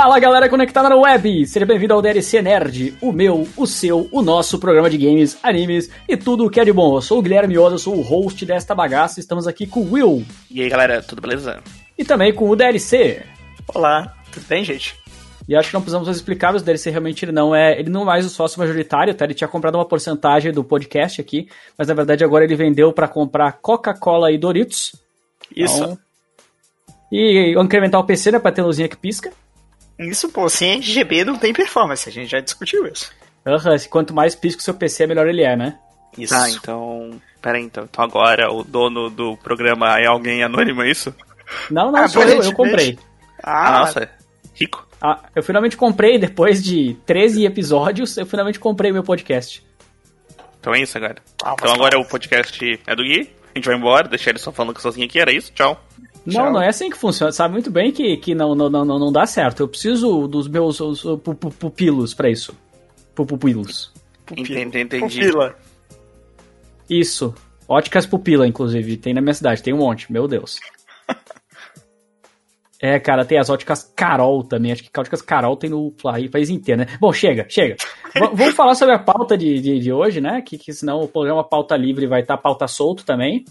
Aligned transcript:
Fala 0.00 0.20
galera 0.20 0.48
conectada 0.48 0.88
na 0.88 0.94
web! 0.94 1.44
Seja 1.44 1.66
bem-vindo 1.66 1.92
ao 1.92 2.00
DLC 2.00 2.40
Nerd, 2.40 2.96
o 3.00 3.10
meu, 3.10 3.48
o 3.56 3.66
seu, 3.66 4.08
o 4.12 4.22
nosso 4.22 4.56
programa 4.56 4.88
de 4.88 4.96
games, 4.96 5.36
animes 5.42 5.90
e 6.08 6.16
tudo 6.16 6.46
o 6.46 6.50
que 6.50 6.60
é 6.60 6.64
de 6.64 6.72
bom. 6.72 6.96
Eu 6.96 7.02
sou 7.02 7.18
o 7.18 7.22
Guilherme 7.22 7.58
Oda, 7.58 7.78
sou 7.78 7.96
o 7.96 8.00
host 8.00 8.46
desta 8.46 8.76
bagaça. 8.76 9.18
Estamos 9.18 9.48
aqui 9.48 9.66
com 9.66 9.80
o 9.80 9.94
Will. 9.94 10.24
E 10.48 10.62
aí 10.62 10.68
galera, 10.68 11.02
tudo 11.02 11.20
beleza? 11.20 11.60
E 11.98 12.04
também 12.04 12.32
com 12.32 12.48
o 12.48 12.54
DLC. 12.54 13.24
Olá, 13.74 14.14
tudo 14.30 14.46
bem, 14.46 14.62
gente? 14.62 14.94
E 15.48 15.56
acho 15.56 15.70
que 15.70 15.74
não 15.74 15.80
precisamos 15.80 16.08
explicar, 16.08 16.52
mas 16.52 16.62
o 16.62 16.64
DLC 16.64 16.90
realmente 16.90 17.24
ele 17.24 17.32
não 17.32 17.52
é, 17.52 17.76
ele 17.76 17.90
não 17.90 18.02
é 18.02 18.04
mais 18.04 18.24
o 18.24 18.30
sócio 18.30 18.60
majoritário, 18.60 19.12
tá? 19.16 19.24
Ele 19.24 19.34
tinha 19.34 19.48
comprado 19.48 19.74
uma 19.74 19.84
porcentagem 19.84 20.52
do 20.52 20.62
podcast 20.62 21.20
aqui, 21.20 21.48
mas 21.76 21.88
na 21.88 21.94
verdade 21.94 22.22
agora 22.22 22.44
ele 22.44 22.54
vendeu 22.54 22.92
para 22.92 23.08
comprar 23.08 23.50
Coca-Cola 23.60 24.30
e 24.30 24.38
Doritos. 24.38 24.94
Isso. 25.56 25.82
Então, 25.82 25.98
e 27.10 27.54
incrementar 27.58 28.00
o 28.00 28.04
PC, 28.04 28.30
né, 28.30 28.38
pra 28.38 28.52
ter 28.52 28.62
luzinha 28.62 28.88
que 28.88 28.96
pisca. 28.96 29.32
Isso, 29.98 30.28
pô, 30.28 30.48
sem 30.48 30.78
RGB 30.78 31.24
não 31.24 31.36
tem 31.36 31.52
performance, 31.52 32.08
a 32.08 32.12
gente 32.12 32.30
já 32.30 32.40
discutiu 32.40 32.86
isso. 32.86 33.12
Aham, 33.44 33.72
uhum, 33.72 33.78
quanto 33.90 34.14
mais 34.14 34.34
pisca 34.34 34.60
o 34.60 34.64
seu 34.64 34.74
PC, 34.74 35.06
melhor 35.06 35.26
ele 35.26 35.42
é, 35.42 35.56
né? 35.56 35.78
Isso. 36.16 36.34
Ah, 36.34 36.48
então. 36.50 37.20
Pera 37.40 37.58
aí, 37.58 37.64
então. 37.64 37.84
Então 37.84 38.04
agora 38.04 38.52
o 38.52 38.62
dono 38.64 39.10
do 39.10 39.36
programa 39.36 39.98
é 39.98 40.06
alguém 40.06 40.42
anônimo, 40.42 40.82
é 40.82 40.90
isso? 40.90 41.14
Não, 41.70 41.90
não, 41.90 42.00
ah, 42.00 42.08
sou 42.08 42.22
eu, 42.22 42.42
eu 42.42 42.52
comprei. 42.52 42.98
Ah, 43.42 43.80
nossa, 43.80 44.10
rico. 44.54 44.86
Ah, 45.00 45.20
eu 45.34 45.42
finalmente 45.42 45.76
comprei, 45.76 46.18
depois 46.18 46.62
de 46.62 46.96
13 47.06 47.46
episódios, 47.46 48.16
eu 48.16 48.26
finalmente 48.26 48.58
comprei 48.58 48.92
meu 48.92 49.04
podcast. 49.04 49.64
Então 50.60 50.74
é 50.74 50.80
isso 50.80 50.96
agora. 50.98 51.16
Ah, 51.42 51.54
então 51.56 51.72
agora 51.72 51.98
o 51.98 52.04
podcast 52.04 52.80
é 52.86 52.96
do 52.96 53.04
Gui, 53.04 53.30
a 53.54 53.58
gente 53.58 53.66
vai 53.66 53.76
embora, 53.76 54.08
deixar 54.08 54.30
ele 54.30 54.38
só 54.38 54.50
falando 54.52 54.80
sozinho 54.80 55.06
aqui, 55.06 55.20
era 55.20 55.32
isso? 55.32 55.52
Tchau. 55.52 55.80
Não, 56.28 56.42
Tchau. 56.44 56.52
não 56.52 56.62
é 56.62 56.68
assim 56.68 56.90
que 56.90 56.98
funciona. 56.98 57.32
Sabe 57.32 57.54
muito 57.54 57.70
bem 57.70 57.90
que, 57.90 58.18
que 58.18 58.34
não, 58.34 58.54
não, 58.54 58.68
não, 58.68 58.84
não 58.84 59.10
dá 59.10 59.24
certo. 59.24 59.60
Eu 59.60 59.68
preciso 59.68 60.28
dos 60.28 60.46
meus 60.46 60.78
os, 60.78 61.02
pupilos 61.58 62.12
para 62.12 62.28
isso. 62.28 62.54
Pupilos. 63.14 63.90
Entendi, 64.30 64.80
entendi. 64.80 65.20
Pupila. 65.20 65.56
Isso. 66.88 67.34
Óticas 67.66 68.06
pupila, 68.06 68.46
inclusive. 68.46 68.98
Tem 68.98 69.14
na 69.14 69.22
minha 69.22 69.32
cidade. 69.32 69.62
Tem 69.62 69.72
um 69.72 69.78
monte. 69.78 70.12
Meu 70.12 70.28
Deus. 70.28 70.60
É, 72.80 73.00
cara, 73.00 73.24
tem 73.24 73.40
as 73.40 73.50
óticas 73.50 73.92
Carol 73.96 74.44
também. 74.44 74.70
Acho 74.70 74.84
que 74.84 75.00
óticas 75.00 75.20
Carol 75.20 75.56
tem 75.56 75.68
no 75.68 75.92
país 76.30 76.48
inteiro, 76.48 76.82
né? 76.82 76.96
Bom, 77.00 77.12
chega, 77.12 77.44
chega. 77.48 77.74
vamos 78.14 78.54
falar 78.54 78.76
sobre 78.76 78.94
a 78.94 79.00
pauta 79.00 79.36
de, 79.36 79.60
de, 79.60 79.80
de 79.80 79.92
hoje, 79.92 80.20
né? 80.20 80.40
Que, 80.42 80.56
que 80.56 80.72
senão 80.72 81.00
o 81.00 81.08
programa 81.08 81.42
Pauta 81.42 81.76
Livre 81.76 82.06
vai 82.06 82.20
estar 82.20 82.36
tá 82.36 82.40
pauta 82.40 82.68
solto 82.68 83.04
também. 83.04 83.44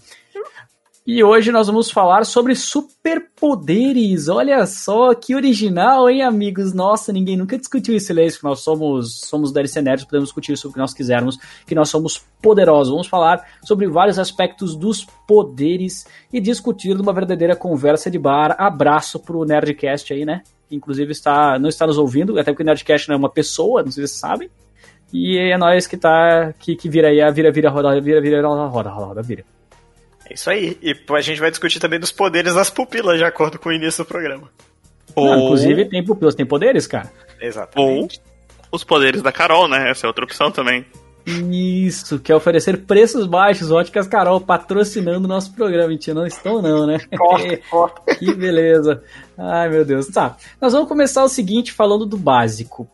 E 1.10 1.24
hoje 1.24 1.50
nós 1.50 1.66
vamos 1.66 1.90
falar 1.90 2.26
sobre 2.26 2.54
superpoderes. 2.54 4.28
Olha 4.28 4.66
só 4.66 5.14
que 5.14 5.34
original, 5.34 6.06
hein, 6.10 6.20
amigos? 6.20 6.74
Nossa, 6.74 7.14
ninguém 7.14 7.34
nunca 7.34 7.56
discutiu 7.56 7.96
isso, 7.96 8.12
Leis, 8.12 8.36
que 8.36 8.44
nós 8.44 8.60
somos 8.60 9.20
somos 9.20 9.50
DLC 9.50 9.80
Nerds, 9.80 10.04
podemos 10.04 10.28
discutir 10.28 10.58
sobre 10.58 10.72
o 10.72 10.74
que 10.74 10.80
nós 10.80 10.92
quisermos, 10.92 11.38
que 11.66 11.74
nós 11.74 11.88
somos 11.88 12.22
poderosos. 12.42 12.92
Vamos 12.92 13.06
falar 13.06 13.42
sobre 13.64 13.88
vários 13.88 14.18
aspectos 14.18 14.76
dos 14.76 15.06
poderes 15.26 16.06
e 16.30 16.42
discutir 16.42 16.94
numa 16.94 17.14
verdadeira 17.14 17.56
conversa 17.56 18.10
de 18.10 18.18
bar. 18.18 18.54
Abraço 18.58 19.18
pro 19.18 19.46
Nerdcast 19.46 20.12
aí, 20.12 20.26
né? 20.26 20.42
Que 20.68 20.76
inclusive 20.76 21.10
está 21.10 21.58
não 21.58 21.70
está 21.70 21.86
nos 21.86 21.96
ouvindo, 21.96 22.38
até 22.38 22.52
porque 22.52 22.62
o 22.62 22.66
Nerdcast 22.66 23.08
não 23.08 23.14
é 23.14 23.18
uma 23.18 23.30
pessoa, 23.30 23.82
não 23.82 23.90
sei 23.90 24.06
se 24.06 24.12
vocês 24.12 24.20
sabem. 24.20 24.50
E 25.10 25.38
é 25.38 25.56
nós 25.56 25.86
que 25.86 25.96
tá 25.96 26.52
que, 26.58 26.76
que 26.76 26.86
vira 26.86 27.08
aí, 27.08 27.22
a 27.22 27.30
vira 27.30 27.50
vira 27.50 27.70
roda, 27.70 27.98
vira 27.98 28.20
vira 28.20 28.46
roda, 28.46 28.66
roda, 28.66 28.90
roda, 28.90 29.22
vira. 29.22 29.42
É 30.28 30.34
isso 30.34 30.50
aí. 30.50 30.78
E 30.82 30.96
a 31.10 31.20
gente 31.20 31.40
vai 31.40 31.50
discutir 31.50 31.80
também 31.80 31.98
dos 31.98 32.12
poderes 32.12 32.54
das 32.54 32.70
pupilas, 32.70 33.18
de 33.18 33.24
acordo 33.24 33.58
com 33.58 33.68
o 33.68 33.72
início 33.72 34.04
do 34.04 34.08
programa. 34.08 34.50
Ou... 35.14 35.26
Não, 35.26 35.44
inclusive, 35.44 35.88
tem 35.88 36.04
pupilas, 36.04 36.34
tem 36.34 36.46
poderes, 36.46 36.86
cara. 36.86 37.10
Exatamente. 37.40 38.20
Ou 38.20 38.28
os 38.70 38.84
poderes 38.84 39.22
da 39.22 39.32
Carol, 39.32 39.66
né? 39.66 39.90
Essa 39.90 40.06
é 40.06 40.08
outra 40.08 40.24
opção 40.24 40.50
também. 40.50 40.84
Isso, 41.26 42.18
que 42.18 42.32
é 42.32 42.34
oferecer 42.34 42.86
preços 42.86 43.26
baixos, 43.26 43.70
óticas 43.70 44.06
Carol 44.06 44.40
patrocinando 44.40 45.26
o 45.26 45.28
nosso 45.28 45.54
programa. 45.54 45.88
Mentira, 45.88 46.14
não 46.14 46.26
estão 46.26 46.62
não, 46.62 46.86
né? 46.86 46.98
Corta, 47.16 47.56
corta. 47.70 48.14
que 48.16 48.34
beleza. 48.34 49.02
Ai, 49.36 49.68
meu 49.68 49.84
Deus. 49.84 50.06
Tá, 50.06 50.36
nós 50.60 50.72
vamos 50.72 50.88
começar 50.88 51.22
o 51.22 51.28
seguinte 51.28 51.72
falando 51.72 52.06
do 52.06 52.16
básico 52.16 52.88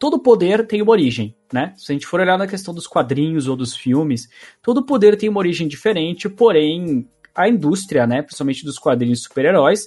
todo 0.00 0.18
poder 0.18 0.66
tem 0.66 0.80
uma 0.80 0.92
origem, 0.92 1.36
né? 1.52 1.74
Se 1.76 1.92
a 1.92 1.94
gente 1.94 2.06
for 2.06 2.20
olhar 2.20 2.38
na 2.38 2.46
questão 2.46 2.72
dos 2.72 2.86
quadrinhos 2.86 3.46
ou 3.46 3.54
dos 3.54 3.76
filmes, 3.76 4.30
todo 4.62 4.84
poder 4.84 5.14
tem 5.14 5.28
uma 5.28 5.38
origem 5.38 5.68
diferente, 5.68 6.26
porém 6.26 7.06
a 7.34 7.46
indústria, 7.46 8.06
né, 8.06 8.22
principalmente 8.22 8.64
dos 8.64 8.78
quadrinhos 8.78 9.22
super-heróis, 9.22 9.86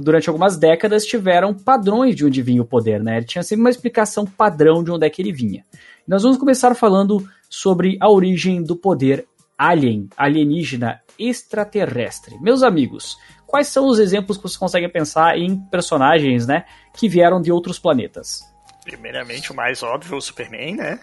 durante 0.00 0.28
algumas 0.28 0.56
décadas 0.56 1.04
tiveram 1.04 1.52
padrões 1.52 2.14
de 2.14 2.24
onde 2.24 2.40
vinha 2.40 2.62
o 2.62 2.64
poder, 2.64 3.02
né? 3.02 3.16
Ele 3.16 3.26
tinha 3.26 3.42
sempre 3.42 3.62
uma 3.62 3.70
explicação 3.70 4.24
padrão 4.24 4.84
de 4.84 4.92
onde 4.92 5.04
é 5.04 5.10
que 5.10 5.20
ele 5.20 5.32
vinha. 5.32 5.64
Nós 6.06 6.22
vamos 6.22 6.38
começar 6.38 6.72
falando 6.76 7.26
sobre 7.48 7.98
a 8.00 8.08
origem 8.08 8.62
do 8.62 8.76
poder 8.76 9.26
alien, 9.58 10.08
alienígena, 10.16 11.00
extraterrestre. 11.18 12.38
Meus 12.40 12.62
amigos, 12.62 13.16
quais 13.44 13.66
são 13.66 13.88
os 13.88 13.98
exemplos 13.98 14.36
que 14.36 14.44
vocês 14.44 14.56
conseguem 14.56 14.88
pensar 14.88 15.36
em 15.36 15.56
personagens, 15.68 16.46
né, 16.46 16.64
que 16.96 17.08
vieram 17.08 17.42
de 17.42 17.50
outros 17.50 17.78
planetas? 17.78 18.49
Primeiramente, 18.84 19.52
o 19.52 19.54
mais 19.54 19.82
óbvio, 19.82 20.16
o 20.16 20.20
Superman, 20.20 20.76
né? 20.76 21.00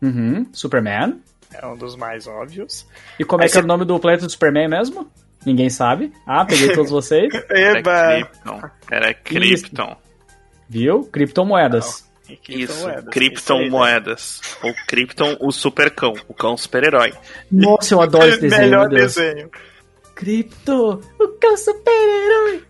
Uhum, 0.00 0.46
Superman. 0.52 1.20
É 1.54 1.66
um 1.66 1.76
dos 1.76 1.96
mais 1.96 2.26
óbvios. 2.26 2.86
E 3.18 3.24
como 3.24 3.42
é 3.42 3.44
Aí 3.44 3.50
é 3.50 3.52
que 3.52 3.58
é 3.58 3.60
o 3.60 3.66
nome 3.66 3.84
do 3.84 3.98
planeta 3.98 4.26
do 4.26 4.32
Superman 4.32 4.68
mesmo? 4.68 5.10
Ninguém 5.44 5.68
sabe. 5.68 6.12
Ah, 6.26 6.44
peguei 6.44 6.72
todos 6.74 6.90
vocês. 6.90 7.32
Era 7.50 7.82
Krypton. 7.82 8.62
Era 8.90 9.14
Krypton. 9.14 9.96
Viu? 10.68 11.04
Krypton 11.04 11.44
Moedas. 11.44 12.04
Não. 12.06 12.12
Isso, 12.48 12.86
Krypton 13.10 13.68
Moedas. 13.68 14.40
Ou 14.62 14.72
Krypton, 14.86 15.36
o 15.40 15.52
super 15.52 15.90
cão, 15.90 16.14
o 16.28 16.32
cão 16.32 16.56
super-herói. 16.56 17.12
Nossa, 17.50 17.94
eu 17.94 18.00
adoro 18.00 18.26
esse 18.26 18.40
desenho. 18.40 18.62
Melhor 18.62 18.88
desenho. 18.88 19.50
Krypton, 20.14 21.00
o 21.20 21.28
cão 21.28 21.56
super-herói. 21.58 22.64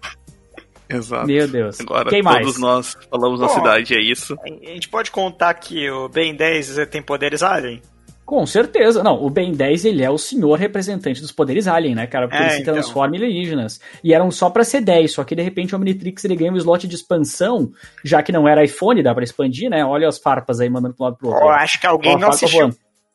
Exato. 0.97 1.27
Meu 1.27 1.49
Deus. 1.49 1.81
Agora 1.81 2.11
Quem 2.11 2.23
todos 2.23 2.59
mais? 2.59 2.59
nós 2.59 2.99
falamos 3.11 3.41
Bom, 3.41 3.47
na 3.47 3.53
cidade, 3.53 3.95
é 3.95 4.01
isso. 4.01 4.37
A 4.45 4.49
gente 4.49 4.89
pode 4.89 5.11
contar 5.11 5.55
que 5.55 5.91
o 5.91 6.09
Ben 6.09 6.35
10 6.35 6.87
tem 6.91 7.03
poderes 7.03 7.43
alien? 7.43 7.81
Com 8.25 8.47
certeza. 8.47 9.03
Não, 9.03 9.23
o 9.23 9.29
Ben 9.29 9.53
10 9.53 9.85
ele 9.85 10.03
é 10.03 10.11
o 10.11 10.17
senhor 10.17 10.59
representante 10.59 11.21
dos 11.21 11.33
poderes 11.33 11.67
alien, 11.67 11.95
né, 11.95 12.07
cara? 12.07 12.29
Porque 12.29 12.43
é, 12.43 12.47
ele 12.47 12.55
se 12.55 12.63
então. 12.63 12.75
transforma 12.75 13.17
em 13.17 13.19
alienígenas. 13.19 13.81
E 14.03 14.15
eram 14.15 14.31
só 14.31 14.49
para 14.49 14.65
ser 14.65 14.81
10, 14.81 15.13
só 15.13 15.25
que 15.25 15.35
de 15.35 15.43
repente 15.43 15.75
o 15.75 15.79
Omnitrix 15.79 16.25
ele 16.25 16.37
ganha 16.37 16.53
um 16.53 16.57
slot 16.57 16.87
de 16.87 16.95
expansão, 16.95 17.71
já 18.05 18.23
que 18.23 18.33
não 18.33 18.49
era 18.49 18.65
iPhone, 18.65 19.03
dá 19.03 19.15
pra 19.15 19.25
expandir, 19.25 19.69
né? 19.69 19.85
Olha 19.85 20.09
as 20.09 20.19
farpas 20.19 20.61
aí 20.61 20.71
mandando 20.71 20.95
pro 20.95 21.05
lado 21.05 21.17
pro 21.17 21.29
outro. 21.29 21.45
Eu 21.45 21.51
acho 21.51 21.81
que 21.81 21.87
alguém 21.87 22.17
não 22.17 22.29
assistiu. 22.29 22.71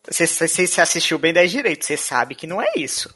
Você, 0.09 0.27
você, 0.27 0.67
você 0.67 0.81
assistiu 0.81 1.17
o 1.17 1.19
Ben 1.19 1.33
10 1.33 1.51
direito, 1.51 1.85
você 1.85 1.97
sabe 1.97 2.35
que 2.35 2.45
não 2.45 2.61
é 2.61 2.71
isso. 2.75 3.09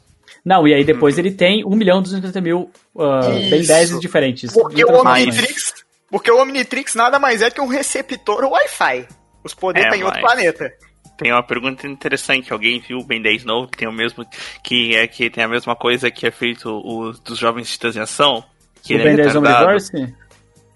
Não, 0.44 0.66
e 0.66 0.74
aí 0.74 0.84
depois 0.84 1.14
uhum. 1.14 1.20
ele 1.20 1.32
tem 1.32 1.64
1 1.64 1.70
milhão 1.70 2.00
e 2.00 2.02
250 2.02 2.40
mil 2.40 2.70
uh, 2.94 3.48
Ben 3.48 3.62
10 3.64 4.00
diferentes. 4.00 4.52
Porque 4.52 4.84
o, 4.84 5.00
Omnitrix, 5.00 5.74
porque 6.10 6.30
o 6.30 6.40
Omnitrix 6.40 6.94
nada 6.94 7.18
mais 7.18 7.42
é 7.42 7.50
que 7.50 7.60
um 7.60 7.68
receptor 7.68 8.44
Wi-Fi. 8.44 9.06
Os 9.44 9.54
poderes 9.54 9.92
é, 9.92 9.96
em 9.96 10.04
outro 10.04 10.20
planeta. 10.20 10.72
Tem 11.16 11.32
uma 11.32 11.42
pergunta 11.42 11.86
interessante. 11.86 12.52
Alguém 12.52 12.80
viu 12.80 12.98
o 12.98 13.04
Ben 13.04 13.22
10 13.22 13.44
novo 13.44 13.68
que 13.68 13.78
tem 13.78 13.88
o 13.88 13.92
mesmo. 13.92 14.24
Que 14.62 14.96
é 14.96 15.06
que 15.06 15.30
tem 15.30 15.44
a 15.44 15.48
mesma 15.48 15.76
coisa 15.76 16.10
que 16.10 16.26
é 16.26 16.30
feito 16.30 16.68
os 16.84 17.20
dos 17.20 17.38
jovens 17.38 17.70
titãs 17.70 17.96
em 17.96 18.00
ação? 18.00 18.44
Que 18.82 18.96
o 18.96 18.98
Ben 18.98 19.16
10 19.16 19.36
Omniverse? 19.36 20.14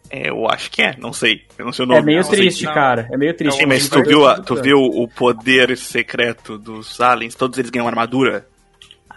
É, 0.08 0.30
eu 0.30 0.48
acho 0.48 0.70
que 0.70 0.82
é, 0.82 0.96
não 0.98 1.12
sei. 1.12 1.42
Eu 1.58 1.64
não 1.64 1.72
sei 1.72 1.84
o 1.84 1.88
nome. 1.88 2.00
É 2.00 2.04
meio 2.04 2.22
não, 2.22 2.30
triste, 2.30 2.64
cara. 2.64 3.08
É 3.12 3.16
meio 3.16 3.34
triste. 3.34 3.58
Sim, 3.58 3.66
mas 3.66 3.88
tu 3.88 4.02
viu, 4.02 4.26
a, 4.26 4.40
tu 4.40 4.54
viu 4.54 4.78
o 4.78 5.08
poder 5.08 5.76
secreto 5.76 6.56
dos 6.56 7.00
aliens? 7.00 7.34
Todos 7.34 7.58
eles 7.58 7.70
ganham 7.70 7.88
armadura? 7.88 8.46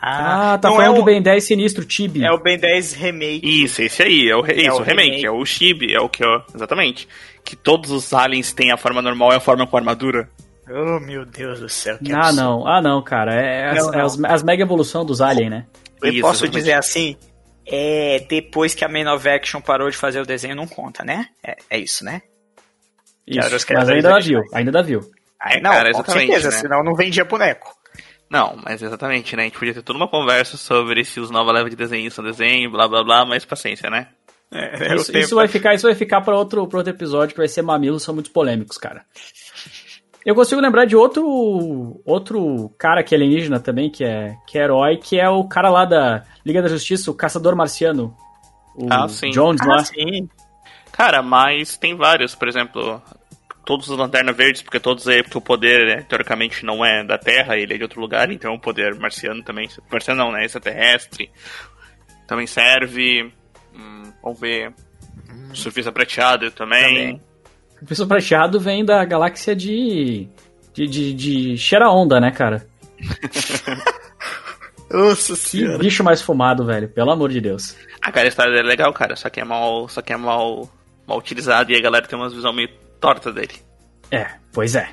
Ah, 0.01 0.53
ah 0.53 0.57
tá 0.57 0.69
falando 0.69 0.85
é 0.85 0.89
o... 0.89 0.93
do 0.93 1.03
Ben 1.03 1.21
10 1.21 1.43
Sinistro, 1.43 1.85
Chibi. 1.87 2.23
É 2.23 2.31
o 2.31 2.39
Ben 2.39 2.57
10 2.57 2.93
Remake. 2.93 3.63
Isso, 3.63 3.81
esse 3.81 4.01
aí, 4.01 4.29
é 4.29 4.35
o, 4.35 4.45
é 4.45 4.53
isso, 4.53 4.77
o 4.77 4.81
remake, 4.81 5.09
remake, 5.09 5.25
é 5.25 5.31
o 5.31 5.45
Chibi, 5.45 5.93
é 5.93 5.99
o 5.99 6.07
que, 6.07 6.25
ó, 6.25 6.41
exatamente. 6.53 7.07
Que 7.43 7.55
todos 7.55 7.91
os 7.91 8.13
aliens 8.13 8.53
têm 8.53 8.71
a 8.71 8.77
forma 8.77 9.01
normal 9.01 9.33
e 9.33 9.35
a 9.35 9.39
forma 9.39 9.67
com 9.67 9.75
armadura. 9.75 10.29
Oh, 10.69 10.99
meu 10.99 11.25
Deus 11.25 11.59
do 11.59 11.67
céu. 11.67 11.97
Que 11.97 12.13
ah, 12.13 12.27
absurdo. 12.27 12.41
não, 12.41 12.67
ah, 12.67 12.81
não, 12.81 13.01
cara. 13.01 13.33
É, 13.33 13.73
não, 13.73 13.89
as, 13.89 14.17
não. 14.17 14.29
as, 14.29 14.33
as, 14.35 14.43
mega 14.43 14.63
evolução 14.63 15.03
dos 15.03 15.19
aliens, 15.19 15.49
né? 15.49 15.65
Eu 16.01 16.11
isso, 16.11 16.21
posso 16.21 16.45
exatamente. 16.45 16.63
dizer 16.63 16.73
assim, 16.73 17.17
é, 17.65 18.25
depois 18.29 18.75
que 18.75 18.85
a 18.85 18.87
Man 18.87 19.11
of 19.13 19.27
Action 19.27 19.59
parou 19.61 19.89
de 19.89 19.97
fazer 19.97 20.21
o 20.21 20.25
desenho, 20.25 20.55
não 20.55 20.67
conta, 20.67 21.03
né? 21.03 21.27
É, 21.43 21.57
é 21.69 21.79
isso, 21.79 22.05
né? 22.05 22.21
Isso, 23.27 23.67
mas 23.73 23.89
ainda 23.89 24.09
dá 24.09 24.19
viu, 24.19 24.41
ainda 24.53 24.71
dá 24.71 24.81
viu. 24.81 25.01
Ah, 25.39 25.59
não, 25.61 25.71
cara, 25.71 25.91
com 25.91 26.03
certeza, 26.11 26.49
né? 26.49 26.57
senão 26.57 26.83
não 26.83 26.95
vendia 26.95 27.23
boneco. 27.23 27.78
Não, 28.29 28.57
mas 28.63 28.81
exatamente, 28.81 29.35
né? 29.35 29.43
A 29.43 29.45
gente 29.45 29.57
podia 29.57 29.73
ter 29.73 29.81
toda 29.81 29.97
uma 29.97 30.07
conversa 30.07 30.55
sobre 30.55 31.03
se 31.03 31.19
os 31.19 31.31
nova 31.31 31.51
leva 31.51 31.69
de 31.69 31.75
desenho 31.75 32.11
são 32.11 32.23
desenho, 32.23 32.69
blá 32.69 32.87
blá 32.87 33.03
blá, 33.03 33.25
mas 33.25 33.43
paciência, 33.43 33.89
né? 33.89 34.07
É, 34.51 34.95
isso, 34.95 35.15
isso, 35.15 35.35
vai 35.35 35.47
ficar, 35.47 35.75
isso 35.75 35.85
vai 35.85 35.95
ficar 35.95 36.21
para 36.21 36.35
outro, 36.35 36.65
pra 36.67 36.79
outro 36.79 36.93
episódio 36.93 37.33
que 37.33 37.39
vai 37.39 37.47
ser 37.47 37.61
mamilos, 37.61 38.03
são 38.03 38.13
muito 38.13 38.31
polêmicos, 38.31 38.77
cara. 38.77 39.05
Eu 40.25 40.35
consigo 40.35 40.61
lembrar 40.61 40.85
de 40.85 40.95
outro 40.95 42.01
outro 42.05 42.69
cara 42.77 43.03
que 43.03 43.15
é 43.15 43.17
alienígena 43.17 43.59
também, 43.59 43.89
que 43.89 44.03
é, 44.03 44.35
que 44.47 44.57
é 44.57 44.63
herói, 44.63 44.97
que 44.97 45.19
é 45.19 45.29
o 45.29 45.47
cara 45.47 45.69
lá 45.69 45.85
da 45.85 46.23
Liga 46.45 46.61
da 46.61 46.67
Justiça, 46.67 47.09
o 47.09 47.13
Caçador 47.13 47.55
Marciano. 47.55 48.15
O 48.75 48.87
ah, 48.89 49.07
sim. 49.07 49.29
Jones 49.29 49.61
ah, 49.61 49.65
lá. 49.65 49.85
Sim. 49.85 50.29
Cara, 50.91 51.21
mas 51.21 51.77
tem 51.77 51.95
vários, 51.95 52.35
por 52.35 52.47
exemplo, 52.47 53.01
todos 53.69 53.87
os 53.87 53.95
Lanternas 53.95 54.35
Verdes, 54.35 54.63
porque 54.63 54.79
todos 54.79 55.05
é 55.05 55.21
porque 55.21 55.37
o 55.37 55.41
poder, 55.41 55.85
né, 55.85 56.03
teoricamente, 56.09 56.65
não 56.65 56.83
é 56.83 57.03
da 57.03 57.19
Terra, 57.19 57.55
ele 57.55 57.75
é 57.75 57.77
de 57.77 57.83
outro 57.83 58.01
lugar, 58.01 58.31
então 58.31 58.55
o 58.55 58.59
poder 58.59 58.95
marciano 58.95 59.43
também. 59.43 59.69
Marciano 59.91 60.23
não, 60.23 60.31
né? 60.31 60.43
Extraterrestre. 60.43 61.29
Também 62.25 62.47
serve. 62.47 63.31
Hum, 63.75 64.11
vamos 64.23 64.39
ver. 64.39 64.73
Hum. 65.29 65.53
Surfista 65.53 65.91
prateado 65.91 66.49
também. 66.49 66.81
também. 66.81 67.21
Surfista 67.77 68.07
prateado 68.07 68.59
vem 68.59 68.83
da 68.83 69.05
galáxia 69.05 69.55
de. 69.55 70.27
de, 70.73 70.87
de, 70.87 71.13
de 71.13 71.55
cheira 71.55 71.91
onda, 71.91 72.19
né, 72.19 72.31
cara? 72.31 72.65
Nossa 74.89 75.35
senhora. 75.35 75.77
Que 75.77 75.83
bicho 75.83 76.03
mais 76.03 76.23
fumado, 76.23 76.65
velho. 76.65 76.89
Pelo 76.89 77.11
amor 77.11 77.29
de 77.29 77.39
Deus. 77.39 77.75
A 78.01 78.11
cara, 78.11 78.25
a 78.25 78.29
história 78.29 78.59
é 78.59 78.63
legal, 78.63 78.91
cara. 78.93 79.15
Só 79.15 79.29
que 79.29 79.39
é 79.39 79.43
mal, 79.43 79.87
só 79.87 80.01
que 80.01 80.11
é 80.11 80.17
mal, 80.17 80.67
mal 81.05 81.19
utilizado 81.19 81.71
e 81.71 81.75
a 81.75 81.79
galera 81.79 82.07
tem 82.07 82.17
umas 82.17 82.33
visão 82.33 82.51
meio 82.51 82.69
torta 82.99 83.31
dele. 83.31 83.55
É, 84.11 84.27
pois 84.51 84.75
é. 84.75 84.89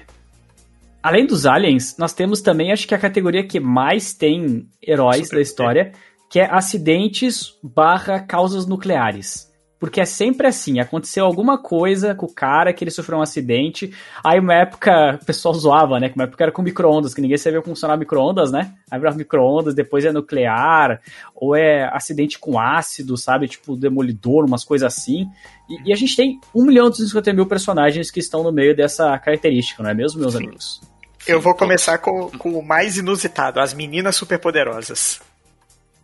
Além 1.03 1.27
dos 1.27 1.47
aliens, 1.47 1.97
nós 1.99 2.13
temos 2.13 2.41
também, 2.41 2.73
acho 2.73 2.87
que 2.87 2.95
a 2.95 2.99
categoria 2.99 3.47
que 3.47 3.61
mais 3.61 4.13
tem 4.13 4.69
heróis 4.83 5.25
Super 5.25 5.37
da 5.37 5.43
história, 5.43 5.93
que 6.31 6.41
é 6.41 6.51
acidentes 6.53 7.55
barra 7.63 8.21
causas 8.21 8.67
nucleares. 8.67 9.51
Porque 9.79 10.01
é 10.01 10.05
sempre 10.07 10.47
assim, 10.47 10.81
aconteceu 10.81 11.25
alguma 11.25 11.59
coisa 11.59 12.15
com 12.15 12.27
o 12.27 12.33
cara 12.33 12.73
que 12.73 12.83
ele 12.83 12.91
sofreu 12.91 13.19
um 13.19 13.23
acidente. 13.23 13.93
Aí 14.25 14.41
uma 14.41 14.55
época 14.55 15.19
o 15.21 15.25
pessoal 15.25 15.55
zoava, 15.55 16.01
né? 16.01 16.09
Que 16.09 16.15
uma 16.15 16.25
época 16.25 16.45
era 16.45 16.53
com 16.53 16.63
micro-ondas, 16.63 17.13
que 17.13 17.21
ninguém 17.21 17.37
sabia 17.37 17.61
funcionar 17.61 17.97
micro-ondas, 17.97 18.51
né? 18.51 18.73
Aí 18.91 18.99
virava 18.99 19.17
micro-ondas, 19.17 19.75
depois 19.75 20.05
é 20.05 20.13
nuclear, 20.13 21.01
ou 21.35 21.55
é 21.55 21.85
acidente 21.93 22.39
com 22.39 22.59
ácido, 22.59 23.17
sabe? 23.19 23.49
Tipo 23.49 23.77
demolidor, 23.77 24.47
umas 24.47 24.65
coisas 24.65 24.87
assim. 24.93 25.29
E, 25.69 25.91
e 25.91 25.93
a 25.93 25.97
gente 25.97 26.17
tem 26.17 26.41
1 26.55 26.65
milhão 26.65 26.87
e 26.87 26.91
250 26.91 27.33
mil 27.35 27.47
personagens 27.47 28.11
que 28.11 28.21
estão 28.21 28.43
no 28.43 28.53
meio 28.53 28.75
dessa 28.75 29.19
característica, 29.19 29.83
não 29.83 29.91
é 29.91 29.95
mesmo, 29.95 30.21
meus 30.21 30.33
Sim. 30.33 30.45
amigos? 30.45 30.81
Eu 31.27 31.41
vou 31.41 31.55
começar 31.55 31.99
com, 31.99 32.31
com 32.31 32.57
o 32.57 32.65
mais 32.65 32.97
inusitado, 32.97 33.59
as 33.59 33.75
meninas 33.75 34.15
superpoderosas. 34.15 35.21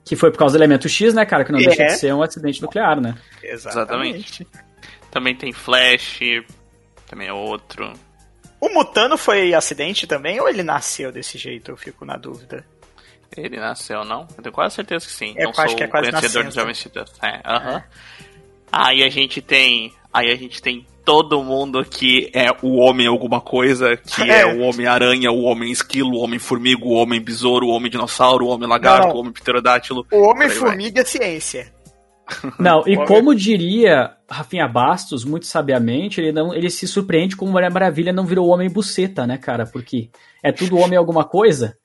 Que 0.05 0.17
foi 0.17 0.31
por 0.31 0.39
causa 0.39 0.57
do 0.57 0.61
elemento 0.61 0.89
X, 0.89 1.15
né, 1.15 1.25
cara? 1.25 1.45
Que 1.45 1.53
não 1.53 1.61
é. 1.61 1.65
deixa 1.65 1.85
de 1.85 1.97
ser 1.97 2.13
um 2.15 2.23
acidente 2.23 2.61
nuclear, 2.61 3.01
né? 3.01 3.17
Exatamente. 3.43 4.47
Também 5.11 5.37
tem 5.37 5.53
Flash, 5.53 6.21
também 7.07 7.29
é 7.29 7.33
outro. 7.33 7.93
O 8.61 8.69
Mutano 8.69 9.19
foi 9.19 9.55
acidente 9.55 10.07
também 10.07 10.41
ou 10.41 10.49
ele 10.49 10.63
nasceu 10.63 11.13
desse 11.13 11.37
jeito? 11.37 11.71
Eu 11.71 11.77
fico 11.77 12.05
na 12.05 12.17
dúvida. 12.17 12.65
Ele 13.37 13.59
nasceu, 13.59 14.05
não? 14.05 14.27
Eu 14.37 14.43
tenho 14.43 14.53
quase 14.53 14.75
certeza 14.75 15.07
que 15.07 15.13
sim. 15.13 15.35
Eu 15.37 15.51
não 15.51 15.65
acho 15.65 15.75
que 15.77 15.83
é 15.83 15.89
quase 15.89 16.11
conhecedor 16.11 16.45
dos 16.45 16.55
Jovens 16.55 16.79
Titãs. 16.79 17.13
É, 17.23 17.41
aham. 17.45 17.77
Uh 17.77 17.79
-huh. 17.79 17.85
Aí 18.73 19.03
a 19.05 19.09
gente 19.11 19.43
tem. 19.43 19.93
Aí 20.13 20.31
a 20.31 20.37
gente 20.37 20.61
tem 20.61 20.87
todo 21.05 21.43
mundo 21.43 21.85
que 21.85 22.31
é 22.35 22.49
o 22.63 22.77
homem 22.77 23.07
alguma 23.07 23.41
coisa, 23.41 23.97
que 23.97 24.23
é, 24.31 24.43
é 24.43 24.47
o 24.47 24.61
Homem-Aranha, 24.61 25.31
o 25.31 25.43
Homem-Esquilo, 25.43 26.17
o 26.17 26.21
Homem-Formiga, 26.21 26.85
o 26.85 26.93
Homem-Besouro, 26.93 27.67
o 27.67 27.71
Homem-Dinossauro, 27.71 28.47
o 28.47 28.49
Homem-Lagarto, 28.49 29.17
o 29.17 29.21
Homem-Pterodátilo. 29.21 30.07
O 30.13 30.31
Homem-Formiga 30.31 31.01
é 31.01 31.05
ciência. 31.05 31.73
Não, 32.59 32.83
e 32.87 32.97
como 33.07 33.35
diria 33.35 34.17
Rafinha 34.31 34.67
Bastos, 34.69 35.25
muito 35.25 35.47
sabiamente, 35.47 36.21
ele, 36.21 36.33
não, 36.33 36.55
ele 36.55 36.71
se 36.71 36.87
surpreende 36.87 37.37
como 37.37 37.53
Mulher 37.53 37.71
Maravilha 37.71 38.13
não 38.13 38.25
virou 38.25 38.49
Homem 38.49 38.71
Buceta, 38.71 39.27
né, 39.27 39.37
cara? 39.37 39.67
Porque 39.67 40.11
é 40.43 40.53
tudo 40.53 40.79
homem 40.79 40.97
alguma 40.97 41.25
coisa. 41.25 41.77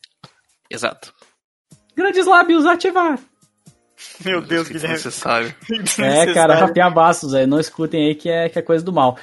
Exato. 0.70 1.14
Grandes 1.96 2.26
lábios 2.26 2.66
ativar. 2.66 3.20
Meu 4.24 4.42
Deus, 4.42 4.68
Guilherme. 4.68 4.94
Necessário. 4.94 5.54
É, 6.00 6.34
cara, 6.34 6.56
Rafinha 6.56 6.90
Bastos, 6.90 7.34
aí, 7.34 7.48
não 7.48 7.60
escutem 7.60 8.08
aí 8.08 8.16
que 8.16 8.30
é, 8.30 8.50
que 8.50 8.60
é 8.60 8.62
coisa 8.62 8.84
do 8.84 8.94
mal. 8.94 9.18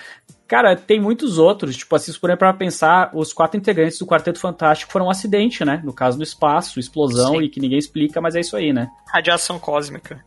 Cara, 0.47 0.77
tem 0.77 1.01
muitos 1.01 1.39
outros, 1.39 1.77
tipo 1.77 1.95
assim, 1.97 2.13
se 2.13 2.19
for 2.19 2.37
para 2.37 2.53
pensar, 2.53 3.11
os 3.15 3.33
quatro 3.33 3.59
integrantes 3.59 3.99
do 3.99 4.07
Quarteto 4.07 4.39
Fantástico 4.39 4.93
foram 4.93 5.07
um 5.07 5.11
acidente, 5.11 5.65
né? 5.65 5.81
No 5.83 5.93
caso 5.93 6.19
do 6.19 6.23
espaço, 6.23 6.79
explosão 6.79 7.35
Sim. 7.35 7.43
e 7.43 7.49
que 7.49 7.61
ninguém 7.61 7.79
explica, 7.79 8.21
mas 8.21 8.35
é 8.35 8.41
isso 8.41 8.57
aí, 8.57 8.73
né? 8.73 8.89
Radiação 9.11 9.59
cósmica. 9.59 10.23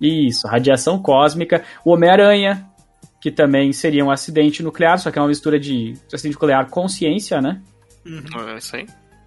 Isso, 0.00 0.48
radiação 0.48 1.00
cósmica. 1.00 1.62
O 1.84 1.92
Homem-Aranha, 1.92 2.66
que 3.20 3.30
também 3.30 3.72
seria 3.72 4.04
um 4.04 4.10
acidente 4.10 4.62
nuclear, 4.62 4.98
só 4.98 5.10
que 5.10 5.18
é 5.18 5.22
uma 5.22 5.28
mistura 5.28 5.60
de 5.60 5.94
acidente 6.12 6.34
nuclear 6.34 6.68
com 6.70 6.88
ciência, 6.88 7.40
né? 7.40 7.60
Uhum. 8.06 8.48
É 8.48 8.56
isso 8.56 8.74
aí. 8.74 8.86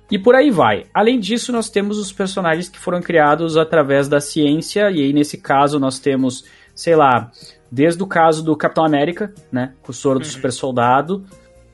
E 0.09 0.19
por 0.19 0.35
aí 0.35 0.51
vai. 0.51 0.85
Além 0.93 1.19
disso, 1.19 1.51
nós 1.51 1.69
temos 1.69 1.97
os 1.97 2.11
personagens 2.11 2.69
que 2.69 2.79
foram 2.79 3.01
criados 3.01 3.57
através 3.57 4.07
da 4.07 4.19
ciência, 4.19 4.91
e 4.91 5.01
aí 5.01 5.13
nesse 5.13 5.37
caso 5.37 5.79
nós 5.79 5.97
temos, 5.97 6.45
sei 6.75 6.95
lá, 6.95 7.31
desde 7.71 8.01
o 8.03 8.07
caso 8.07 8.43
do 8.43 8.55
Capitão 8.55 8.85
América, 8.85 9.33
né, 9.51 9.73
com 9.81 9.91
o 9.91 9.95
soro 9.95 10.19
do 10.19 10.25
uhum. 10.25 10.31
super 10.31 10.51
soldado, 10.51 11.25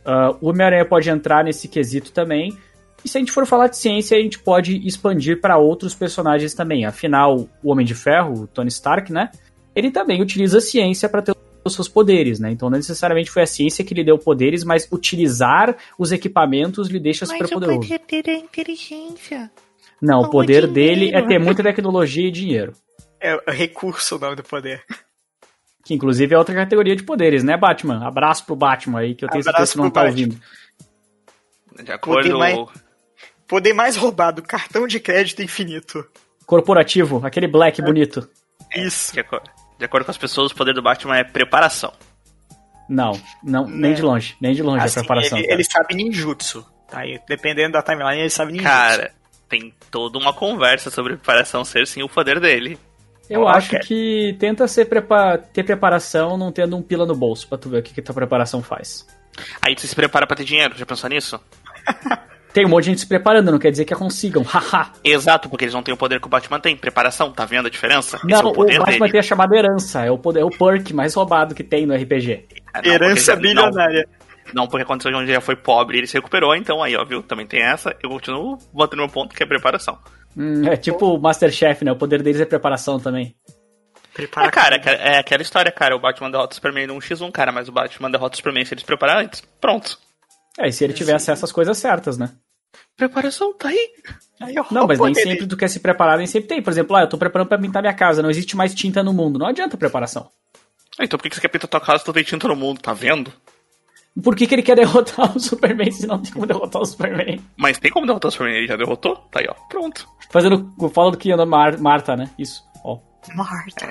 uh, 0.06 0.38
o 0.40 0.50
Homem-Aranha 0.50 0.86
pode 0.86 1.10
entrar 1.10 1.44
nesse 1.44 1.68
quesito 1.68 2.12
também, 2.12 2.58
e 3.04 3.10
se 3.10 3.18
a 3.18 3.20
gente 3.20 3.32
for 3.32 3.46
falar 3.46 3.68
de 3.68 3.78
ciência, 3.78 4.18
a 4.18 4.22
gente 4.22 4.40
pode 4.40 4.78
expandir 4.88 5.42
para 5.42 5.58
outros 5.58 5.96
personagens 5.96 6.54
também. 6.54 6.86
Afinal, 6.86 7.50
o 7.64 7.72
Homem 7.72 7.84
de 7.84 7.96
Ferro, 7.96 8.44
o 8.44 8.48
Tony 8.48 8.70
Stark, 8.70 9.12
né, 9.12 9.30
ele 9.76 9.92
também 9.92 10.22
utiliza 10.22 10.60
a 10.60 10.62
ciência 10.62 11.10
para 11.10 11.22
ter 11.22 11.36
os 11.64 11.74
seus 11.74 11.88
poderes, 11.88 12.40
né? 12.40 12.52
Então 12.52 12.70
não 12.70 12.78
necessariamente 12.78 13.30
foi 13.30 13.44
a 13.44 13.48
ciência 13.48 13.84
que 13.84 13.94
lhe 13.94 14.04
deu 14.04 14.18
poderes, 14.18 14.64
mas 14.64 14.88
utilizar 14.92 15.76
os 15.98 16.12
equipamentos 16.12 16.90
lhe 16.90 17.00
deixa 17.00 17.26
super 17.26 17.50
poderoso. 17.50 17.80
Mas 17.80 17.86
o 17.86 18.00
poder 18.00 18.24
dele 18.24 18.38
é 18.38 18.40
inteligência. 18.40 19.52
Não, 20.02 20.22
o 20.22 20.30
poder 20.30 20.68
dele 20.68 21.12
é 21.14 21.22
ter 21.22 21.40
muita 21.40 21.62
tecnologia 21.62 22.28
e 22.28 22.32
dinheiro. 22.32 22.74
É 23.20 23.38
recurso 23.52 24.16
o 24.16 24.20
nome 24.20 24.36
do 24.36 24.44
poder. 24.44 24.84
Que 25.86 25.94
inclusive 25.94 26.34
é 26.34 26.38
outra 26.38 26.56
categoria 26.56 26.96
de 26.96 27.04
poderes, 27.04 27.44
né, 27.44 27.56
Batman? 27.58 28.06
Abraço 28.06 28.46
pro 28.46 28.56
Batman 28.56 29.00
aí, 29.00 29.14
que 29.14 29.26
eu 29.26 29.30
tenho 29.30 29.44
certeza 29.44 29.74
que 29.74 29.78
não 29.78 29.90
tá 29.90 30.04
Batman. 30.04 30.10
ouvindo. 30.10 30.42
De 31.84 31.92
acordo... 31.92 32.24
Poder 32.24 32.38
mais, 32.38 32.70
poder 33.48 33.74
mais 33.74 33.96
roubado, 33.96 34.42
cartão 34.42 34.88
de 34.88 35.00
crédito 35.00 35.42
infinito. 35.42 36.06
Corporativo, 36.46 37.22
aquele 37.26 37.48
black 37.48 37.82
é. 37.82 37.84
bonito. 37.84 38.28
Isso. 38.76 39.14
De 39.14 39.20
acordo. 39.20 39.50
De 39.82 39.86
acordo 39.86 40.06
com 40.06 40.12
as 40.12 40.18
pessoas, 40.18 40.52
o 40.52 40.56
poder 40.56 40.76
do 40.76 40.82
Batman 40.84 41.18
é 41.18 41.24
preparação. 41.24 41.92
Não, 42.88 43.20
não, 43.44 43.68
nem 43.68 43.96
de 43.96 44.04
longe, 44.04 44.38
nem 44.40 44.54
de 44.54 44.62
longe 44.62 44.86
assim, 44.86 45.00
a 45.00 45.02
preparação. 45.02 45.40
Ele, 45.40 45.52
ele, 45.52 45.64
sabe 45.64 45.96
ninjutsu, 45.96 46.64
tá? 46.88 47.04
E 47.04 47.20
dependendo 47.28 47.72
da 47.72 47.82
timeline, 47.82 48.20
ele 48.20 48.30
sabe 48.30 48.52
ninjutsu. 48.52 48.70
Cara, 48.72 49.12
tem 49.50 49.74
toda 49.90 50.20
uma 50.20 50.34
conversa 50.34 50.92
sobre 50.92 51.14
preparação 51.14 51.66
ser 51.66 51.88
sim 51.88 52.04
o 52.04 52.08
poder 52.08 52.40
dele. 52.40 52.78
Eu 53.28 53.48
acho 53.48 53.80
que 53.80 54.36
tenta 54.40 54.68
ser 54.68 54.86
prepa 54.86 55.40
ter 55.40 55.64
preparação 55.64 56.38
não 56.38 56.52
tendo 56.52 56.78
um 56.78 56.82
pila 56.84 57.08
no 57.08 57.16
bolso 57.16 57.48
pra 57.48 57.58
tu 57.58 57.68
ver 57.68 57.80
o 57.80 57.82
que, 57.82 57.92
que 57.92 58.04
tua 58.04 58.14
preparação 58.14 58.62
faz. 58.62 59.08
Aí 59.64 59.74
tu 59.74 59.82
se 59.82 59.96
prepara 59.96 60.28
pra 60.28 60.38
ter 60.38 60.44
dinheiro, 60.44 60.78
já 60.78 60.86
pensou 60.86 61.10
nisso? 61.10 61.40
Tem 62.54 62.66
um 62.66 62.70
monte 62.70 62.84
de 62.84 62.90
gente 62.92 63.00
se 63.00 63.08
preparando, 63.08 63.52
não 63.52 63.60
quer 63.60 63.72
dizer 63.72 63.86
que 63.86 63.94
a 63.94 63.98
consigam, 63.98 64.44
haha. 64.48 64.92
Exato, 65.04 65.50
porque 65.50 65.66
eles 65.66 65.74
não 65.74 65.84
têm 65.84 65.94
o 65.94 65.98
poder 65.98 66.20
que 66.20 66.28
o 66.28 66.30
Batman 66.30 66.60
tem. 66.60 66.76
Preparação, 66.76 67.32
tá 67.32 67.46
vendo 67.46 67.68
a 67.68 67.70
diferença? 67.70 68.20
Não, 68.24 68.40
é 68.40 68.44
o, 68.44 68.50
o, 68.50 68.54
Batman 68.54 68.86
dele. 68.86 69.12
tem 69.12 69.20
a 69.20 69.24
chamada 69.24 69.56
herança, 69.56 70.06
é 70.06 70.12
o, 70.12 70.18
poder, 70.18 70.42
é 70.42 70.46
o 70.46 70.50
perk 70.50 70.94
mais 70.94 71.14
roubado 71.14 71.56
que 71.56 71.64
tem 71.64 71.86
no 71.86 71.96
RPG. 71.96 72.46
É, 72.74 72.82
não, 72.88 72.94
herança 72.94 73.36
bilionária. 73.36 74.08
Não, 74.54 74.68
porque 74.68 74.84
aconteceu 74.84 75.18
onde 75.18 75.32
já 75.32 75.40
foi 75.40 75.56
pobre 75.56 75.98
e 75.98 76.00
ele 76.02 76.08
se 76.08 76.16
recuperou, 76.16 76.56
então 76.56 76.84
aí, 76.84 76.96
ó, 76.96 77.06
viu? 77.06 77.24
Também 77.24 77.46
tem 77.46 77.62
essa. 77.62 77.96
Eu 78.04 78.10
continuo 78.10 78.58
botando 78.74 79.00
meu 79.00 79.10
ponto 79.10 79.34
que 79.34 79.44
é 79.44 79.46
preparação. 79.46 79.98
Hum, 80.36 80.66
é 80.66 80.76
tipo 80.76 81.16
o 81.16 81.22
Masterchef, 81.22 81.86
né? 81.86 81.92
O 81.92 81.96
poder 81.96 82.22
deles 82.22 82.42
é 82.42 82.46
preparação 82.46 83.00
também. 83.00 83.36
Prepara 84.14 84.48
é, 84.48 84.52
cara, 84.52 84.76
é, 84.76 85.16
é 85.16 85.20
aquela 85.20 85.42
história, 85.42 85.72
cara. 85.72 85.96
O 85.96 86.00
Batman 86.00 86.30
derrota 86.30 86.52
o 86.52 86.56
Superman 86.56 86.88
num 86.88 87.00
X1, 87.00 87.32
cara, 87.32 87.52
mas 87.52 87.70
o 87.70 87.72
Batman 87.72 88.12
derrota 88.12 88.34
o 88.34 88.38
Superman 88.38 88.66
se 88.66 88.74
eles 88.74 88.84
prepararem 88.84 89.26
antes. 89.26 89.42
Pronto. 89.60 89.98
É, 90.60 90.68
e 90.68 90.74
se 90.74 90.84
ele 90.84 90.94
tiver 90.94 91.14
acesso 91.14 91.46
às 91.46 91.52
coisas 91.52 91.78
certas, 91.78 92.18
né? 92.18 92.32
Preparação 92.96 93.54
tá 93.54 93.70
aí. 93.70 93.90
aí 94.40 94.56
não, 94.70 94.86
mas 94.88 95.00
nem 95.00 95.14
sempre 95.14 95.48
tu 95.48 95.58
quer 95.58 95.68
se 95.68 95.80
preparar, 95.80 96.18
nem 96.18 96.28
sempre 96.28 96.50
tem. 96.50 96.62
Por 96.62 96.72
exemplo, 96.72 96.96
ah, 96.96 97.02
eu 97.02 97.10
tô 97.10 97.18
preparando 97.18 97.48
pra 97.48 97.58
pintar 97.58 97.82
minha 97.82 97.94
casa, 97.94 98.22
não 98.22 98.30
existe 98.30 98.56
mais 98.56 98.76
tinta 98.76 99.04
no 99.04 99.14
mundo. 99.14 99.40
Não 99.40 99.48
adianta 99.48 99.78
preparação. 99.78 100.30
Ah, 101.00 101.06
então 101.06 101.18
por 101.18 101.28
que 101.28 101.36
você 101.36 101.42
quer 101.42 101.48
pintar 101.48 101.70
tua 101.70 101.82
casa 101.82 102.00
se 102.00 102.06
tu 102.06 102.14
tem 102.14 102.24
tinta 102.24 102.48
no 102.48 102.56
mundo, 102.56 102.82
tá 102.82 102.94
vendo? 102.94 103.34
Por 104.22 104.36
que, 104.36 104.46
que 104.46 104.54
ele 104.56 104.62
quer 104.62 104.76
derrotar 104.76 105.36
o 105.36 105.40
Superman 105.40 105.90
se 105.92 106.06
não 106.06 106.22
tem 106.22 106.34
como 106.34 106.46
derrotar 106.46 106.82
o 106.82 106.86
Superman? 106.86 107.40
Mas 107.56 107.80
tem 107.80 107.90
como 107.90 108.06
derrotar 108.06 108.28
o 108.28 108.32
Superman, 108.32 108.58
ele 108.58 108.68
já 108.68 108.76
derrotou? 108.76 109.16
Tá 109.32 109.40
aí, 109.40 109.48
ó. 109.50 109.54
Pronto. 109.70 110.08
Fazendo. 110.30 110.74
Fala 110.94 111.12
do 111.12 111.18
que 111.18 111.32
anda 111.32 111.46
Mar 111.46 111.78
Marta, 111.78 112.16
né? 112.16 112.30
Isso, 112.38 112.64
ó. 112.84 113.00
Marta. 113.34 113.86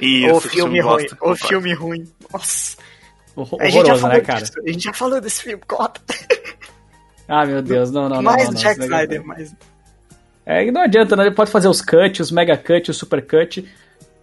É, 0.00 0.04
isso, 0.04 0.34
o 0.34 0.40
filme 0.40 0.80
ruim. 0.80 1.06
O 1.20 1.36
filme 1.36 1.74
ruim. 1.74 2.04
Nossa. 2.32 2.76
Horroroso, 3.36 4.08
né, 4.08 4.20
cara? 4.20 4.40
Disso. 4.40 4.60
A 4.64 4.72
gente 4.72 4.84
já 4.84 4.92
falou 4.92 5.20
desse 5.20 5.42
filme, 5.42 5.62
Cota. 5.66 6.00
Ah, 7.28 7.44
meu 7.44 7.60
Deus, 7.60 7.90
não, 7.90 8.08
não, 8.08 8.22
mais 8.22 8.44
não. 8.44 8.52
Mais 8.52 8.60
Jack 8.60 8.80
Snyder, 8.80 9.26
mais. 9.26 9.52
É, 10.44 10.70
não 10.70 10.82
adianta, 10.82 11.16
né? 11.16 11.26
Ele 11.26 11.34
pode 11.34 11.50
fazer 11.50 11.66
os 11.66 11.80
cut, 11.80 12.22
os 12.22 12.30
mega 12.30 12.56
cut, 12.56 12.88
o 12.88 12.94
super 12.94 13.20
cut. 13.20 13.68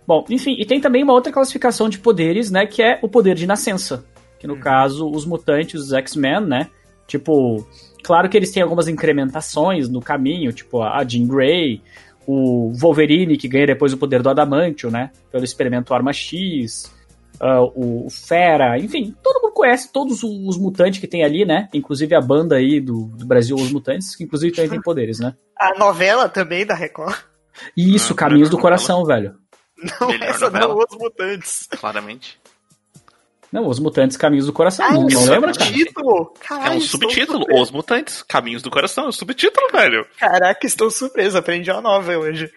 Bom, 0.08 0.26
enfim, 0.30 0.56
e 0.58 0.66
tem 0.66 0.80
também 0.80 1.04
uma 1.04 1.12
outra 1.12 1.30
classificação 1.30 1.90
de 1.90 2.00
poderes, 2.00 2.50
né? 2.50 2.66
Que 2.66 2.82
é 2.82 3.00
o 3.02 3.10
poder 3.10 3.36
de 3.36 3.46
nascença. 3.46 4.06
Que 4.40 4.48
no 4.48 4.54
hum. 4.54 4.60
caso, 4.60 5.10
os 5.10 5.26
mutantes, 5.26 5.82
os 5.82 5.92
X-Men, 5.92 6.46
né? 6.46 6.70
Tipo, 7.06 7.68
claro 8.02 8.30
que 8.30 8.38
eles 8.38 8.52
têm 8.52 8.64
algumas 8.64 8.88
incrementações 8.88 9.90
no 9.90 10.02
caminho, 10.02 10.54
tipo 10.54 10.82
a 10.82 11.04
Jean 11.04 11.28
Grey, 11.28 11.82
o 12.26 12.72
Wolverine, 12.74 13.38
que 13.38 13.50
ganha 13.50 13.68
depois 13.68 13.92
o 13.92 13.98
poder 13.98 14.22
do 14.22 14.30
Adamantio, 14.30 14.90
né? 14.90 15.12
Pelo 15.30 15.44
experimento 15.44 15.94
Arma 15.94 16.14
X. 16.14 16.90
ah, 17.40 17.62
o 17.76 18.08
Fera, 18.10 18.78
enfim, 18.78 19.16
todo 19.22 19.42
mundo 19.42 19.54
conhece 19.54 19.92
todos 19.92 20.24
os 20.24 20.58
mutantes 20.58 21.00
que 21.00 21.08
tem 21.08 21.24
ali, 21.24 21.46
né? 21.46 21.68
Inclusive 21.74 22.16
a 22.16 22.22
banda 22.22 22.56
aí 22.56 22.80
do, 22.80 23.08
do 23.08 23.26
Brasil, 23.26 23.56
Os 23.56 23.72
Mutantes, 23.72 24.16
que 24.16 24.24
inclusive 24.24 24.54
também 24.56 24.70
tem 24.72 24.82
poderes, 24.84 25.20
né? 25.20 25.36
A 25.60 25.78
novela 25.78 26.28
também 26.30 26.66
da 26.66 26.76
Record. 26.76 27.16
E 27.78 27.94
isso, 27.96 28.10
Não, 28.10 28.16
Caminhos 28.16 28.50
do 28.50 28.56
não, 28.56 28.62
Coração, 28.62 29.06
velho. 29.06 29.36
Não, 30.00 30.08
Melhor 30.08 30.30
essa 30.30 30.50
não, 30.50 30.60
novela. 30.60 30.86
Os 30.90 30.98
Mutantes. 30.98 31.68
Claramente. 31.80 32.40
Não, 33.52 33.68
Os 33.68 33.80
Mutantes 33.80 34.18
Caminhos 34.18 34.48
do 34.48 34.54
Coração, 34.54 34.84
Ah, 34.84 34.94
não, 34.94 35.02
não 35.02 35.08
isso 35.08 35.30
lembra, 35.30 35.52
é 35.52 35.54
um 35.54 35.56
cara? 35.56 35.72
título. 35.72 36.34
É 36.42 36.48
Caralho, 36.48 36.74
um 36.74 36.78
estou 36.78 37.02
subtítulo. 37.02 37.46
Os 37.62 37.70
Mutantes, 37.70 38.24
Caminhos 38.24 38.64
do 38.64 38.72
Coração. 38.72 39.06
É 39.06 39.08
um 39.10 39.12
subtítulo, 39.12 39.68
velho. 39.72 40.08
Caraca, 40.18 40.66
estou 40.66 40.90
surpreso. 40.90 41.38
Aprendi 41.38 41.70
uma 41.70 41.82
nova 41.82 42.18
hoje. 42.18 42.52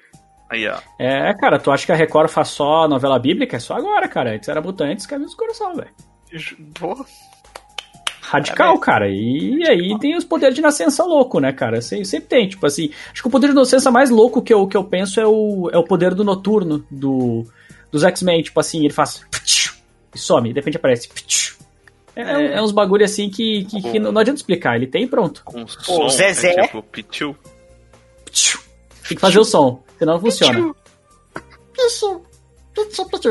Aí, 0.51 0.67
ó. 0.69 0.79
É, 0.99 1.35
cara, 1.35 1.59
tu 1.59 1.71
acha 1.71 1.85
que 1.85 1.93
a 1.93 1.97
Record 1.97 2.29
faz 2.29 2.49
só 2.49 2.87
novela 2.89 3.19
bíblica? 3.19 3.57
É 3.57 3.61
só 3.61 3.75
agora, 3.75 4.09
cara. 4.09 4.35
Antes 4.35 4.49
era 4.49 4.61
Mutantes 4.61 5.07
Caminhos 5.07 5.33
do 5.33 5.37
Coração, 5.37 5.75
velho. 5.75 5.91
Pô, 6.79 7.05
Radical, 8.27 8.77
cara. 8.81 9.09
E 9.09 9.63
aí 9.69 9.97
tem 10.01 10.17
os 10.17 10.25
poderes 10.25 10.55
de 10.57 10.61
nascença 10.61 11.05
louco, 11.05 11.39
né, 11.39 11.53
cara? 11.53 11.81
Sempre, 11.81 12.07
sempre 12.07 12.29
tem, 12.29 12.49
tipo 12.49 12.67
assim. 12.67 12.91
Acho 13.13 13.23
que 13.23 13.29
o 13.29 13.31
poder 13.31 13.49
de 13.49 13.55
nascença 13.55 13.91
mais 13.91 14.11
louco 14.11 14.43
que 14.43 14.53
eu, 14.53 14.67
que 14.67 14.77
eu 14.77 14.83
penso 14.83 15.21
é 15.21 15.27
o, 15.27 15.71
é 15.73 15.79
o 15.79 15.85
poder 15.85 16.13
do 16.13 16.25
noturno 16.25 16.85
do, 16.91 17.45
dos 17.91 18.03
X-Men. 18.03 18.43
Tipo 18.43 18.59
assim, 18.59 18.81
ele 18.85 18.93
faz. 18.93 19.25
E 20.13 20.19
some, 20.19 20.53
de 20.53 20.59
repente 20.59 20.77
aparece. 20.77 21.09
É, 22.17 22.23
é. 22.23 22.55
é 22.55 22.63
uns 22.63 22.73
bagulho 22.73 23.05
assim 23.05 23.31
que, 23.31 23.65
que, 23.67 23.81
que 23.81 23.99
não, 24.01 24.11
não 24.11 24.21
adianta 24.21 24.41
explicar. 24.41 24.75
Ele 24.75 24.89
tem 24.89 25.05
e 25.05 25.07
pronto. 25.07 25.43
Com 25.45 25.67
som. 25.69 26.09
Zezé. 26.09 26.59
É 26.59 26.63
tipo, 26.63 26.83
pitiu. 26.83 27.37
Tem 29.09 29.17
que 29.17 29.21
fazer 29.21 29.39
o 29.39 29.45
som, 29.45 29.83
senão 29.99 30.15
não 30.15 30.21
funciona. 30.21 30.75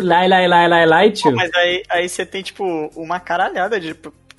Lai, 0.01 0.27
lai, 0.27 0.47
lai, 0.47 0.67
lai, 0.67 0.85
lai, 0.85 1.11
tio. 1.11 1.35
Mas 1.35 1.53
aí, 1.53 1.83
aí 1.89 2.09
você 2.09 2.25
tem, 2.25 2.41
tipo, 2.41 2.63
uma 2.95 3.19
caralhada 3.19 3.79
de 3.79 3.95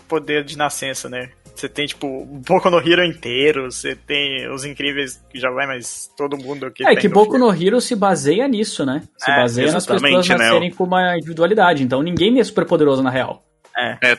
poder 0.08 0.44
de 0.44 0.56
nascença, 0.56 1.08
né? 1.08 1.30
Você 1.54 1.70
tem, 1.70 1.86
tipo, 1.86 2.06
o 2.06 2.26
Boku 2.26 2.68
no 2.68 2.78
Hero 2.78 3.02
inteiro, 3.02 3.70
você 3.70 3.96
tem 3.96 4.48
os 4.50 4.64
incríveis 4.64 5.24
que 5.30 5.38
já 5.38 5.50
vai, 5.50 5.66
mas 5.66 6.10
todo 6.14 6.36
mundo 6.36 6.66
aqui 6.66 6.84
É 6.84 6.88
tem 6.88 6.98
que 6.98 7.08
Boku 7.08 7.38
no 7.38 7.50
Hero 7.50 7.80
se 7.80 7.96
baseia 7.96 8.46
nisso, 8.46 8.84
né? 8.84 9.02
Se 9.16 9.30
É, 9.30 9.36
baseia 9.36 9.72
nas 9.72 9.86
pessoas 9.86 10.02
né? 10.02 10.36
nascerem 10.36 10.70
com 10.70 10.84
uma 10.84 11.16
individualidade. 11.16 11.82
Então 11.82 12.02
ninguém 12.02 12.38
é 12.40 12.44
super 12.44 12.66
poderoso 12.66 13.02
na 13.02 13.08
real. 13.08 13.42
É. 13.74 13.98
É. 14.02 14.18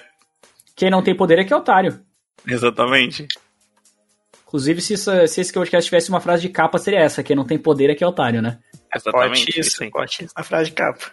Quem 0.76 0.90
não 0.90 1.04
tem 1.04 1.14
poder 1.14 1.38
é 1.38 1.44
que 1.44 1.54
é 1.54 1.56
otário. 1.56 2.00
Exatamente. 2.48 3.28
Inclusive, 4.48 4.82
se, 4.82 4.94
isso- 4.94 5.28
se 5.28 5.42
esse 5.42 5.52
podcast 5.54 5.86
tivesse 5.90 6.10
uma 6.10 6.22
frase 6.22 6.42
de 6.42 6.50
capa, 6.50 6.78
seria 6.78 7.00
essa: 7.02 7.22
quem 7.22 7.36
não 7.36 7.46
tem 7.46 7.58
poder 7.58 7.90
é 7.90 7.96
que 7.96 8.04
é 8.04 8.08
otário, 8.08 8.42
né? 8.42 8.58
Exatamente. 8.96 9.60
Isso, 9.60 9.84
aí. 9.84 9.90
bote 9.90 10.24
isso 10.26 10.34
na 10.38 10.44
frase 10.44 10.70
de 10.70 10.76
capa. 10.76 11.06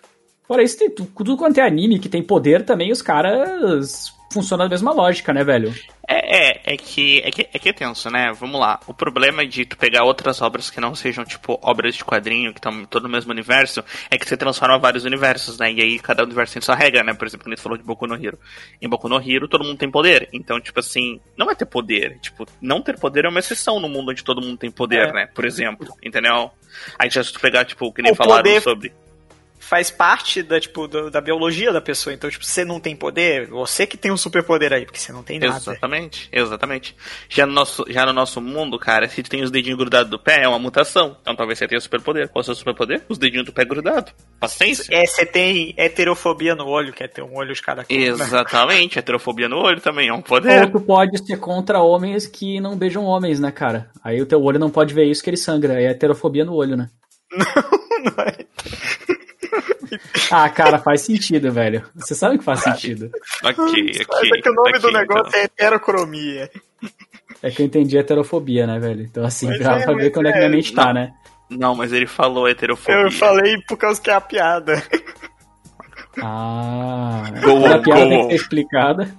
Fora 0.46 0.62
isso, 0.62 0.78
tem 0.78 0.90
tu- 0.90 1.06
tudo 1.06 1.36
quanto 1.36 1.58
é 1.58 1.62
anime 1.66 1.98
que 1.98 2.08
tem 2.08 2.22
poder 2.22 2.64
também, 2.64 2.92
os 2.92 3.02
caras 3.02 4.12
funcionam 4.34 4.66
da 4.66 4.68
mesma 4.70 4.92
lógica, 4.92 5.32
né, 5.32 5.42
velho? 5.42 5.74
É, 6.06 6.50
é, 6.50 6.74
é 6.74 6.76
que, 6.76 7.22
é 7.24 7.30
que 7.30 7.48
é 7.54 7.58
que 7.58 7.68
é 7.70 7.72
tenso, 7.72 8.10
né? 8.10 8.30
Vamos 8.38 8.60
lá. 8.60 8.78
O 8.86 8.92
problema 8.92 9.46
de 9.46 9.64
tu 9.64 9.74
pegar 9.78 10.04
outras 10.04 10.42
obras 10.42 10.68
que 10.68 10.78
não 10.78 10.94
sejam, 10.94 11.24
tipo, 11.24 11.58
obras 11.62 11.94
de 11.94 12.04
quadrinho, 12.04 12.52
que 12.52 12.58
estão 12.58 12.84
todo 12.84 13.04
no 13.04 13.08
mesmo 13.08 13.32
universo, 13.32 13.82
é 14.10 14.18
que 14.18 14.28
você 14.28 14.36
transforma 14.36 14.78
vários 14.78 15.04
universos, 15.04 15.58
né? 15.58 15.72
E 15.72 15.80
aí 15.80 15.98
cada 15.98 16.22
universo 16.22 16.52
tem 16.52 16.60
sua 16.60 16.74
regra, 16.74 17.02
né? 17.02 17.14
Por 17.14 17.26
exemplo, 17.26 17.44
quando 17.44 17.52
a 17.54 17.56
gente 17.56 17.62
falou 17.62 17.78
de 17.78 17.84
Boku 17.84 18.06
no 18.06 18.14
Hero. 18.22 18.38
Em 18.82 18.88
Boku 18.88 19.08
no 19.08 19.16
Hero, 19.18 19.48
todo 19.48 19.64
mundo 19.64 19.78
tem 19.78 19.90
poder. 19.90 20.28
Então, 20.32 20.60
tipo 20.60 20.78
assim, 20.78 21.18
não 21.38 21.50
é 21.50 21.54
ter 21.54 21.64
poder. 21.64 22.18
Tipo, 22.20 22.46
não 22.60 22.82
ter 22.82 22.98
poder 22.98 23.24
é 23.24 23.28
uma 23.30 23.38
exceção 23.40 23.80
no 23.80 23.88
mundo 23.88 24.10
onde 24.10 24.22
todo 24.22 24.42
mundo 24.42 24.58
tem 24.58 24.70
poder, 24.70 25.08
É. 25.08 25.12
né? 25.12 25.26
Por 25.34 25.46
exemplo, 25.46 25.88
entendeu? 26.02 26.50
Aí 26.98 27.08
já 27.08 27.24
se 27.24 27.32
tu 27.32 27.40
pegar, 27.40 27.64
tipo, 27.64 27.90
que 27.92 28.02
nem 28.02 28.12
O 28.12 28.14
falaram 28.16 28.42
poder- 28.42 28.60
sobre. 28.60 28.92
Faz 29.66 29.90
parte 29.90 30.42
da, 30.42 30.60
tipo, 30.60 30.86
do- 30.86 31.10
da 31.10 31.20
biologia 31.20 31.72
da 31.72 31.80
pessoa. 31.80 32.12
Então, 32.12 32.28
tipo, 32.28 32.44
você 32.44 32.64
não 32.64 32.78
tem 32.78 32.94
poder, 32.94 33.46
você 33.48 33.86
que 33.86 33.96
tem 33.96 34.12
um 34.12 34.16
superpoder 34.16 34.72
aí, 34.72 34.84
porque 34.84 34.98
você 35.00 35.10
não 35.12 35.22
tem 35.22 35.38
nada. 35.38 35.56
Exatamente, 35.56 36.28
exatamente. 36.30 36.94
Já 37.28 37.46
no, 37.46 37.52
nosso, 37.52 37.84
já 37.88 38.04
no 38.04 38.12
nosso 38.12 38.40
mundo, 38.40 38.78
cara, 38.78 39.08
se 39.08 39.22
tu 39.22 39.30
tem 39.30 39.42
os 39.42 39.50
dedinhos 39.50 39.78
grudados 39.78 40.10
do 40.10 40.18
pé, 40.18 40.42
é 40.42 40.48
uma 40.48 40.58
mutação. 40.58 41.16
Então 41.22 41.34
talvez 41.34 41.58
você 41.58 41.66
tenha 41.66 41.80
superpoder. 41.80 42.28
Qual 42.28 42.40
é 42.40 42.42
o 42.42 42.44
seu 42.44 42.54
superpoder? 42.54 43.02
Os 43.08 43.16
dedinhos 43.18 43.46
do 43.46 43.52
pé 43.52 43.64
grudados. 43.64 44.12
Paciência. 44.38 44.86
É, 44.94 45.06
você 45.06 45.24
tem 45.24 45.72
heterofobia 45.76 46.54
no 46.54 46.66
olho, 46.66 46.92
quer 46.92 47.08
ter 47.08 47.22
um 47.22 47.34
olho 47.36 47.54
de 47.54 47.62
cada 47.62 47.84
cor. 47.84 47.96
né? 47.96 48.02
Exatamente, 48.04 48.98
heterofobia 48.98 49.48
no 49.48 49.56
olho 49.58 49.80
também 49.80 50.08
é 50.08 50.12
um 50.12 50.16
Ou 50.16 50.22
poder. 50.22 50.70
tu 50.70 50.80
pode 50.80 51.24
ser 51.26 51.38
contra 51.38 51.80
homens 51.80 52.26
que 52.26 52.60
não 52.60 52.76
beijam 52.76 53.04
homens, 53.04 53.40
né, 53.40 53.50
cara? 53.50 53.90
Aí 54.04 54.20
o 54.20 54.26
teu 54.26 54.42
olho 54.42 54.58
não 54.58 54.70
pode 54.70 54.92
ver 54.92 55.04
isso 55.06 55.22
que 55.22 55.30
ele 55.30 55.36
sangra. 55.38 55.80
É 55.80 55.86
heterofobia 55.90 56.44
no 56.44 56.54
olho, 56.54 56.76
né? 56.76 56.90
Não 58.04 58.22
é? 58.22 58.36
Ah, 60.30 60.48
cara, 60.48 60.78
faz 60.78 61.02
sentido, 61.02 61.52
velho. 61.52 61.84
Você 61.94 62.14
sabe 62.14 62.38
que 62.38 62.44
faz 62.44 62.60
sentido. 62.60 63.10
Ok, 63.42 63.54
ok. 63.64 64.06
Mas 64.08 64.38
é 64.38 64.42
que 64.42 64.48
o 64.50 64.54
nome 64.54 64.70
ok, 64.70 64.80
do 64.80 64.90
negócio 64.90 65.28
então. 65.28 65.40
é 65.40 65.44
heterocromia. 65.44 66.50
É 67.42 67.50
que 67.50 67.62
eu 67.62 67.66
entendi 67.66 67.96
heterofobia, 67.98 68.66
né, 68.66 68.78
velho? 68.78 69.02
Então, 69.02 69.24
assim, 69.24 69.46
Mas 69.48 69.58
pra, 69.58 69.78
é, 69.80 69.84
pra 69.84 69.94
ver 69.94 70.10
quando 70.10 70.26
é 70.26 70.32
que 70.32 70.38
é, 70.38 70.40
minha 70.40 70.50
mente 70.50 70.72
tá, 70.74 70.92
né? 70.92 71.12
Não, 71.50 71.74
mas 71.74 71.92
ele 71.92 72.06
falou 72.06 72.48
heterofobia. 72.48 73.02
Eu 73.02 73.10
falei 73.12 73.56
por 73.68 73.76
causa 73.76 74.00
que 74.00 74.10
é 74.10 74.14
a 74.14 74.20
piada. 74.20 74.82
Ah, 76.22 77.24
Go 77.42 77.50
on, 77.56 77.62
piada 77.62 77.78
go 77.78 77.92
tem 77.92 78.18
on. 78.18 78.22
que 78.22 78.28
ser 78.30 78.34
explicada. 78.42 79.14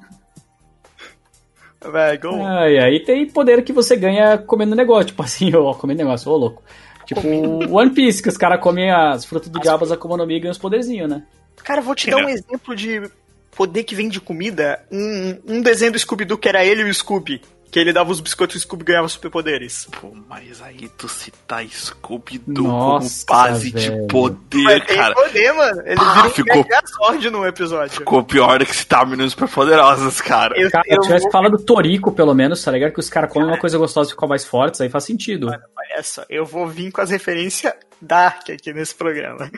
Vai, 1.81 2.17
go. 2.17 2.29
Ah, 2.43 2.69
e 2.69 2.79
aí 2.79 2.99
tem 3.01 3.27
poder 3.29 3.63
que 3.63 3.71
você 3.73 3.95
ganha 3.95 4.37
comendo 4.37 4.75
negócio, 4.75 5.07
tipo 5.07 5.21
assim, 5.21 5.53
ó, 5.55 5.73
comendo 5.73 5.99
negócio, 5.99 6.31
ô 6.31 6.37
louco. 6.37 6.63
Tipo 7.05 7.27
One 7.71 7.91
Piece, 7.91 8.21
que 8.21 8.29
os 8.29 8.37
caras 8.37 8.61
comem 8.61 8.91
as 8.91 9.25
frutas 9.25 9.49
do 9.49 9.59
diabo, 9.59 9.83
as 9.83 9.91
Akuma 9.91 10.17
no 10.17 10.25
Mi 10.25 10.37
e 10.37 10.39
ganham 10.39 10.51
os 10.51 10.57
poderzinhos, 10.57 11.09
né? 11.09 11.23
Cara, 11.63 11.81
vou 11.81 11.95
te 11.95 12.09
dar 12.09 12.17
um 12.17 12.29
exemplo 12.29 12.75
de 12.75 13.09
poder 13.55 13.83
que 13.83 13.95
vem 13.95 14.09
de 14.09 14.19
comida. 14.19 14.83
Um, 14.91 15.39
um 15.47 15.61
desenho 15.61 15.91
do 15.91 15.99
Scooby-Doo 15.99 16.37
que 16.37 16.49
era 16.49 16.65
ele 16.65 16.81
e 16.81 16.89
o 16.89 16.93
Scooby. 16.93 17.41
Que 17.75 17.79
ele 17.81 17.91
dava 17.91 18.09
os 18.09 18.21
biscoitos 18.21 18.55
e 18.55 18.57
o 18.59 18.61
Scooby 18.61 18.85
ganhava 18.85 19.09
superpoderes. 19.09 19.85
Pô, 19.99 20.13
mas 20.29 20.61
aí 20.61 20.87
tu 20.97 21.09
citar 21.09 21.67
Scooby-Doo 21.67 22.63
como 22.65 23.05
base 23.27 23.69
velho. 23.69 24.01
de 24.01 24.07
poder, 24.07 24.63
Mas 24.63 24.85
tem 24.85 24.95
cara. 24.95 25.13
poder, 25.13 25.51
mano. 25.51 25.81
Ele 25.85 25.99
Ah, 25.99 26.13
virou 26.13 26.29
ficou- 26.31 26.55
um 26.55 26.63
Megazord 26.63 27.29
no 27.31 27.45
episódio. 27.45 27.97
Ficou 27.97 28.23
pior 28.23 28.59
do 28.59 28.65
que 28.65 28.73
citar 28.73 29.05
meninas 29.05 29.33
superpoderosas, 29.33 30.21
cara. 30.21 30.57
Eu, 30.57 30.71
Cara, 30.71 30.85
eu 30.87 31.01
se 31.01 31.07
tivesse 31.09 31.23
vou- 31.23 31.31
falado 31.33 31.57
Torico, 31.65 32.13
pelo 32.13 32.33
menos, 32.33 32.63
tá 32.63 32.71
ligado? 32.71 32.93
Que 32.93 32.99
os 33.01 33.09
caras 33.09 33.29
comem 33.29 33.49
uma 33.49 33.57
coisa 33.59 33.77
gostosa 33.77 34.09
e 34.09 34.13
ficam 34.13 34.29
mais 34.29 34.45
fortes, 34.45 34.79
aí 34.79 34.87
faz 34.89 35.03
sentido. 35.03 35.47
Olha 35.47 36.01
só, 36.01 36.23
eu 36.29 36.45
vou 36.45 36.65
vir 36.69 36.93
com 36.93 37.01
as 37.01 37.09
referências 37.09 37.73
Dark 38.01 38.49
aqui 38.51 38.71
nesse 38.71 38.95
programa. 38.95 39.51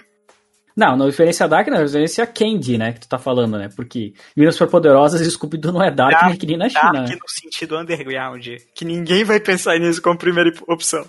Não, 0.77 0.95
não 0.95 1.07
referência 1.07 1.47
Dark, 1.47 1.67
não, 1.69 1.79
referência 1.79 2.27
Candy, 2.27 2.77
né? 2.77 2.93
Que 2.93 2.99
tu 2.99 3.09
tá 3.09 3.17
falando, 3.17 3.57
né? 3.57 3.67
Porque 3.75 4.13
Minas 4.35 4.53
Superpoderosas 4.53 5.21
e 5.21 5.31
Scooby-Doo 5.31 5.71
não 5.73 5.81
é 5.83 5.89
Dark, 5.89 6.11
Dark, 6.11 6.27
nem 6.27 6.37
que 6.37 6.45
nem 6.45 6.55
na 6.57 6.69
China, 6.69 6.91
Dark 6.93 7.09
né? 7.09 7.15
no 7.19 7.27
sentido 7.29 7.75
underground. 7.79 8.45
Que 8.75 8.85
ninguém 8.85 9.23
vai 9.23 9.39
pensar 9.39 9.79
nisso 9.79 9.99
como 10.01 10.15
primeira 10.19 10.51
opção. 10.67 11.03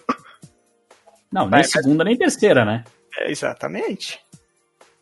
Não, 1.31 1.43
nem 1.43 1.51
Vai, 1.51 1.61
mas- 1.61 1.71
segunda 1.71 2.03
nem 2.03 2.17
terceira, 2.17 2.65
né? 2.65 2.83
É, 3.19 3.31
exatamente. 3.31 4.19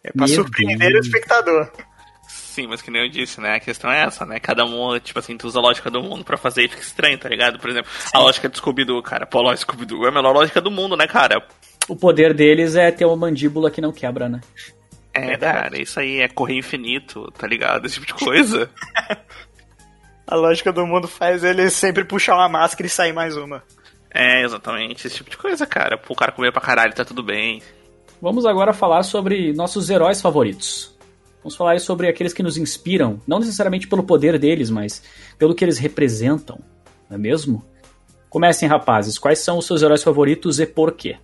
É 0.03 0.11
pra 0.11 0.27
Meu 0.27 0.35
surpreender 0.35 0.91
Deus. 0.93 1.07
o 1.07 1.09
espectador. 1.09 1.71
Sim, 2.29 2.67
mas 2.67 2.83
que 2.83 2.91
nem 2.91 3.03
eu 3.03 3.09
disse, 3.09 3.41
né? 3.41 3.55
A 3.55 3.61
questão 3.61 3.89
é 3.91 4.03
essa, 4.03 4.27
né? 4.27 4.41
Cada 4.41 4.65
um, 4.65 4.99
tipo 4.99 5.19
assim, 5.19 5.37
tu 5.37 5.47
usa 5.47 5.59
a 5.61 5.63
lógica 5.63 5.89
do 5.91 6.03
mundo 6.03 6.25
pra 6.25 6.37
fazer 6.37 6.65
e 6.65 6.69
fica 6.69 6.83
estranho, 6.83 7.19
tá 7.19 7.29
ligado? 7.29 7.59
Por 7.61 7.71
exemplo, 7.71 7.91
a 8.13 8.19
lógica 8.19 8.49
do 8.49 8.57
Scooby-Doo, 8.57 9.01
cara. 9.03 9.27
Pô, 9.27 9.43
lógica 9.43 9.59
do 9.73 9.77
Scooby-Doo 9.77 10.07
é 10.07 10.09
a 10.09 10.13
melhor 10.13 10.33
lógica 10.33 10.61
do 10.61 10.71
mundo, 10.71 10.97
né, 10.97 11.07
cara? 11.07 11.47
O 11.89 11.95
poder 11.97 12.35
deles 12.35 12.75
é 12.75 12.91
ter 12.91 13.05
uma 13.05 13.17
mandíbula 13.17 13.71
que 13.71 13.81
não 13.81 13.93
quebra, 13.93 14.29
né? 14.29 14.41
É, 15.15 15.37
cara, 15.37 15.81
isso 15.81 15.99
aí 15.99 16.21
é 16.21 16.29
correr 16.29 16.59
infinito, 16.59 17.31
tá 17.39 17.47
ligado? 17.47 17.87
Esse 17.87 17.95
tipo 17.95 18.07
de 18.07 18.25
coisa. 18.25 18.69
A 20.27 20.35
lógica 20.35 20.73
do 20.73 20.85
mundo 20.87 21.07
faz 21.07 21.45
ele 21.45 21.71
sempre 21.71 22.05
puxar 22.05 22.35
uma 22.35 22.49
máscara 22.49 22.87
e 22.87 22.91
sair 22.91 23.13
mais 23.13 23.37
uma. 23.37 23.63
é, 24.13 24.43
exatamente, 24.43 25.07
esse 25.07 25.17
tipo 25.17 25.31
de 25.31 25.37
coisa, 25.37 25.65
cara. 25.65 25.97
Pô, 25.97 26.13
o 26.13 26.17
cara 26.17 26.33
comer 26.33 26.53
pra 26.53 26.61
caralho, 26.61 26.93
tá 26.93 27.05
tudo 27.05 27.23
bem. 27.23 27.63
Vamos 28.21 28.45
agora 28.45 28.73
falar 28.73 29.03
sobre 29.05 29.53
nossos 29.53 29.89
heróis 29.89 30.21
favoritos. 30.21 30.97
Vamos 31.43 31.55
falar 31.55 31.73
aí 31.73 31.81
sobre 31.81 32.09
aqueles 32.09 32.33
que 32.33 32.43
nos 32.43 32.57
inspiram, 32.57 33.21
não 33.27 33.39
necessariamente 33.39 33.87
pelo 33.87 34.03
poder 34.03 34.37
deles, 34.37 34.69
mas 34.69 35.03
pelo 35.39 35.55
que 35.55 35.65
eles 35.65 35.79
representam, 35.79 36.59
não 37.09 37.17
é 37.17 37.21
mesmo? 37.21 37.65
Comecem, 38.29 38.69
rapazes. 38.69 39.17
Quais 39.19 39.39
são 39.39 39.59
os 39.59 39.67
seus 39.67 39.81
heróis 39.81 40.03
favoritos 40.03 40.59
e 40.59 40.67
por 40.67 40.93
quê? 40.93 41.17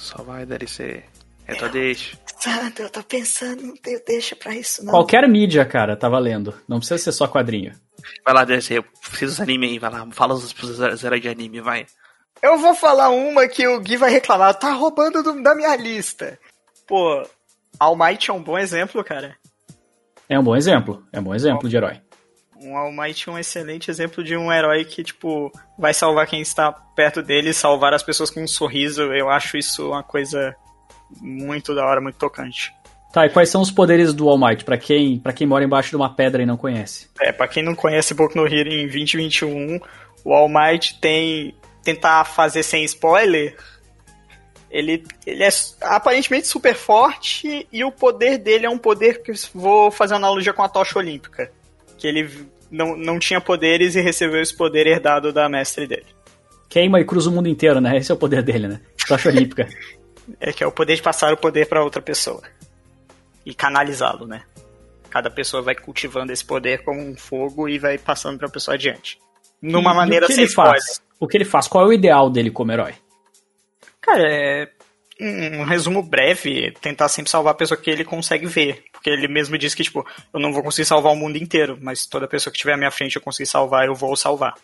Só 0.00 0.22
vai, 0.22 0.46
DLC. 0.46 1.02
É 1.46 1.54
tua 1.54 1.68
deixa. 1.68 2.16
Santo, 2.38 2.82
eu 2.82 2.90
tô 2.90 3.02
pensando, 3.02 3.62
não 3.62 3.76
tenho 3.76 4.00
deixa 4.06 4.34
pra 4.36 4.54
isso, 4.54 4.84
não. 4.84 4.92
Qualquer 4.92 5.28
mídia, 5.28 5.64
cara, 5.64 5.96
tá 5.96 6.08
valendo. 6.08 6.54
Não 6.68 6.78
precisa 6.78 6.96
ser 6.98 7.12
só 7.12 7.26
quadrinho. 7.28 7.74
Vai 8.24 8.32
lá, 8.34 8.44
DLC, 8.44 8.78
eu 8.78 8.82
preciso 8.82 9.32
dos 9.32 9.40
anime 9.40 9.66
aí, 9.68 9.78
vai 9.78 9.90
lá. 9.90 10.06
Fala 10.12 10.34
os 10.34 11.04
heróis 11.04 11.20
de 11.20 11.28
anime, 11.28 11.60
vai. 11.60 11.86
Eu 12.42 12.56
vou 12.56 12.74
falar 12.74 13.10
uma 13.10 13.46
que 13.46 13.66
o 13.66 13.78
Gui 13.80 13.96
vai 13.96 14.10
reclamar, 14.10 14.54
tá 14.54 14.72
roubando 14.72 15.22
do- 15.22 15.42
da 15.42 15.54
minha 15.54 15.76
lista. 15.76 16.38
Pô, 16.86 17.22
All 17.78 17.96
Might 17.96 18.30
é 18.30 18.32
um 18.32 18.42
bom 18.42 18.56
exemplo, 18.58 19.04
cara. 19.04 19.36
É 20.28 20.38
um 20.38 20.42
bom 20.44 20.56
exemplo. 20.56 21.04
É 21.12 21.20
um 21.20 21.24
bom 21.24 21.34
exemplo 21.34 21.68
de 21.68 21.76
herói. 21.76 22.00
Um 22.62 22.76
All 22.76 22.92
Might 22.92 23.28
é 23.28 23.32
um 23.32 23.38
excelente 23.38 23.90
exemplo 23.90 24.22
de 24.22 24.36
um 24.36 24.52
herói 24.52 24.84
que, 24.84 25.02
tipo, 25.02 25.50
vai 25.78 25.94
salvar 25.94 26.26
quem 26.26 26.42
está 26.42 26.70
perto 26.70 27.22
dele, 27.22 27.54
salvar 27.54 27.94
as 27.94 28.02
pessoas 28.02 28.30
com 28.30 28.42
um 28.42 28.46
sorriso. 28.46 29.02
Eu 29.14 29.30
acho 29.30 29.56
isso 29.56 29.88
uma 29.88 30.02
coisa 30.02 30.54
muito 31.20 31.74
da 31.74 31.84
hora, 31.86 32.00
muito 32.00 32.16
tocante. 32.16 32.70
Tá, 33.12 33.26
e 33.26 33.30
quais 33.30 33.48
são 33.48 33.62
os 33.62 33.70
poderes 33.70 34.12
do 34.12 34.28
All 34.28 34.38
Might, 34.38 34.64
pra 34.64 34.76
quem, 34.76 35.18
pra 35.18 35.32
quem 35.32 35.46
mora 35.46 35.64
embaixo 35.64 35.90
de 35.90 35.96
uma 35.96 36.14
pedra 36.14 36.42
e 36.42 36.46
não 36.46 36.56
conhece? 36.56 37.08
É, 37.20 37.32
pra 37.32 37.48
quem 37.48 37.62
não 37.62 37.74
conhece 37.74 38.14
Boku 38.14 38.36
no 38.36 38.46
Hero 38.46 38.68
em 38.68 38.86
2021, 38.86 39.80
o 40.24 40.32
All 40.32 40.48
Might 40.48 41.00
tem. 41.00 41.54
Tentar 41.82 42.26
fazer 42.26 42.62
sem 42.62 42.84
spoiler. 42.84 43.56
Ele, 44.70 45.02
ele 45.26 45.42
é 45.42 45.48
aparentemente 45.80 46.46
super 46.46 46.74
forte 46.74 47.66
e 47.72 47.82
o 47.82 47.90
poder 47.90 48.36
dele 48.36 48.66
é 48.66 48.70
um 48.70 48.76
poder 48.76 49.22
que 49.22 49.32
vou 49.54 49.90
fazer 49.90 50.12
uma 50.12 50.18
analogia 50.18 50.52
com 50.52 50.62
a 50.62 50.68
tocha 50.68 50.98
olímpica. 50.98 51.50
Que 52.00 52.08
ele 52.08 52.28
não, 52.70 52.96
não 52.96 53.18
tinha 53.18 53.40
poderes 53.40 53.94
e 53.94 54.00
recebeu 54.00 54.40
esse 54.40 54.56
poder 54.56 54.86
herdado 54.88 55.32
da 55.32 55.48
mestre 55.48 55.86
dele. 55.86 56.06
Queima 56.68 57.00
e 57.00 57.04
cruza 57.04 57.30
o 57.30 57.32
mundo 57.32 57.48
inteiro, 57.48 57.80
né? 57.80 57.96
Esse 57.96 58.10
é 58.10 58.14
o 58.14 58.18
poder 58.18 58.42
dele, 58.42 58.66
né? 58.66 58.80
Tocha 59.06 59.28
olímpica. 59.28 59.68
é 60.40 60.52
que 60.52 60.64
é 60.64 60.66
o 60.66 60.72
poder 60.72 60.96
de 60.96 61.02
passar 61.02 61.32
o 61.32 61.36
poder 61.36 61.66
para 61.68 61.84
outra 61.84 62.00
pessoa. 62.00 62.42
E 63.44 63.54
canalizá-lo, 63.54 64.26
né? 64.26 64.42
Cada 65.10 65.30
pessoa 65.30 65.62
vai 65.62 65.74
cultivando 65.74 66.32
esse 66.32 66.44
poder 66.44 66.82
como 66.84 67.00
um 67.00 67.16
fogo 67.16 67.68
e 67.68 67.78
vai 67.78 67.98
passando 67.98 68.38
para 68.38 68.46
a 68.48 68.50
pessoa 68.50 68.74
adiante. 68.76 69.18
Numa 69.60 69.90
E- 69.90 69.92
e 69.92 69.96
maneira 69.96 70.24
o 70.24 70.28
que 70.28 70.34
sem 70.34 70.44
ele 70.44 70.52
faz? 70.52 71.02
O 71.18 71.26
que 71.28 71.36
ele 71.36 71.44
faz? 71.44 71.68
Qual 71.68 71.84
é 71.84 71.88
o 71.88 71.92
ideal 71.92 72.30
dele 72.30 72.50
como 72.50 72.72
herói? 72.72 72.94
Cara, 74.00 74.22
é 74.26 74.68
um 75.20 75.64
resumo 75.64 76.02
breve, 76.02 76.72
tentar 76.80 77.08
sempre 77.08 77.30
salvar 77.30 77.52
a 77.52 77.56
pessoa 77.56 77.78
que 77.78 77.90
ele 77.90 78.04
consegue 78.04 78.46
ver. 78.46 78.84
Porque 78.92 79.10
ele 79.10 79.28
mesmo 79.28 79.58
diz 79.58 79.74
que, 79.74 79.82
tipo, 79.82 80.06
eu 80.32 80.40
não 80.40 80.52
vou 80.52 80.62
conseguir 80.62 80.86
salvar 80.86 81.12
o 81.12 81.16
mundo 81.16 81.36
inteiro, 81.36 81.78
mas 81.80 82.06
toda 82.06 82.26
pessoa 82.26 82.50
que 82.50 82.56
estiver 82.56 82.74
à 82.74 82.76
minha 82.76 82.90
frente 82.90 83.16
eu 83.16 83.22
conseguir 83.22 83.46
salvar, 83.48 83.86
eu 83.86 83.94
vou 83.94 84.16
salvar. 84.16 84.54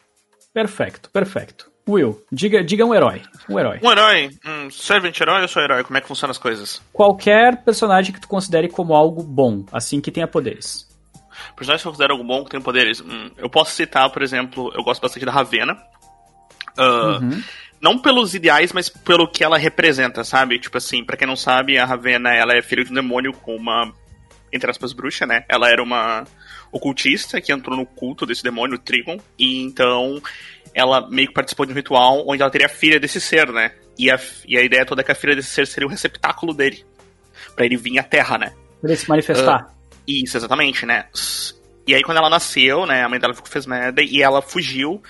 Perfeito, 0.53 1.11
perfeito. 1.11 1.71
Will, 1.89 2.21
diga, 2.33 2.65
diga 2.65 2.85
um 2.85 2.93
herói. 2.95 3.23
Um 3.49 3.59
herói. 3.59 3.79
Um 3.81 3.93
herói, 3.93 4.31
um 4.45 4.71
servant 4.71 5.21
herói 5.21 5.43
ou 5.43 5.49
sou 5.49 5.63
herói? 5.63 5.85
Como 5.85 5.97
é 5.97 6.01
que 6.01 6.09
funcionam 6.09 6.33
as 6.33 6.39
coisas? 6.39 6.83
Qualquer 6.93 7.63
personagem 7.63 8.13
que 8.13 8.21
tu 8.21 8.27
considere 8.27 8.69
como 8.69 8.95
algo 8.95 9.23
bom, 9.23 9.65
assim 9.71 10.01
que 10.01 10.11
tenha 10.11 10.27
poderes. 10.27 10.89
Personagens 11.55 11.83
que 11.83 11.89
eu 11.89 11.93
considero 11.93 12.15
algo 12.15 12.25
bom 12.25 12.45
que 12.45 12.51
tem 12.51 12.61
poderes. 12.61 13.01
Hum, 13.01 13.31
eu 13.37 13.49
posso 13.49 13.71
citar, 13.71 14.11
por 14.11 14.23
exemplo, 14.23 14.73
eu 14.75 14.83
gosto 14.83 15.01
bastante 15.01 15.25
da 15.27 15.31
Ravena. 15.31 15.77
Ah, 16.77 17.19
Uhum. 17.23 17.43
Não 17.81 17.99
pelos 17.99 18.35
ideais, 18.35 18.73
mas 18.73 18.89
pelo 18.89 19.29
que 19.29 19.45
ela 19.45 19.59
representa, 19.59 20.25
sabe? 20.25 20.59
Tipo 20.59 20.79
assim, 20.79 21.05
pra 21.05 21.17
quem 21.17 21.27
não 21.27 21.37
sabe, 21.37 21.79
a 21.79 21.85
Ravena, 21.85 22.35
ela 22.35 22.55
é 22.55 22.63
filha 22.63 22.85
de 22.85 22.91
um 22.91 22.95
demônio 22.95 23.33
com 23.33 23.55
uma, 23.55 23.93
entre 24.53 24.71
aspas, 24.71 24.93
bruxa, 24.93 25.27
né? 25.27 25.45
Ela 25.49 25.71
era 25.71 25.83
uma 25.83 26.25
ocultista 26.73 27.41
que 27.41 27.53
entrou 27.53 27.77
no 27.77 27.87
culto 27.87 28.27
desse 28.27 28.43
demônio, 28.43 28.77
o 28.77 28.79
Trigon, 28.79 29.19
e 29.39 29.63
então 29.63 30.21
ela 30.75 31.09
meio 31.09 31.29
que 31.29 31.35
participou 31.35 31.65
de 31.65 31.73
um 31.73 31.77
ritual 31.77 32.25
onde 32.27 32.43
ela 32.43 32.51
teria 32.51 32.67
a 32.67 32.71
filha 32.71 33.01
desse 33.01 33.21
ser, 33.21 33.51
né? 33.53 33.73
E 33.99 34.11
a, 34.11 34.21
e 34.47 34.59
a 34.59 34.63
ideia 34.63 34.85
toda 34.85 35.01
é 35.01 35.05
que 35.05 35.13
a 35.13 35.15
filha 35.15 35.35
desse 35.35 35.51
ser 35.51 35.67
seria 35.67 35.87
o 35.87 35.91
receptáculo 35.91 36.53
dele. 36.53 36.85
Pra 37.55 37.65
ele 37.65 37.77
vir 37.77 37.99
à 37.99 38.03
Terra, 38.03 38.37
né? 38.37 38.53
Pra 38.81 38.91
ele 38.91 38.97
se 38.97 39.09
manifestar. 39.09 39.69
Isso, 40.07 40.37
exatamente, 40.37 40.85
né? 40.85 41.07
E 41.87 41.95
aí 41.95 42.03
quando 42.03 42.19
ela 42.19 42.29
nasceu, 42.29 42.85
né, 42.85 43.03
a 43.03 43.09
mãe 43.09 43.19
dela 43.19 43.33
ficou 43.33 43.51
fez 43.51 43.65
merda 43.65 44.03
e 44.03 44.23
ela 44.23 44.43
fugiu 44.43 45.03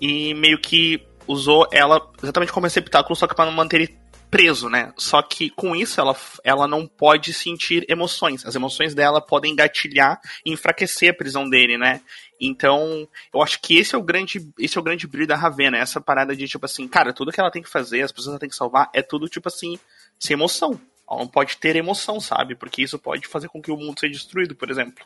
e 0.00 0.34
meio 0.34 0.58
que 0.58 1.00
usou 1.26 1.68
ela 1.72 2.00
exatamente 2.22 2.52
como 2.52 2.66
receptáculo, 2.66 3.16
só 3.16 3.26
que 3.26 3.38
não 3.38 3.52
manter 3.52 3.96
preso, 4.32 4.70
né? 4.70 4.94
Só 4.96 5.20
que 5.20 5.50
com 5.50 5.76
isso 5.76 6.00
ela, 6.00 6.16
ela 6.42 6.66
não 6.66 6.86
pode 6.86 7.34
sentir 7.34 7.84
emoções. 7.86 8.46
As 8.46 8.54
emoções 8.54 8.94
dela 8.94 9.20
podem 9.20 9.52
engatilhar 9.52 10.18
e 10.44 10.50
enfraquecer 10.50 11.10
a 11.10 11.14
prisão 11.14 11.48
dele, 11.48 11.76
né? 11.76 12.00
Então, 12.40 13.06
eu 13.32 13.42
acho 13.42 13.60
que 13.60 13.76
esse 13.76 13.94
é 13.94 13.98
o 13.98 14.02
grande, 14.02 14.50
esse 14.58 14.78
é 14.78 14.80
o 14.80 14.82
grande 14.82 15.06
brilho 15.06 15.26
da 15.26 15.36
Ravena, 15.36 15.76
essa 15.76 16.00
parada 16.00 16.34
de 16.34 16.48
tipo 16.48 16.64
assim, 16.64 16.88
cara, 16.88 17.12
tudo 17.12 17.30
que 17.30 17.38
ela 17.38 17.50
tem 17.50 17.62
que 17.62 17.68
fazer, 17.68 18.00
as 18.00 18.10
pessoas 18.10 18.28
que 18.28 18.30
ela 18.30 18.40
tem 18.40 18.48
que 18.48 18.56
salvar, 18.56 18.90
é 18.94 19.02
tudo 19.02 19.28
tipo 19.28 19.48
assim, 19.48 19.78
sem 20.18 20.34
emoção. 20.34 20.80
Ela 21.08 21.20
não 21.20 21.28
pode 21.28 21.58
ter 21.58 21.76
emoção, 21.76 22.18
sabe? 22.18 22.54
Porque 22.54 22.82
isso 22.82 22.98
pode 22.98 23.28
fazer 23.28 23.48
com 23.48 23.60
que 23.60 23.70
o 23.70 23.76
mundo 23.76 24.00
seja 24.00 24.14
destruído, 24.14 24.56
por 24.56 24.70
exemplo. 24.70 25.04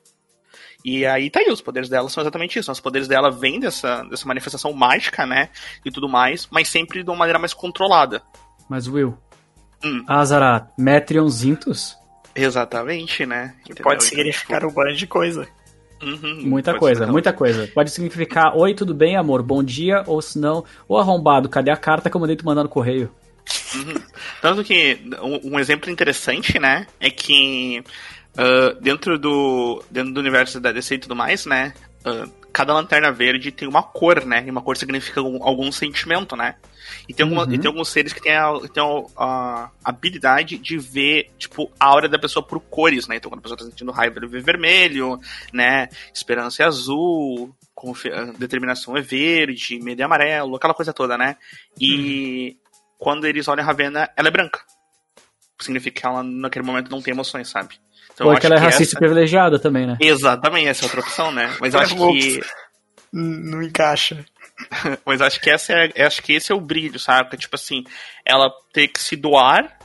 E 0.88 1.04
aí 1.04 1.28
tá 1.28 1.40
aí, 1.40 1.50
os 1.50 1.60
poderes 1.60 1.88
dela 1.88 2.08
são 2.08 2.22
exatamente 2.22 2.60
isso. 2.60 2.70
Os 2.70 2.78
poderes 2.78 3.08
dela 3.08 3.28
vêm 3.28 3.58
dessa, 3.58 4.04
dessa 4.04 4.24
manifestação 4.28 4.72
mágica, 4.72 5.26
né? 5.26 5.48
E 5.84 5.90
tudo 5.90 6.08
mais, 6.08 6.46
mas 6.48 6.68
sempre 6.68 7.02
de 7.02 7.10
uma 7.10 7.16
maneira 7.16 7.40
mais 7.40 7.52
controlada. 7.52 8.22
Mas, 8.68 8.86
Will, 8.86 9.18
Hum. 9.84 10.04
Azara, 10.06 10.68
Metrion 10.78 11.28
Zintus? 11.28 11.96
Exatamente, 12.34 13.26
né? 13.26 13.54
Entendeu? 13.64 13.82
Pode 13.82 13.96
Então, 14.04 14.08
significar 14.16 14.64
um 14.64 14.70
bando 14.72 14.94
de 14.94 15.06
coisa. 15.08 15.44
tipo, 15.98 16.06
uhum, 16.06 16.42
Muita 16.44 16.78
coisa, 16.78 17.04
ser- 17.04 17.10
muita 17.10 17.32
coisa. 17.32 17.66
Pode 17.74 17.90
significar, 17.90 18.56
oi, 18.56 18.72
tudo 18.72 18.94
bem, 18.94 19.16
amor? 19.16 19.42
Bom 19.42 19.64
dia, 19.64 20.04
ou 20.06 20.22
se 20.22 20.38
não, 20.38 20.64
ô 20.88 20.96
arrombado, 20.98 21.48
cadê 21.48 21.70
a 21.72 21.76
carta 21.76 22.08
que 22.08 22.16
eu 22.16 22.20
mandei 22.20 22.36
tu 22.36 22.46
mandar 22.46 22.62
no 22.62 22.68
correio? 22.68 23.12
Tanto 24.40 24.62
que 24.64 24.98
um, 25.22 25.54
um 25.54 25.58
exemplo 25.60 25.90
interessante, 25.90 26.58
né, 26.58 26.86
é 27.00 27.10
que 27.10 27.82
ah, 28.36 28.76
dentro 28.80 29.18
do 29.18 29.82
dentro 29.90 30.12
do 30.12 30.20
universo 30.20 30.60
da 30.60 30.72
DC 30.72 30.94
e 30.94 30.98
tudo 30.98 31.16
mais, 31.16 31.46
né, 31.46 31.74
ah, 32.04 32.26
cada 32.52 32.72
lanterna 32.72 33.12
verde 33.12 33.52
tem 33.52 33.68
uma 33.68 33.82
cor, 33.82 34.24
né, 34.24 34.44
e 34.46 34.50
uma 34.50 34.62
cor 34.62 34.76
significa 34.76 35.20
algum, 35.20 35.42
algum 35.42 35.70
sentimento, 35.70 36.34
né. 36.36 36.56
E 37.08 37.14
tem, 37.14 37.24
alguma, 37.24 37.44
Uhum. 37.44 37.52
e 37.52 37.58
tem 37.58 37.68
alguns 37.68 37.88
seres 37.88 38.12
que 38.12 38.22
têm 38.22 38.36
a, 38.36 38.52
têm 38.72 38.82
a, 39.16 39.70
a 39.84 39.90
habilidade 39.90 40.56
de 40.56 40.78
ver, 40.78 41.30
tipo, 41.36 41.70
a 41.78 41.86
aura 41.86 42.08
da 42.08 42.18
pessoa 42.18 42.46
por 42.46 42.60
cores, 42.60 43.08
né? 43.08 43.16
Então, 43.16 43.30
quando 43.30 43.40
a 43.40 43.42
pessoa 43.42 43.58
tá 43.58 43.64
sentindo 43.64 43.90
raiva, 43.92 44.18
ele 44.18 44.28
vê 44.28 44.40
vermelho, 44.40 45.18
né? 45.52 45.88
Esperança 46.14 46.62
é 46.62 46.66
azul, 46.66 47.54
ah, 47.76 48.32
determinação 48.38 48.96
é 48.96 49.02
verde, 49.02 49.78
medo 49.80 50.00
é 50.00 50.04
amarelo, 50.04 50.56
aquela 50.56 50.74
coisa 50.74 50.92
toda, 50.92 51.18
né? 51.18 51.36
E 51.80 52.56
quando 52.98 53.26
eles 53.26 53.48
olham 53.48 53.64
a 53.64 53.66
Ravena, 53.66 54.08
ela 54.16 54.28
é 54.28 54.30
branca. 54.30 54.60
Significa 55.60 56.00
que 56.00 56.06
ela, 56.06 56.22
naquele 56.22 56.64
momento, 56.64 56.90
não 56.90 57.02
tem 57.02 57.12
emoções, 57.12 57.48
sabe? 57.48 57.80
Então, 58.16 58.26
Porque 58.28 58.38
acho 58.38 58.46
ela 58.46 58.54
é 58.56 58.58
que 58.58 58.64
racista 58.64 58.82
e 58.82 58.86
essa- 58.86 58.98
privilegiada 58.98 59.58
também, 59.58 59.86
né? 59.86 59.96
Exatamente, 60.00 60.68
essa 60.68 60.84
é 60.84 60.86
outra 60.86 61.00
opção, 61.00 61.30
né? 61.30 61.54
Mas 61.60 61.74
eu 61.74 61.80
acho 61.80 61.94
que. 61.94 62.40
Não 63.12 63.62
encaixa. 63.62 64.24
Mas 65.04 65.20
acho 65.20 65.38
que 65.40 65.50
essa 65.50 65.72
é, 65.74 66.02
acho 66.06 66.22
que 66.22 66.32
esse 66.32 66.50
é 66.50 66.54
o 66.54 66.60
brilho, 66.60 66.98
sabe? 66.98 67.28
Que, 67.30 67.36
tipo 67.36 67.54
assim, 67.54 67.84
ela 68.24 68.50
ter 68.72 68.88
que 68.88 68.98
se 69.00 69.16
doar 69.16 69.76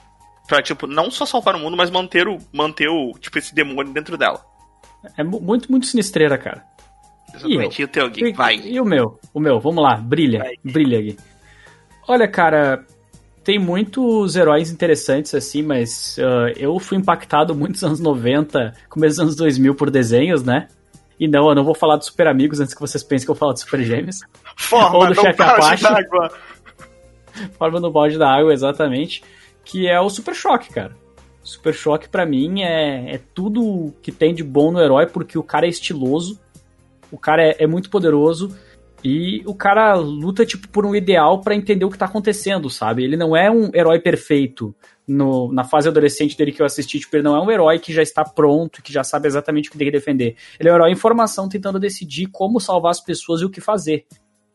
pra, 0.47 0.61
tipo, 0.61 0.87
não 0.87 1.11
só 1.11 1.25
salvar 1.25 1.55
o 1.55 1.59
mundo, 1.59 1.75
mas 1.75 1.91
manter 1.91 2.25
o, 2.27 2.37
manter 2.53 2.87
o, 2.87 3.11
tipo, 3.19 3.37
esse 3.37 3.53
demônio 3.53 3.91
dentro 3.93 4.17
dela. 4.17 4.41
É 5.17 5.23
mu- 5.23 5.41
muito, 5.41 5.69
muito 5.69 5.85
sinistreira, 5.87 6.37
cara. 6.37 6.63
Exatamente. 7.33 7.81
E, 7.81 7.85
o 7.85 7.87
teu, 7.87 8.09
Gui? 8.09 8.25
E, 8.29 8.33
Vai. 8.33 8.55
e 8.55 8.79
o 8.79 8.85
meu? 8.85 9.19
O 9.33 9.39
meu, 9.41 9.59
vamos 9.59 9.83
lá, 9.83 9.95
brilha, 9.97 10.39
Vai. 10.39 10.53
brilha 10.63 10.99
aqui. 10.99 11.17
Olha, 12.07 12.27
cara, 12.29 12.85
tem 13.43 13.58
muitos 13.58 14.36
heróis 14.36 14.71
interessantes 14.71 15.34
assim, 15.34 15.62
mas 15.62 16.17
ah, 16.19 16.51
eu 16.58 16.77
fui 16.80 16.97
impactado 16.97 17.56
muitos 17.56 17.84
anos 17.84 17.99
90, 17.99 18.73
começo 18.89 19.15
dos 19.15 19.19
anos 19.19 19.36
2000 19.36 19.75
por 19.75 19.89
desenhos, 19.89 20.43
né? 20.43 20.67
E 21.19 21.27
não, 21.27 21.49
eu 21.49 21.56
não 21.56 21.63
vou 21.63 21.75
falar 21.75 21.97
de 21.97 22.06
Super 22.06 22.27
Amigos 22.27 22.60
antes 22.60 22.73
que 22.73 22.82
vocês 22.82 23.04
pensem 23.04 23.25
que 23.25 23.32
eu 23.32 23.36
falo 23.36 23.54
de 23.54 23.60
Super 23.60 23.84
Gêmeos. 23.84 24.21
Forma 24.58 24.97
Ou 24.97 25.04
do 25.04 25.10
no 25.10 25.21
chefe 25.21 25.38
balde 25.38 25.62
Apache. 25.62 25.84
d'água. 25.84 26.32
Forma 27.60 27.80
no 27.80 27.91
balde 27.91 28.17
da 28.17 28.27
água, 28.27 28.51
exatamente. 28.51 29.23
Que 29.63 29.88
é 29.88 29.99
o 29.99 30.10
Super 30.10 30.34
Choque, 30.34 30.73
cara. 30.73 30.95
Super 31.43 31.75
Choque, 31.75 32.10
pra 32.10 32.25
mim, 32.25 32.63
é, 32.63 33.15
é 33.15 33.19
tudo 33.36 33.93
que 34.01 34.12
tem 34.12 34.34
de 34.34 34.43
bom 34.43 34.71
no 34.71 34.82
herói, 34.82 35.06
porque 35.06 35.38
o 35.38 35.43
cara 35.43 35.67
é 35.67 35.69
estiloso, 35.69 36.39
o 37.12 37.19
cara 37.19 37.43
é, 37.43 37.56
é 37.60 37.67
muito 37.67 37.91
poderoso 37.91 38.56
e 39.03 39.41
o 39.45 39.55
cara 39.55 39.95
luta, 39.95 40.45
tipo, 40.45 40.67
por 40.69 40.85
um 40.85 40.95
ideal 40.95 41.41
pra 41.41 41.55
entender 41.55 41.85
o 41.85 41.89
que 41.89 41.97
tá 41.97 42.05
acontecendo, 42.05 42.69
sabe? 42.69 43.03
Ele 43.03 43.17
não 43.17 43.35
é 43.35 43.49
um 43.49 43.71
herói 43.73 43.99
perfeito. 43.99 44.75
No, 45.07 45.51
na 45.51 45.63
fase 45.63 45.89
adolescente 45.89 46.37
dele 46.37 46.51
que 46.51 46.61
eu 46.61 46.65
assisti, 46.65 46.99
tipo, 46.99 47.15
ele 47.15 47.23
não 47.23 47.35
é 47.35 47.41
um 47.41 47.51
herói 47.51 47.79
que 47.79 47.91
já 47.91 48.01
está 48.01 48.23
pronto, 48.23 48.81
que 48.81 48.93
já 48.93 49.03
sabe 49.03 49.27
exatamente 49.27 49.67
o 49.67 49.71
que 49.71 49.77
tem 49.77 49.87
que 49.87 49.91
defender. 49.91 50.35
Ele 50.59 50.69
é 50.69 50.71
um 50.71 50.75
herói 50.75 50.91
em 50.91 50.95
formação, 50.95 51.49
tentando 51.49 51.79
decidir 51.79 52.27
como 52.27 52.59
salvar 52.59 52.91
as 52.91 53.01
pessoas 53.01 53.41
e 53.41 53.45
o 53.45 53.49
que 53.49 53.59
fazer. 53.59 54.05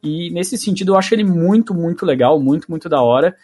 E 0.02 0.30
nesse 0.30 0.56
sentido 0.56 0.92
eu 0.92 0.96
acho 0.96 1.14
ele 1.14 1.24
muito, 1.24 1.74
muito 1.74 2.06
legal, 2.06 2.40
muito, 2.40 2.70
muito 2.70 2.88
da 2.88 3.02
hora. 3.02 3.37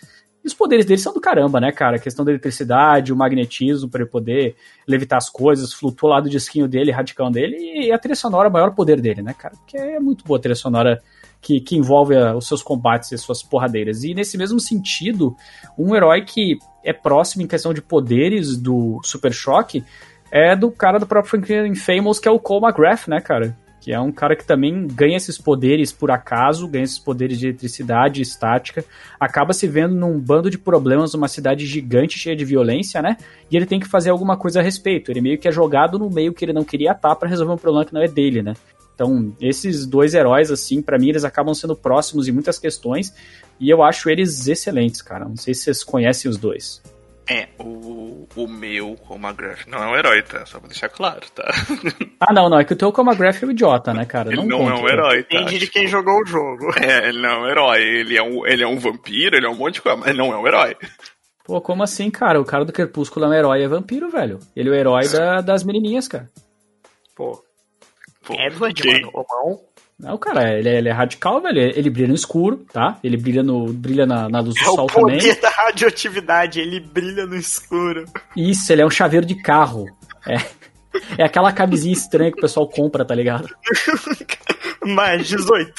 E 0.44 0.46
os 0.46 0.54
poderes 0.54 0.84
dele 0.84 1.00
são 1.00 1.12
do 1.14 1.20
caramba, 1.20 1.60
né, 1.60 1.70
cara? 1.70 1.96
A 1.96 2.00
questão 2.00 2.24
da 2.24 2.32
eletricidade, 2.32 3.12
o 3.12 3.16
magnetismo 3.16 3.88
para 3.88 4.02
ele 4.02 4.10
poder 4.10 4.56
levitar 4.88 5.16
as 5.18 5.30
coisas, 5.30 5.72
flutua 5.72 6.10
lá 6.10 6.20
do 6.20 6.28
disquinho 6.28 6.66
dele, 6.66 6.90
radicão 6.90 7.30
dele, 7.30 7.56
e 7.86 7.92
a 7.92 7.98
trilha 7.98 8.16
sonora 8.16 8.48
é 8.48 8.50
o 8.50 8.52
maior 8.52 8.74
poder 8.74 9.00
dele, 9.00 9.22
né, 9.22 9.32
cara? 9.32 9.54
Porque 9.56 9.76
é 9.76 10.00
muito 10.00 10.24
boa 10.24 10.38
a 10.38 10.40
trilha 10.40 10.56
sonora 10.56 11.00
que, 11.40 11.60
que 11.60 11.76
envolve 11.76 12.16
a- 12.16 12.36
os 12.36 12.46
seus 12.48 12.62
combates 12.62 13.12
e 13.12 13.14
as 13.14 13.20
suas 13.20 13.42
porradeiras. 13.42 14.02
E 14.02 14.14
nesse 14.14 14.36
mesmo 14.36 14.58
sentido, 14.58 15.36
um 15.78 15.94
herói 15.94 16.22
que 16.24 16.58
é 16.84 16.92
próximo 16.92 17.42
em 17.42 17.46
questão 17.46 17.72
de 17.72 17.80
poderes 17.80 18.56
do 18.56 19.00
Super 19.04 19.32
Choque 19.32 19.84
é 20.30 20.56
do 20.56 20.70
cara 20.70 20.98
do 20.98 21.06
próprio 21.06 21.30
Franklin 21.30 21.74
Famous, 21.74 22.18
que 22.18 22.26
é 22.26 22.30
o 22.30 22.38
Cole 22.38 22.64
McGrath, 22.64 23.06
né, 23.06 23.20
cara? 23.20 23.56
Que 23.82 23.92
é 23.92 24.00
um 24.00 24.12
cara 24.12 24.36
que 24.36 24.46
também 24.46 24.86
ganha 24.86 25.16
esses 25.16 25.36
poderes 25.36 25.90
por 25.92 26.08
acaso, 26.08 26.68
ganha 26.68 26.84
esses 26.84 27.00
poderes 27.00 27.36
de 27.36 27.48
eletricidade 27.48 28.22
estática, 28.22 28.84
acaba 29.18 29.52
se 29.52 29.66
vendo 29.66 29.92
num 29.96 30.20
bando 30.20 30.48
de 30.48 30.56
problemas 30.56 31.12
numa 31.12 31.26
cidade 31.26 31.66
gigante 31.66 32.16
cheia 32.16 32.36
de 32.36 32.44
violência, 32.44 33.02
né? 33.02 33.16
E 33.50 33.56
ele 33.56 33.66
tem 33.66 33.80
que 33.80 33.88
fazer 33.88 34.10
alguma 34.10 34.36
coisa 34.36 34.60
a 34.60 34.62
respeito. 34.62 35.10
Ele 35.10 35.20
meio 35.20 35.36
que 35.36 35.48
é 35.48 35.52
jogado 35.52 35.98
no 35.98 36.08
meio 36.08 36.32
que 36.32 36.44
ele 36.44 36.52
não 36.52 36.62
queria 36.62 36.92
estar 36.92 37.16
pra 37.16 37.28
resolver 37.28 37.54
um 37.54 37.58
problema 37.58 37.84
que 37.84 37.92
não 37.92 38.00
é 38.00 38.06
dele, 38.06 38.40
né? 38.40 38.54
Então, 38.94 39.34
esses 39.40 39.84
dois 39.84 40.14
heróis, 40.14 40.52
assim, 40.52 40.80
pra 40.80 40.96
mim, 40.96 41.08
eles 41.08 41.24
acabam 41.24 41.52
sendo 41.52 41.74
próximos 41.74 42.28
em 42.28 42.32
muitas 42.32 42.60
questões, 42.60 43.12
e 43.58 43.68
eu 43.68 43.82
acho 43.82 44.08
eles 44.08 44.46
excelentes, 44.46 45.02
cara. 45.02 45.24
Não 45.24 45.36
sei 45.36 45.54
se 45.54 45.62
vocês 45.62 45.82
conhecem 45.82 46.30
os 46.30 46.36
dois. 46.36 46.80
É, 47.28 47.48
o, 47.58 48.26
o 48.34 48.48
meu 48.48 48.96
Comagraph 48.96 49.66
não 49.68 49.78
é 49.82 49.86
um 49.86 49.96
herói, 49.96 50.22
tá? 50.22 50.44
Só 50.44 50.58
pra 50.58 50.68
deixar 50.68 50.88
claro, 50.88 51.20
tá? 51.34 51.44
Ah, 52.20 52.32
não, 52.32 52.48
não. 52.48 52.58
É 52.58 52.64
que 52.64 52.72
o 52.72 52.76
teu 52.76 52.92
Comagraph 52.92 53.42
é 53.42 53.46
um 53.46 53.50
idiota, 53.50 53.92
né, 53.92 54.04
cara? 54.04 54.28
Ele 54.32 54.44
não, 54.44 54.58
conta, 54.58 54.70
é 54.70 54.74
um 54.74 54.80
cara. 54.82 54.92
herói, 54.92 55.22
tá? 55.24 55.28
Depende 55.38 55.58
de 55.58 55.66
quem 55.68 55.86
jogou 55.88 56.20
o 56.22 56.26
jogo. 56.26 56.72
É, 56.80 57.08
ele 57.08 57.20
não 57.20 57.28
é 57.30 57.38
um 57.38 57.46
herói. 57.48 57.80
Ele 57.82 58.16
é 58.16 58.22
um, 58.22 58.46
ele 58.46 58.62
é 58.62 58.66
um 58.66 58.78
vampiro, 58.78 59.36
ele 59.36 59.46
é 59.46 59.48
um 59.48 59.56
monte 59.56 59.74
de 59.74 59.82
coisa, 59.82 59.96
mas 59.98 60.08
ele 60.08 60.18
não 60.18 60.32
é 60.32 60.36
um 60.36 60.46
herói. 60.46 60.76
Pô, 61.44 61.60
como 61.60 61.82
assim, 61.82 62.10
cara? 62.10 62.40
O 62.40 62.44
cara 62.44 62.64
do 62.64 62.72
Crepúsculo 62.72 63.24
é 63.24 63.28
um 63.28 63.32
herói, 63.34 63.62
é 63.62 63.68
vampiro, 63.68 64.08
velho. 64.10 64.38
Ele 64.54 64.68
é 64.68 64.72
o 64.72 64.74
herói 64.74 65.08
da- 65.08 65.40
das 65.40 65.64
menininhas, 65.64 66.06
cara. 66.06 66.28
Pô, 67.16 67.42
Pô, 68.24 68.34
Edward, 68.34 68.80
quem? 68.80 69.00
mano, 69.02 69.10
ou 69.14 69.26
não? 69.28 69.60
Não, 69.98 70.18
cara, 70.18 70.58
ele 70.58 70.68
é, 70.68 70.78
ele 70.78 70.88
é 70.88 70.92
radical, 70.92 71.40
velho. 71.40 71.60
Ele 71.60 71.88
brilha 71.88 72.08
no 72.08 72.14
escuro, 72.14 72.64
tá? 72.72 72.98
Ele 73.04 73.16
brilha, 73.16 73.42
no, 73.42 73.72
brilha 73.72 74.04
na, 74.04 74.28
na 74.28 74.40
luz 74.40 74.54
do 74.54 74.60
É 74.60 74.70
o 74.70 74.74
sol 74.74 74.86
poder 74.88 75.18
também. 75.18 75.40
da 75.40 75.48
radioatividade, 75.50 76.58
ele 76.60 76.80
brilha 76.80 77.24
no 77.24 77.36
escuro. 77.36 78.04
Isso, 78.36 78.72
ele 78.72 78.82
é 78.82 78.86
um 78.86 78.90
chaveiro 78.90 79.24
de 79.24 79.36
carro. 79.40 79.86
É, 80.26 80.36
é 81.22 81.24
aquela 81.24 81.52
camisinha 81.52 81.92
estranha 81.92 82.32
que 82.32 82.38
o 82.38 82.42
pessoal 82.42 82.68
compra, 82.68 83.04
tá 83.04 83.14
ligado? 83.14 83.48
Mais 84.84 85.28
18. 85.28 85.72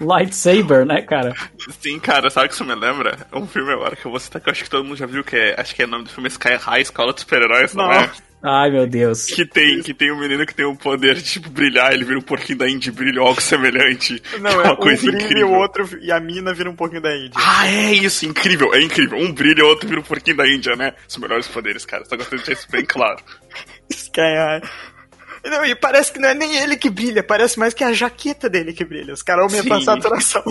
Lightsaber, 0.00 0.84
né, 0.84 1.02
cara? 1.02 1.34
Sim, 1.80 1.98
cara, 1.98 2.30
sabe 2.30 2.46
o 2.46 2.48
que 2.48 2.54
isso 2.54 2.64
me 2.64 2.74
lembra? 2.74 3.26
É 3.30 3.36
um 3.36 3.46
filme 3.46 3.72
agora 3.72 3.96
que 3.96 4.04
eu 4.04 4.10
vou 4.10 4.20
citar 4.20 4.40
que 4.40 4.48
eu 4.48 4.52
acho 4.52 4.64
que 4.64 4.70
todo 4.70 4.84
mundo 4.84 4.96
já 4.96 5.06
viu, 5.06 5.22
que 5.24 5.36
é. 5.36 5.60
Acho 5.60 5.74
que 5.74 5.82
é 5.82 5.84
o 5.84 5.88
nome 5.88 6.04
do 6.04 6.10
filme 6.10 6.28
Sky 6.28 6.54
High, 6.54 6.82
Escola 6.82 7.12
dos 7.12 7.22
Super-Heróis, 7.22 7.74
não, 7.74 7.86
Não. 7.86 7.92
é? 7.92 8.10
Ai, 8.44 8.70
meu 8.70 8.86
Deus. 8.88 9.26
Que 9.26 9.46
tem, 9.46 9.80
que 9.82 9.94
tem 9.94 10.10
um 10.10 10.18
menino 10.18 10.44
que 10.44 10.54
tem 10.54 10.66
o 10.66 10.74
poder 10.76 11.14
de, 11.14 11.22
tipo, 11.22 11.48
brilhar, 11.48 11.92
ele 11.92 12.04
vira 12.04 12.18
um 12.18 12.22
porquinho 12.22 12.58
da 12.58 12.68
Indy, 12.68 12.90
brilha 12.90 13.20
ou 13.22 13.28
algo 13.28 13.40
semelhante. 13.40 14.20
Não, 14.40 14.50
Que 14.50 14.56
é 14.56 14.62
uma 14.62 14.72
um 14.72 14.76
coisa 14.76 15.02
brilha 15.02 15.20
e 15.20 15.24
incrível. 15.24 15.48
o 15.48 15.54
outro, 15.54 15.88
e 16.02 16.10
a 16.10 16.18
mina 16.18 16.52
vira 16.52 16.68
um 16.68 16.74
pouquinho 16.74 17.02
da 17.02 17.16
Índia. 17.16 17.32
Ah, 17.36 17.68
é 17.68 17.92
isso, 17.92 18.26
incrível, 18.26 18.74
é 18.74 18.80
incrível. 18.82 19.16
Um 19.18 19.32
brilha 19.32 19.60
e 19.60 19.62
o 19.62 19.68
outro 19.68 19.88
vira 19.88 20.00
um 20.00 20.04
porquinho 20.04 20.36
da 20.38 20.48
Índia, 20.48 20.74
né? 20.74 20.92
Os 21.08 21.16
melhores 21.18 21.46
poderes, 21.46 21.84
cara. 21.86 22.04
Só 22.04 22.16
gostaria 22.16 22.40
de 22.40 22.46
deixar 22.46 22.60
isso 22.60 22.70
bem 22.70 22.84
claro. 22.84 23.22
Sky. 23.88 24.20
Não, 25.44 25.64
e 25.64 25.74
parece 25.76 26.12
que 26.12 26.18
não 26.18 26.28
é 26.28 26.34
nem 26.34 26.56
ele 26.56 26.76
que 26.76 26.90
brilha, 26.90 27.22
parece 27.22 27.58
mais 27.58 27.72
que 27.74 27.84
é 27.84 27.88
a 27.88 27.92
jaqueta 27.92 28.48
dele 28.50 28.72
que 28.72 28.84
brilha. 28.84 29.14
Os 29.14 29.22
caras 29.22 29.44
aumentam 29.44 29.76
a 29.76 29.80
saturação. 29.80 30.42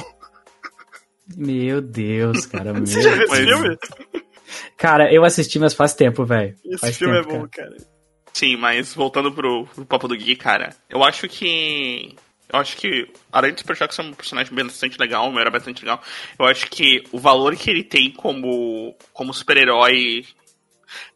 Meu 1.35 1.81
Deus, 1.81 2.45
cara. 2.45 2.71
Meu 2.73 2.85
Você 2.85 3.01
já 3.01 3.11
viu 3.11 3.23
esse 3.23 3.43
filme? 3.43 3.77
Cara, 4.77 5.13
eu 5.13 5.23
assisti, 5.23 5.59
mas 5.59 5.73
faz 5.73 5.93
tempo, 5.93 6.25
velho. 6.25 6.55
Esse 6.65 6.77
Faz 6.77 6.97
filme 6.97 7.15
tempo, 7.21 7.35
é 7.35 7.37
bom, 7.37 7.47
cara. 7.51 7.77
Sim, 8.33 8.55
mas 8.57 8.93
voltando 8.93 9.31
pro, 9.31 9.65
pro 9.65 9.85
papo 9.85 10.07
do 10.07 10.15
Gui, 10.15 10.35
cara, 10.35 10.75
eu 10.89 11.03
acho 11.03 11.27
que. 11.27 12.15
Eu 12.51 12.59
acho 12.59 12.75
que, 12.75 13.07
além 13.31 13.53
de 13.53 13.61
Super 13.61 13.77
Shock 13.77 13.95
ser 13.95 14.01
um 14.01 14.11
personagem 14.11 14.53
bastante 14.53 14.99
legal, 14.99 15.29
um 15.29 15.39
era 15.39 15.49
bastante 15.49 15.83
legal, 15.83 16.01
eu 16.37 16.45
acho 16.45 16.67
que 16.69 17.01
o 17.11 17.17
valor 17.17 17.55
que 17.55 17.69
ele 17.69 17.81
tem 17.81 18.11
como, 18.11 18.93
como 19.13 19.33
super-herói 19.33 20.25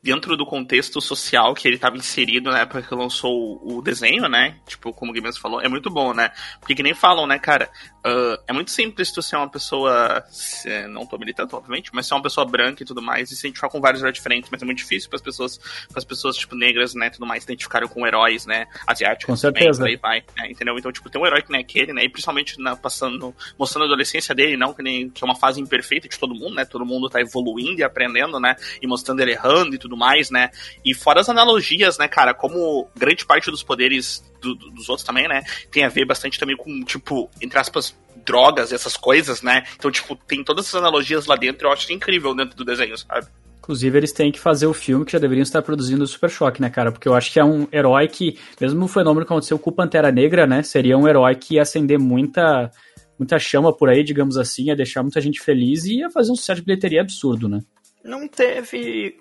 dentro 0.05 0.37
do 0.37 0.45
contexto 0.45 1.01
social 1.01 1.55
que 1.55 1.67
ele 1.67 1.77
estava 1.77 1.97
inserido 1.97 2.51
na 2.51 2.59
época 2.59 2.83
que 2.83 2.93
lançou 2.93 3.59
o 3.63 3.81
desenho, 3.81 4.29
né? 4.29 4.55
Tipo, 4.67 4.93
como 4.93 5.11
o 5.11 5.15
mesmo 5.15 5.41
falou, 5.41 5.59
é 5.59 5.67
muito 5.67 5.89
bom, 5.89 6.13
né? 6.13 6.29
Porque 6.59 6.75
que 6.75 6.83
nem 6.83 6.93
falam, 6.93 7.25
né, 7.25 7.39
cara? 7.39 7.67
ah, 8.03 8.39
é 8.47 8.53
muito 8.53 8.69
simples 8.69 9.11
tu 9.11 9.19
ser 9.23 9.35
uma 9.35 9.49
pessoa. 9.49 10.23
se- 10.29 10.87
Não 10.87 11.07
tô 11.07 11.17
militando, 11.17 11.55
obviamente, 11.55 11.89
mas 11.91 12.05
ser 12.05 12.13
uma 12.13 12.21
pessoa 12.21 12.45
branca 12.45 12.83
e 12.83 12.85
tudo 12.85 13.01
mais, 13.01 13.31
e 13.31 13.35
se 13.35 13.47
identificar 13.47 13.67
com 13.67 13.81
vários 13.81 14.01
heróis 14.01 14.13
diferentes, 14.13 14.47
mas 14.51 14.61
é 14.61 14.65
muito 14.65 14.77
difícil 14.77 15.09
para 15.09 15.15
as 15.17 15.23
pessoas, 15.23 15.59
as 15.95 16.05
pessoas, 16.05 16.37
tipo, 16.37 16.55
negras, 16.55 16.93
né, 16.93 17.09
tudo 17.09 17.25
mais, 17.25 17.43
se 17.43 17.49
identificarem 17.49 17.87
com 17.87 18.05
heróis, 18.05 18.45
né? 18.45 18.67
Asiáticos. 18.85 19.41
Com 19.41 19.47
também, 19.47 19.63
certeza. 19.63 19.85
aí 19.87 19.95
vai, 19.95 20.23
né, 20.37 20.51
entendeu? 20.51 20.77
Então, 20.77 20.91
tipo, 20.91 21.09
tem 21.09 21.19
um 21.19 21.25
herói 21.25 21.41
que 21.41 21.51
nem 21.51 21.61
aquele, 21.61 21.93
né? 21.93 22.03
E 22.03 22.09
principalmente 22.09 22.59
na, 22.61 22.75
passando, 22.75 23.33
mostrando 23.57 23.83
a 23.83 23.87
adolescência 23.87 24.35
dele, 24.35 24.55
não 24.55 24.71
que, 24.71 24.83
nem, 24.83 25.09
que 25.09 25.23
é 25.23 25.25
uma 25.25 25.35
fase 25.35 25.59
imperfeita 25.59 26.07
de 26.07 26.19
todo 26.19 26.35
mundo, 26.35 26.53
né? 26.53 26.63
Todo 26.63 26.85
mundo 26.85 27.09
tá 27.09 27.19
evoluindo 27.19 27.79
e 27.79 27.83
aprendendo, 27.83 28.39
né? 28.39 28.55
E 28.79 28.85
mostrando 28.85 29.19
ele 29.21 29.31
errando 29.31 29.73
e 29.73 29.79
tudo 29.79 29.94
mais, 29.95 30.29
né? 30.29 30.49
E 30.83 30.93
fora 30.93 31.19
as 31.21 31.29
analogias, 31.29 31.97
né, 31.97 32.07
cara? 32.07 32.33
Como 32.33 32.87
grande 32.97 33.25
parte 33.25 33.49
dos 33.51 33.63
poderes 33.63 34.23
do- 34.41 34.55
do- 34.55 34.69
dos 34.71 34.89
outros 34.89 35.05
também, 35.05 35.27
né? 35.27 35.43
Tem 35.71 35.83
a 35.83 35.89
ver 35.89 36.05
bastante 36.05 36.39
também 36.39 36.55
com, 36.55 36.83
tipo, 36.83 37.29
entre 37.41 37.57
aspas, 37.57 37.95
drogas 38.25 38.71
e 38.71 38.75
essas 38.75 38.95
coisas, 38.97 39.41
né? 39.41 39.63
Então, 39.75 39.91
tipo, 39.91 40.15
tem 40.15 40.43
todas 40.43 40.65
essas 40.65 40.75
analogias 40.75 41.25
lá 41.25 41.35
dentro, 41.35 41.67
eu 41.67 41.71
acho 41.71 41.91
incrível 41.93 42.33
dentro 42.35 42.55
do 42.55 42.65
desenho, 42.65 42.97
sabe? 42.97 43.27
Inclusive, 43.59 43.97
eles 43.97 44.11
têm 44.11 44.31
que 44.31 44.39
fazer 44.39 44.67
o 44.67 44.73
filme 44.73 45.03
que 45.05 45.11
já 45.11 45.17
deveriam 45.17 45.41
estar 45.41 45.59
produzindo 45.63 46.03
o 46.03 46.07
Super 46.07 46.29
Choque, 46.29 46.61
né, 46.61 46.69
cara? 46.69 46.91
Porque 46.91 47.07
eu 47.07 47.15
acho 47.15 47.31
que 47.33 47.39
é 47.39 47.43
um 47.43 47.67
herói 47.71 48.07
que, 48.07 48.37
mesmo 48.61 48.85
o 48.85 48.87
fenômeno 48.87 49.25
que 49.25 49.31
aconteceu 49.33 49.57
com 49.57 49.71
o 49.71 49.73
Pantera 49.73 50.11
Negra, 50.11 50.45
né? 50.45 50.61
Seria 50.61 50.95
um 50.95 51.07
herói 51.07 51.33
que 51.33 51.55
ia 51.55 51.63
acender 51.63 51.97
muita, 51.97 52.69
muita 53.17 53.39
chama 53.39 53.75
por 53.75 53.89
aí, 53.89 54.03
digamos 54.03 54.37
assim, 54.37 54.65
ia 54.65 54.75
deixar 54.75 55.01
muita 55.01 55.19
gente 55.19 55.39
feliz 55.41 55.83
e 55.85 55.97
ia 56.01 56.11
fazer 56.11 56.31
um 56.31 56.35
sucesso 56.35 56.61
de 56.61 56.65
bilheteria 56.67 57.01
absurdo, 57.01 57.49
né? 57.49 57.61
Não 58.03 58.27
teve. 58.27 59.17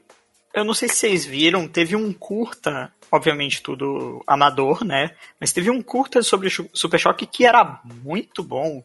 Eu 0.55 0.65
não 0.65 0.73
sei 0.73 0.89
se 0.89 0.95
vocês 0.95 1.27
viram, 1.27 1.67
teve 1.67 1.97
um 1.97 2.13
curta, 2.13 2.93
obviamente 3.11 3.61
tudo 3.61 4.23
amador, 4.25 4.85
né? 4.85 5.11
Mas 5.41 5.53
teve 5.53 5.69
um 5.69 5.83
curta 5.83 6.23
sobre 6.23 6.49
Super 6.73 7.01
Choque 7.01 7.27
que 7.27 7.45
era 7.45 7.81
muito 7.85 8.41
bom. 8.41 8.81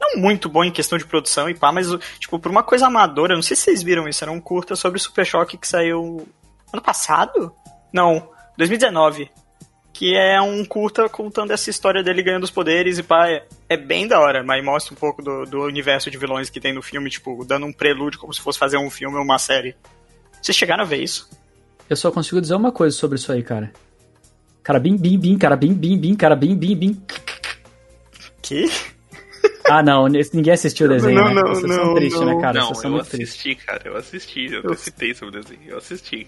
Não 0.00 0.20
muito 0.20 0.48
bom 0.48 0.62
em 0.62 0.70
questão 0.70 0.96
de 0.96 1.04
produção 1.04 1.50
e 1.50 1.54
pá, 1.54 1.72
mas, 1.72 1.88
tipo, 2.20 2.38
por 2.38 2.52
uma 2.52 2.62
coisa 2.62 2.86
amadora, 2.86 3.32
eu 3.32 3.36
não 3.36 3.42
sei 3.42 3.56
se 3.56 3.64
vocês 3.64 3.82
viram 3.82 4.08
isso, 4.08 4.22
era 4.22 4.30
um 4.30 4.40
curta 4.40 4.76
sobre 4.76 5.00
Super 5.00 5.26
Choque 5.26 5.58
que 5.58 5.66
saiu 5.66 6.28
ano 6.72 6.82
passado? 6.82 7.52
Não, 7.92 8.30
2019. 8.56 9.28
Que 9.92 10.14
é 10.14 10.40
um 10.40 10.64
curta 10.64 11.08
contando 11.08 11.50
essa 11.50 11.68
história 11.68 12.02
dele 12.02 12.22
ganhando 12.22 12.44
os 12.44 12.50
poderes 12.50 12.98
e 12.98 13.02
pá, 13.02 13.28
é, 13.28 13.44
é 13.68 13.76
bem 13.76 14.06
da 14.06 14.20
hora, 14.20 14.44
mas 14.44 14.64
mostra 14.64 14.94
um 14.94 14.96
pouco 14.96 15.20
do, 15.20 15.44
do 15.46 15.62
universo 15.64 16.12
de 16.12 16.16
vilões 16.16 16.48
que 16.48 16.60
tem 16.60 16.72
no 16.72 16.80
filme, 16.80 17.10
tipo, 17.10 17.44
dando 17.44 17.66
um 17.66 17.72
prelúdio 17.72 18.20
como 18.20 18.32
se 18.32 18.40
fosse 18.40 18.58
fazer 18.58 18.76
um 18.76 18.88
filme 18.88 19.16
ou 19.16 19.24
uma 19.24 19.38
série. 19.38 19.74
Vocês 20.42 20.56
chegaram 20.56 20.82
a 20.82 20.86
ver 20.86 21.02
isso? 21.02 21.28
Eu 21.88 21.96
só 21.96 22.10
consigo 22.10 22.40
dizer 22.40 22.54
uma 22.54 22.72
coisa 22.72 22.94
sobre 22.96 23.16
isso 23.16 23.30
aí, 23.32 23.42
cara. 23.42 23.72
Cara, 24.62 24.78
bim, 24.78 24.96
bim, 24.96 25.18
bim, 25.18 25.38
cara, 25.38 25.56
bim, 25.56 25.72
bim, 25.72 25.96
bim, 25.98 26.14
cara, 26.14 26.34
bim, 26.36 26.56
bim, 26.56 26.76
bim. 26.76 27.02
Que? 28.42 28.64
Ah, 29.68 29.82
não, 29.82 30.06
ninguém 30.08 30.52
assistiu 30.52 30.86
o 30.86 30.88
desenho, 30.90 31.14
Não, 31.20 31.28
né? 31.28 31.34
não, 31.42 31.48
Vocês 31.54 31.74
são 31.74 31.84
não, 31.86 31.94
tristes, 31.94 32.20
né, 32.20 32.26
não. 32.26 32.40
cara? 32.40 32.60
não, 32.60 32.66
Vocês 32.68 32.78
são 32.80 32.90
eu 32.90 32.94
muito 32.96 33.08
tristes. 33.10 33.28
assisti, 33.40 33.54
cara, 33.66 33.82
eu 33.84 33.96
assisti, 33.96 34.52
eu, 34.52 34.62
Eu- 34.62 34.74
citei 34.74 35.14
sobre 35.14 35.38
o 35.38 35.42
desenho, 35.42 35.62
eu 35.70 35.78
assisti. 35.78 36.26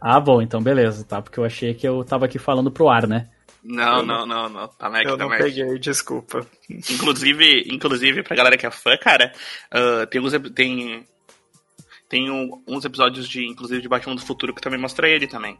Ah, 0.00 0.18
bom, 0.18 0.42
então 0.42 0.60
beleza, 0.60 1.04
tá? 1.04 1.22
Porque 1.22 1.38
eu 1.38 1.44
achei 1.44 1.74
que 1.74 1.86
eu 1.86 2.02
tava 2.04 2.24
aqui 2.26 2.38
falando 2.38 2.70
pro 2.72 2.88
ar, 2.88 3.06
né? 3.06 3.28
Não, 3.62 4.02
não, 4.04 4.26
não, 4.26 4.48
não, 4.48 4.66
tá 4.66 4.90
Mac, 4.90 5.04
eu 5.04 5.16
não 5.16 5.28
Mac. 5.28 5.38
peguei, 5.40 5.78
desculpa. 5.78 6.44
Inclusive, 6.68 7.64
inclusive, 7.72 8.24
pra 8.24 8.34
galera 8.36 8.56
que 8.58 8.66
é 8.66 8.70
fã, 8.72 8.96
cara, 8.96 9.32
ah, 9.70 10.04
tem, 10.10 10.20
tem, 10.52 11.04
tem 12.12 12.30
um- 12.30 12.62
uns 12.68 12.84
episódios 12.84 13.26
de, 13.26 13.46
inclusive, 13.46 13.80
de 13.80 13.88
Batman 13.88 14.14
do 14.14 14.20
Futuro 14.20 14.54
que 14.54 14.60
também 14.60 14.78
mostra 14.78 15.08
ele 15.08 15.26
também. 15.26 15.58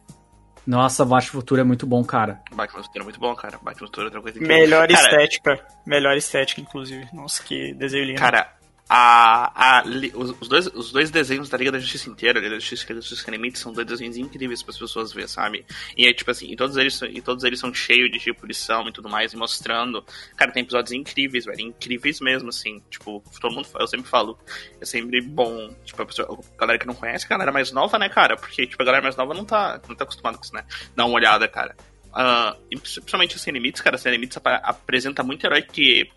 Nossa, 0.66 1.02
Baixo 1.02 1.30
Futuro 1.32 1.62
é 1.62 1.64
muito 1.64 1.86
bom, 1.86 2.04
cara. 2.04 2.42
Batman 2.54 2.80
do 2.80 2.84
Futuro 2.84 3.02
é 3.02 3.04
muito 3.04 3.18
bom, 3.18 3.34
cara. 3.34 3.56
Batman 3.56 3.72
do 3.72 3.78
Futuro 3.86 4.02
é 4.02 4.04
outra 4.08 4.20
coisa 4.20 4.38
incrível. 4.38 4.58
Melhor 4.60 4.86
cara, 4.86 5.00
estética. 5.00 5.66
Melhor 5.86 6.14
estética, 6.14 6.60
inclusive. 6.60 7.08
Nossa, 7.12 7.42
que 7.42 7.72
desenho 7.72 8.04
lindo. 8.04 8.18
Cara, 8.20 8.52
a, 8.94 9.78
a, 9.78 9.84
os, 10.14 10.48
dois, 10.48 10.66
os 10.66 10.92
dois 10.92 11.10
desenhos 11.10 11.48
da 11.48 11.56
Liga 11.56 11.72
da 11.72 11.78
Justiça 11.78 12.10
inteira, 12.10 12.38
Liga 12.38 12.50
da 12.50 12.58
Justiça 12.58 12.84
e 12.84 12.88
Liga 12.88 12.94
da 12.96 13.00
Justiça 13.00 13.30
Limites, 13.30 13.62
são 13.62 13.72
dois 13.72 13.86
desenhos 13.86 14.18
incríveis 14.18 14.62
para 14.62 14.72
as 14.72 14.78
pessoas 14.78 15.14
ver, 15.14 15.26
sabe? 15.30 15.64
E 15.96 16.06
é 16.06 16.12
tipo 16.12 16.30
assim, 16.30 16.52
e 16.52 16.56
todos 16.56 16.76
eles, 16.76 17.00
e 17.00 17.22
todos 17.22 17.42
eles 17.42 17.58
são 17.58 17.72
cheios 17.72 18.10
de 18.10 18.18
tipo 18.18 18.44
lição 18.44 18.86
e 18.86 18.92
tudo 18.92 19.08
mais, 19.08 19.32
e 19.32 19.36
mostrando. 19.36 20.04
Cara, 20.36 20.52
tem 20.52 20.62
episódios 20.62 20.92
incríveis, 20.92 21.46
velho, 21.46 21.62
incríveis 21.62 22.20
mesmo, 22.20 22.50
assim. 22.50 22.82
Tipo, 22.90 23.24
todo 23.40 23.54
mundo, 23.54 23.66
eu 23.80 23.86
sempre 23.86 24.10
falo, 24.10 24.38
é 24.78 24.84
sempre 24.84 25.22
bom, 25.22 25.74
tipo, 25.86 26.02
a, 26.02 26.04
pessoa, 26.04 26.28
a 26.54 26.60
galera 26.60 26.78
que 26.78 26.86
não 26.86 26.94
conhece, 26.94 27.24
a 27.24 27.28
galera 27.30 27.50
mais 27.50 27.72
nova, 27.72 27.98
né, 27.98 28.10
cara? 28.10 28.36
Porque, 28.36 28.66
tipo, 28.66 28.82
a 28.82 28.84
galera 28.84 29.02
mais 29.02 29.16
nova 29.16 29.32
não 29.32 29.46
tá, 29.46 29.80
não 29.88 29.96
tá 29.96 30.04
acostumada 30.04 30.36
com 30.36 30.44
isso, 30.44 30.54
né? 30.54 30.66
Dá 30.94 31.06
uma 31.06 31.14
olhada, 31.14 31.48
cara. 31.48 31.74
Ah, 32.12 32.54
e 32.70 32.78
principalmente 32.78 33.36
o 33.36 33.38
Sem 33.38 33.54
Limites, 33.54 33.80
cara, 33.80 33.96
Sem 33.96 34.12
Limites 34.12 34.36
apresenta 34.44 35.22
muito 35.22 35.46
herói 35.46 35.62
que, 35.62 36.10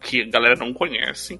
que 0.00 0.22
a 0.22 0.30
galera 0.30 0.56
não 0.56 0.72
conhece, 0.72 1.38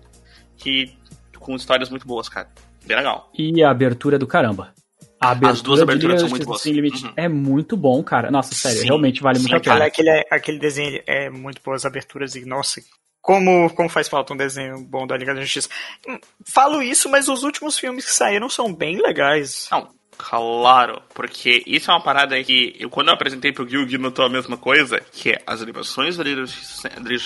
que 0.56 0.96
com 1.38 1.56
histórias 1.56 1.90
muito 1.90 2.06
boas, 2.06 2.28
cara. 2.28 2.48
Bem 2.86 2.96
legal. 2.96 3.30
E 3.36 3.62
a 3.62 3.70
abertura 3.70 4.16
é 4.16 4.18
do 4.18 4.26
caramba. 4.26 4.72
A 5.20 5.30
abertura 5.30 5.62
duas 5.62 5.78
de 5.78 5.82
aberturas 5.84 6.20
são 6.20 6.28
muito 6.30 6.46
boas. 6.46 6.60
Sem 6.62 6.72
Limite 6.72 7.04
Uhum. 7.04 7.12
é 7.16 7.28
muito 7.28 7.76
bom, 7.76 8.02
cara. 8.02 8.30
Nossa, 8.30 8.54
sério, 8.54 8.78
Sim, 8.80 8.86
realmente 8.86 9.22
vale 9.22 9.38
muito 9.38 9.50
sim, 9.50 9.56
a 9.56 9.60
pena. 9.60 9.74
Cara, 9.76 9.86
aquele, 9.86 10.10
aquele 10.30 10.58
desenho 10.58 11.00
é 11.06 11.30
muito 11.30 11.62
boas 11.64 11.84
aberturas 11.86 12.34
e, 12.34 12.44
nossa, 12.44 12.80
como, 13.20 13.70
como 13.70 13.88
faz 13.88 14.08
falta 14.08 14.34
um 14.34 14.36
desenho 14.36 14.84
bom 14.84 15.06
da 15.06 15.16
Liga 15.16 15.32
da 15.32 15.40
Justiça. 15.40 15.68
Hum, 16.08 16.18
Falo 16.44 16.82
isso, 16.82 17.08
mas 17.08 17.28
os 17.28 17.44
últimos 17.44 17.78
filmes 17.78 18.04
que 18.04 18.10
saíram 18.10 18.48
são 18.48 18.74
bem 18.74 19.00
legais. 19.00 19.68
Não, 19.70 19.88
claro, 20.16 21.02
porque 21.14 21.62
isso 21.66 21.90
é 21.90 21.94
uma 21.94 22.02
parada 22.02 22.42
que 22.44 22.76
eu, 22.78 22.88
quando 22.90 23.08
eu 23.08 23.14
apresentei 23.14 23.52
pro 23.52 23.64
Gui, 23.64 23.78
o 23.78 23.86
Gui 23.86 23.98
notou 23.98 24.24
a 24.24 24.28
mesma 24.28 24.56
coisa, 24.56 25.00
que 25.12 25.30
é 25.30 25.42
as 25.46 25.62
animações 25.62 26.16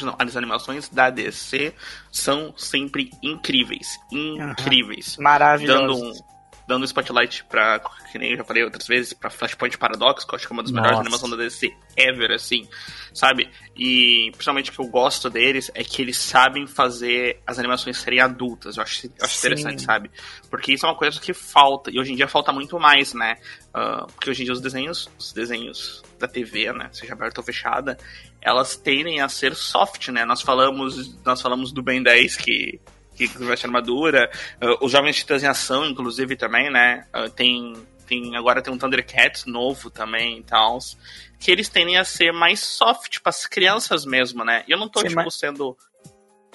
não, 0.02 0.16
as 0.18 0.36
animações 0.36 0.88
da 0.88 1.10
DC 1.10 1.74
são 2.10 2.54
sempre 2.56 3.10
incríveis, 3.22 3.98
incríveis. 4.10 5.16
Dando 5.16 5.24
Maravilhoso. 5.24 6.04
um 6.04 6.35
dando 6.66 6.84
spotlight 6.84 7.44
pra, 7.44 7.80
que 8.10 8.18
nem 8.18 8.32
eu 8.32 8.38
já 8.38 8.44
falei 8.44 8.64
outras 8.64 8.86
vezes, 8.86 9.12
pra 9.12 9.30
Flashpoint 9.30 9.78
Paradox, 9.78 10.24
que 10.24 10.34
eu 10.34 10.36
acho 10.36 10.46
que 10.46 10.52
é 10.52 10.54
uma 10.54 10.62
das 10.62 10.72
melhores 10.72 10.98
animações 10.98 11.30
da 11.30 11.36
DC 11.36 11.72
ever, 11.96 12.32
assim, 12.32 12.68
sabe? 13.14 13.48
E 13.76 14.30
principalmente 14.32 14.70
o 14.70 14.72
que 14.72 14.80
eu 14.80 14.88
gosto 14.88 15.30
deles 15.30 15.70
é 15.74 15.84
que 15.84 16.02
eles 16.02 16.16
sabem 16.16 16.66
fazer 16.66 17.40
as 17.46 17.58
animações 17.58 17.98
serem 17.98 18.20
adultas. 18.20 18.76
Eu 18.76 18.82
acho, 18.82 19.06
eu 19.06 19.12
acho 19.24 19.38
interessante, 19.38 19.82
sabe? 19.82 20.10
Porque 20.50 20.72
isso 20.72 20.84
é 20.84 20.88
uma 20.88 20.96
coisa 20.96 21.20
que 21.20 21.32
falta, 21.32 21.90
e 21.90 22.00
hoje 22.00 22.12
em 22.12 22.16
dia 22.16 22.26
falta 22.26 22.52
muito 22.52 22.80
mais, 22.80 23.14
né? 23.14 23.36
Uh, 23.68 24.06
porque 24.06 24.30
hoje 24.30 24.42
em 24.42 24.44
dia 24.44 24.54
os 24.54 24.60
desenhos, 24.60 25.08
os 25.18 25.32
desenhos 25.32 26.02
da 26.18 26.26
TV, 26.26 26.72
né, 26.72 26.88
seja 26.92 27.12
aberta 27.12 27.40
ou 27.40 27.44
fechada, 27.44 27.98
elas 28.40 28.76
tendem 28.76 29.20
a 29.20 29.28
ser 29.28 29.54
soft, 29.54 30.08
né? 30.08 30.24
Nós 30.24 30.42
falamos, 30.42 31.16
nós 31.24 31.40
falamos 31.40 31.72
do 31.72 31.82
Ben 31.82 32.02
10 32.02 32.36
que 32.36 32.80
que 33.16 33.26
veste 33.38 33.66
armadura, 33.66 34.30
uh, 34.62 34.84
os 34.84 34.92
Jovens 34.92 35.16
Titãs 35.16 35.42
em 35.42 35.46
Ação, 35.46 35.86
inclusive, 35.86 36.36
também, 36.36 36.70
né? 36.70 37.06
Uh, 37.14 37.30
tem, 37.30 37.74
tem, 38.06 38.36
agora 38.36 38.62
tem 38.62 38.72
um 38.72 38.78
Thundercats 38.78 39.46
novo 39.46 39.90
também 39.90 40.38
e 40.38 40.42
tal, 40.42 40.78
que 41.40 41.50
eles 41.50 41.68
tendem 41.68 41.96
a 41.96 42.04
ser 42.04 42.32
mais 42.32 42.60
soft 42.60 43.20
para 43.20 43.30
as 43.30 43.46
crianças 43.46 44.04
mesmo, 44.04 44.44
né? 44.44 44.64
E 44.68 44.72
eu 44.72 44.78
não 44.78 44.88
tô, 44.88 45.00
Sim, 45.00 45.08
tipo, 45.08 45.22
mas... 45.22 45.34
sendo... 45.34 45.76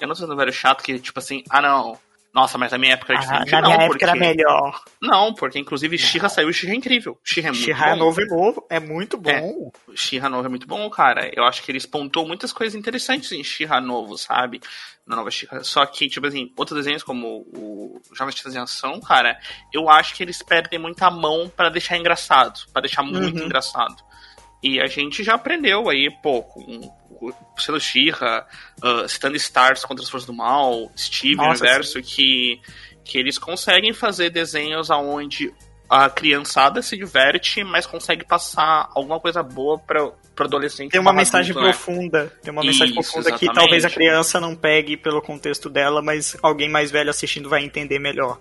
Eu 0.00 0.08
não 0.08 0.14
tô 0.14 0.22
sendo 0.22 0.36
velho 0.36 0.52
chato 0.52 0.82
que, 0.82 0.98
tipo 0.98 1.18
assim, 1.18 1.44
ah, 1.48 1.62
não 1.62 1.98
nossa, 2.32 2.56
mas 2.56 2.72
na 2.72 2.78
minha 2.78 2.94
época 2.94 3.12
era 3.12 3.20
ah, 3.20 3.24
diferente. 3.24 3.52
Na 3.52 3.60
não, 3.60 3.68
minha 3.68 3.88
porque... 3.88 4.04
época 4.04 4.18
era 4.18 4.34
melhor. 4.34 4.82
Não, 5.00 5.34
porque 5.34 5.58
inclusive 5.58 5.98
Shira 5.98 6.30
saiu 6.30 6.48
e 6.48 6.54
Shira 6.54 6.72
é 6.72 6.76
incrível. 6.76 7.18
Shira 7.22 7.48
é 7.48 7.50
muito 7.50 7.64
Shira 7.64 7.90
bom. 7.90 7.96
novo 7.96 8.20
é 8.20 8.24
novo, 8.24 8.66
é 8.70 8.80
muito 8.80 9.16
bom. 9.18 9.70
É, 9.90 9.94
Shira 9.94 10.30
novo 10.30 10.46
é 10.46 10.48
muito 10.48 10.66
bom, 10.66 10.88
cara. 10.88 11.30
Eu 11.34 11.44
acho 11.44 11.62
que 11.62 11.70
eles 11.70 11.84
pontuam 11.84 12.26
muitas 12.26 12.50
coisas 12.50 12.74
interessantes 12.74 13.30
em 13.32 13.44
Shira 13.44 13.80
novo, 13.82 14.16
sabe? 14.16 14.62
Na 15.06 15.16
nova 15.16 15.30
Shira. 15.30 15.62
Só 15.62 15.84
que, 15.84 16.08
tipo 16.08 16.26
assim, 16.26 16.50
outros 16.56 16.78
desenhos 16.78 17.02
como 17.02 17.46
o 17.54 18.00
Jovens 18.14 18.46
em 18.46 18.58
Ação, 18.58 18.98
cara, 18.98 19.38
eu 19.70 19.90
acho 19.90 20.14
que 20.14 20.22
eles 20.22 20.42
perdem 20.42 20.78
muita 20.78 21.10
mão 21.10 21.52
para 21.54 21.68
deixar 21.68 21.98
engraçado, 21.98 22.60
para 22.72 22.82
deixar 22.82 23.02
muito 23.02 23.38
uhum. 23.38 23.44
engraçado. 23.44 23.96
E 24.62 24.80
a 24.80 24.86
gente 24.86 25.22
já 25.22 25.34
aprendeu 25.34 25.90
aí, 25.90 26.08
pô, 26.22 26.42
com 26.44 26.90
sendo 27.56 27.80
Shira, 27.80 28.46
uh, 28.82 29.08
citando 29.08 29.36
Stars 29.36 29.84
contra 29.84 30.04
as 30.04 30.10
Forças 30.10 30.26
do 30.26 30.32
Mal, 30.32 30.90
Steve, 30.96 31.36
Nossa, 31.36 31.64
Universo, 31.64 31.94
sim. 31.94 32.02
que 32.02 32.60
que 33.04 33.18
eles 33.18 33.38
conseguem 33.38 33.92
fazer 33.92 34.30
desenhos 34.30 34.90
aonde 34.90 35.52
a 35.88 36.08
criançada 36.08 36.80
se 36.80 36.96
diverte, 36.96 37.62
mas 37.62 37.84
consegue 37.84 38.24
passar 38.24 38.88
alguma 38.94 39.20
coisa 39.20 39.42
boa 39.42 39.78
para 39.78 40.04
o 40.04 40.14
adolescente. 40.38 40.92
Tem 40.92 41.00
uma 41.00 41.12
mensagem 41.12 41.50
adulto, 41.50 41.66
né? 41.66 41.72
profunda. 41.72 42.24
Né? 42.24 42.30
Tem 42.42 42.52
uma 42.52 42.62
Isso, 42.62 42.70
mensagem 42.70 42.94
profunda 42.94 43.28
exatamente. 43.28 43.48
que 43.48 43.54
talvez 43.54 43.84
a 43.84 43.90
criança 43.90 44.40
não 44.40 44.56
pegue 44.56 44.96
pelo 44.96 45.20
contexto 45.20 45.68
dela, 45.68 46.00
mas 46.00 46.36
alguém 46.42 46.68
mais 46.68 46.90
velho 46.90 47.10
assistindo 47.10 47.48
vai 47.48 47.62
entender 47.62 47.98
melhor. 47.98 48.40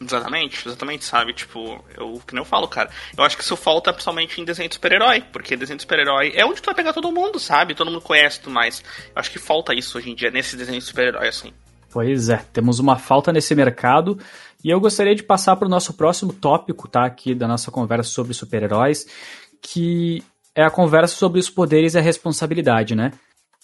Exatamente, 0.00 0.68
exatamente, 0.68 1.04
sabe? 1.04 1.32
Tipo, 1.32 1.82
eu 1.96 2.20
que 2.26 2.34
nem 2.34 2.42
eu 2.42 2.44
falo, 2.44 2.68
cara. 2.68 2.90
Eu 3.16 3.24
acho 3.24 3.36
que 3.36 3.42
isso 3.42 3.56
falta 3.56 3.92
principalmente 3.92 4.40
em 4.40 4.44
desenho 4.44 4.68
de 4.68 4.74
super-herói, 4.74 5.22
porque 5.32 5.56
desenho 5.56 5.78
de 5.78 5.82
super-herói 5.82 6.32
é 6.34 6.44
onde 6.44 6.60
tu 6.60 6.66
vai 6.66 6.74
pegar 6.74 6.92
todo 6.92 7.10
mundo, 7.10 7.38
sabe? 7.38 7.74
Todo 7.74 7.90
mundo 7.90 8.02
conhece 8.02 8.40
tudo 8.40 8.52
mais. 8.52 8.82
Eu 9.14 9.20
acho 9.20 9.30
que 9.30 9.38
falta 9.38 9.74
isso 9.74 9.96
hoje 9.96 10.10
em 10.10 10.14
dia, 10.14 10.30
nesse 10.30 10.56
desenho 10.56 10.78
de 10.78 10.84
super-herói, 10.84 11.28
assim. 11.28 11.52
Pois 11.90 12.28
é, 12.28 12.36
temos 12.52 12.78
uma 12.78 12.96
falta 12.96 13.32
nesse 13.32 13.54
mercado 13.54 14.18
e 14.62 14.68
eu 14.68 14.78
gostaria 14.78 15.14
de 15.14 15.22
passar 15.22 15.56
para 15.56 15.66
o 15.66 15.70
nosso 15.70 15.94
próximo 15.94 16.32
tópico, 16.32 16.86
tá? 16.86 17.06
Aqui 17.06 17.34
da 17.34 17.48
nossa 17.48 17.70
conversa 17.70 18.10
sobre 18.10 18.34
super-heróis, 18.34 19.06
que 19.62 20.22
é 20.54 20.62
a 20.62 20.70
conversa 20.70 21.14
sobre 21.14 21.40
os 21.40 21.48
poderes 21.48 21.94
e 21.94 21.98
a 21.98 22.02
responsabilidade, 22.02 22.94
né? 22.94 23.12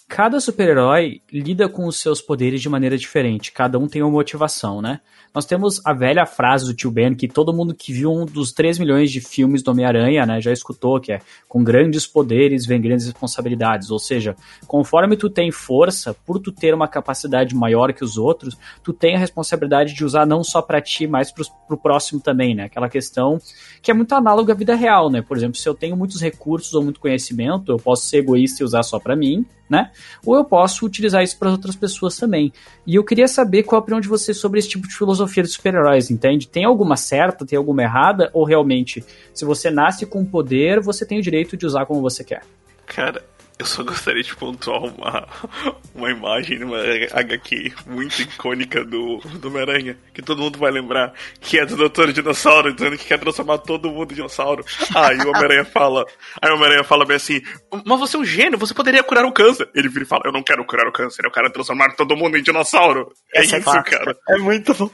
Cada 0.07 0.39
super-herói 0.39 1.21
lida 1.31 1.67
com 1.67 1.87
os 1.87 1.99
seus 1.99 2.21
poderes 2.21 2.61
de 2.61 2.69
maneira 2.69 2.97
diferente, 2.97 3.51
cada 3.51 3.79
um 3.79 3.87
tem 3.87 4.01
uma 4.01 4.11
motivação, 4.11 4.81
né? 4.81 4.99
Nós 5.33 5.45
temos 5.45 5.81
a 5.83 5.93
velha 5.93 6.25
frase 6.27 6.65
do 6.65 6.75
tio 6.75 6.91
Ben, 6.91 7.15
que 7.15 7.27
todo 7.27 7.53
mundo 7.53 7.73
que 7.73 7.91
viu 7.91 8.11
um 8.11 8.23
dos 8.23 8.51
3 8.51 8.77
milhões 8.77 9.09
de 9.09 9.19
filmes 9.19 9.63
do 9.63 9.71
Homem-Aranha, 9.71 10.25
né, 10.27 10.39
já 10.39 10.51
escutou, 10.51 10.99
que 10.99 11.11
é 11.11 11.19
com 11.47 11.63
grandes 11.63 12.05
poderes 12.05 12.67
vem 12.67 12.79
grandes 12.79 13.07
responsabilidades. 13.07 13.89
Ou 13.89 13.97
seja, 13.97 14.35
conforme 14.67 15.17
tu 15.17 15.31
tem 15.31 15.51
força, 15.51 16.13
por 16.13 16.39
tu 16.39 16.51
ter 16.51 16.75
uma 16.75 16.87
capacidade 16.87 17.55
maior 17.55 17.91
que 17.93 18.03
os 18.03 18.15
outros, 18.15 18.55
tu 18.83 18.93
tem 18.93 19.15
a 19.15 19.19
responsabilidade 19.19 19.95
de 19.95 20.05
usar 20.05 20.27
não 20.27 20.43
só 20.43 20.61
para 20.61 20.79
ti, 20.79 21.07
mas 21.07 21.31
pro, 21.31 21.43
pro 21.67 21.77
próximo 21.77 22.21
também, 22.21 22.53
né? 22.53 22.65
Aquela 22.65 22.89
questão 22.89 23.39
que 23.81 23.89
é 23.89 23.93
muito 23.93 24.13
análoga 24.13 24.53
à 24.53 24.55
vida 24.55 24.75
real, 24.75 25.09
né? 25.09 25.23
Por 25.23 25.35
exemplo, 25.35 25.57
se 25.57 25.67
eu 25.67 25.73
tenho 25.73 25.97
muitos 25.97 26.21
recursos 26.21 26.75
ou 26.75 26.83
muito 26.83 26.99
conhecimento, 26.99 27.71
eu 27.71 27.77
posso 27.77 28.05
ser 28.05 28.17
egoísta 28.17 28.61
e 28.61 28.65
usar 28.65 28.83
só 28.83 28.99
para 28.99 29.15
mim, 29.15 29.43
né? 29.67 29.89
Ou 30.25 30.35
eu 30.35 30.43
posso 30.43 30.85
utilizar 30.85 31.23
isso 31.23 31.37
para 31.37 31.49
outras 31.49 31.75
pessoas 31.75 32.17
também. 32.17 32.51
E 32.85 32.95
eu 32.95 33.03
queria 33.03 33.27
saber 33.27 33.63
qual 33.63 33.79
a 33.79 33.81
opinião 33.81 33.99
de 33.99 34.07
vocês 34.07 34.37
sobre 34.37 34.59
esse 34.59 34.69
tipo 34.69 34.87
de 34.87 34.95
filosofia 34.95 35.43
de 35.43 35.49
super-heróis, 35.49 36.09
entende? 36.09 36.47
Tem 36.47 36.65
alguma 36.65 36.95
certa, 36.95 37.45
tem 37.45 37.57
alguma 37.57 37.83
errada? 37.83 38.29
Ou 38.33 38.43
realmente, 38.45 39.03
se 39.33 39.45
você 39.45 39.69
nasce 39.69 40.05
com 40.05 40.25
poder, 40.25 40.79
você 40.79 41.05
tem 41.05 41.19
o 41.19 41.21
direito 41.21 41.55
de 41.57 41.65
usar 41.65 41.85
como 41.85 42.01
você 42.01 42.23
quer? 42.23 42.43
Cara, 42.85 43.23
eu 43.63 43.65
só 43.65 43.81
gostaria 43.81 44.21
de 44.21 44.35
pontuar 44.35 44.83
uma, 44.83 45.27
uma 45.95 46.11
imagem 46.11 46.59
numa 46.59 46.77
HQ 46.77 47.73
muito 47.85 48.21
icônica 48.21 48.83
do, 48.83 49.17
do 49.39 49.47
Homem-Aranha, 49.47 49.97
que 50.13 50.21
todo 50.21 50.41
mundo 50.41 50.59
vai 50.59 50.69
lembrar, 50.69 51.13
que 51.39 51.57
é 51.57 51.65
do 51.65 51.77
Doutor 51.77 52.11
Dinossauro, 52.11 52.73
dizendo 52.73 52.97
que 52.97 53.05
quer 53.05 53.19
transformar 53.19 53.59
todo 53.59 53.89
mundo 53.89 54.11
em 54.11 54.15
dinossauro. 54.15 54.65
Aí 54.93 55.17
o 55.17 55.29
Homem-Aranha 55.29 55.65
fala, 55.65 56.05
aí 56.41 56.51
o 56.51 56.55
Homem-Aranha 56.55 56.83
fala 56.83 57.05
bem 57.05 57.15
assim, 57.15 57.41
mas 57.85 57.99
você 57.99 58.17
é 58.17 58.19
um 58.19 58.25
gênio, 58.25 58.59
você 58.59 58.73
poderia 58.73 59.01
curar 59.01 59.25
o 59.25 59.31
câncer. 59.31 59.69
Ele 59.73 59.87
vira 59.87 60.03
e 60.03 60.07
fala, 60.07 60.23
eu 60.25 60.33
não 60.33 60.43
quero 60.43 60.65
curar 60.65 60.87
o 60.87 60.91
câncer, 60.91 61.25
eu 61.25 61.31
quero 61.31 61.49
transformar 61.51 61.95
todo 61.95 62.17
mundo 62.17 62.37
em 62.37 62.43
dinossauro. 62.43 63.11
É 63.33 63.41
Essa 63.41 63.59
isso, 63.59 63.69
é 63.69 63.83
cara. 63.83 64.17
É 64.27 64.37
muito 64.37 64.73
bom. 64.73 64.91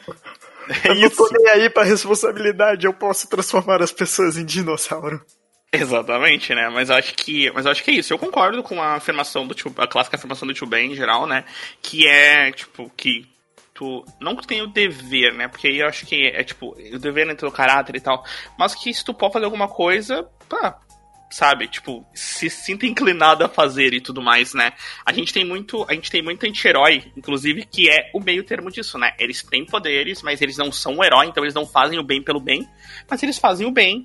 É 0.85 0.89
eu 0.89 0.93
isso. 0.93 1.01
não 1.01 1.09
tô 1.09 1.29
nem 1.31 1.49
aí 1.53 1.69
pra 1.71 1.83
responsabilidade, 1.83 2.85
eu 2.85 2.93
posso 2.93 3.27
transformar 3.27 3.81
as 3.81 3.91
pessoas 3.91 4.37
em 4.37 4.45
dinossauro. 4.45 5.19
Exatamente, 5.71 6.53
né? 6.55 6.67
Mas 6.69 6.89
acho 6.89 7.13
que, 7.13 7.51
mas 7.51 7.65
acho 7.65 7.83
que 7.83 7.91
é 7.91 7.93
isso. 7.95 8.11
Eu 8.11 8.17
concordo 8.17 8.63
com 8.63 8.81
a 8.81 8.95
afirmação 8.95 9.45
do 9.45 9.55
a 9.77 9.87
clássica 9.87 10.17
afirmação 10.17 10.47
do 10.47 10.53
tio 10.53 10.65
Ben 10.65 10.91
em 10.91 10.95
geral, 10.95 11.27
né? 11.27 11.45
Que 11.81 12.07
é 12.07 12.51
tipo 12.51 12.91
que 12.97 13.27
tu 13.73 14.03
não 14.19 14.35
que 14.35 14.47
tem 14.47 14.61
o 14.61 14.67
dever, 14.67 15.33
né? 15.33 15.47
Porque 15.47 15.67
aí 15.67 15.79
eu 15.79 15.87
acho 15.87 16.07
que 16.07 16.27
é 16.27 16.43
tipo 16.43 16.75
o 16.75 16.97
dever 16.99 17.27
dentro 17.27 17.47
do 17.47 17.53
caráter 17.55 17.95
e 17.95 18.01
tal, 18.01 18.25
mas 18.57 18.73
que 18.73 18.91
se 18.93 19.05
tu 19.05 19.13
pode 19.13 19.33
fazer 19.33 19.45
alguma 19.45 19.67
coisa, 19.67 20.23
pá, 20.49 20.79
sabe? 21.29 21.67
Tipo, 21.67 22.03
se 22.15 22.49
sinta 22.49 22.87
inclinado 22.87 23.45
a 23.45 23.49
fazer 23.49 23.93
e 23.93 24.01
tudo 24.01 24.23
mais, 24.23 24.55
né? 24.55 24.73
A 25.05 25.13
gente 25.13 25.31
tem 25.31 25.45
muito, 25.45 25.85
a 25.87 25.93
gente 25.93 26.09
tem 26.09 26.23
muito 26.23 26.45
anti-herói, 26.45 27.11
inclusive, 27.15 27.65
que 27.65 27.87
é 27.89 28.09
o 28.13 28.19
meio 28.19 28.43
termo 28.43 28.71
disso, 28.71 28.97
né? 28.97 29.13
Eles 29.19 29.43
têm 29.43 29.65
poderes, 29.65 30.23
mas 30.23 30.41
eles 30.41 30.57
não 30.57 30.71
são 30.71 30.97
o 30.97 31.03
herói, 31.03 31.27
então 31.27 31.43
eles 31.43 31.53
não 31.53 31.67
fazem 31.67 31.99
o 31.99 32.03
bem 32.03 32.23
pelo 32.23 32.39
bem, 32.39 32.67
mas 33.07 33.21
eles 33.21 33.37
fazem 33.37 33.67
o 33.67 33.71
bem 33.71 34.03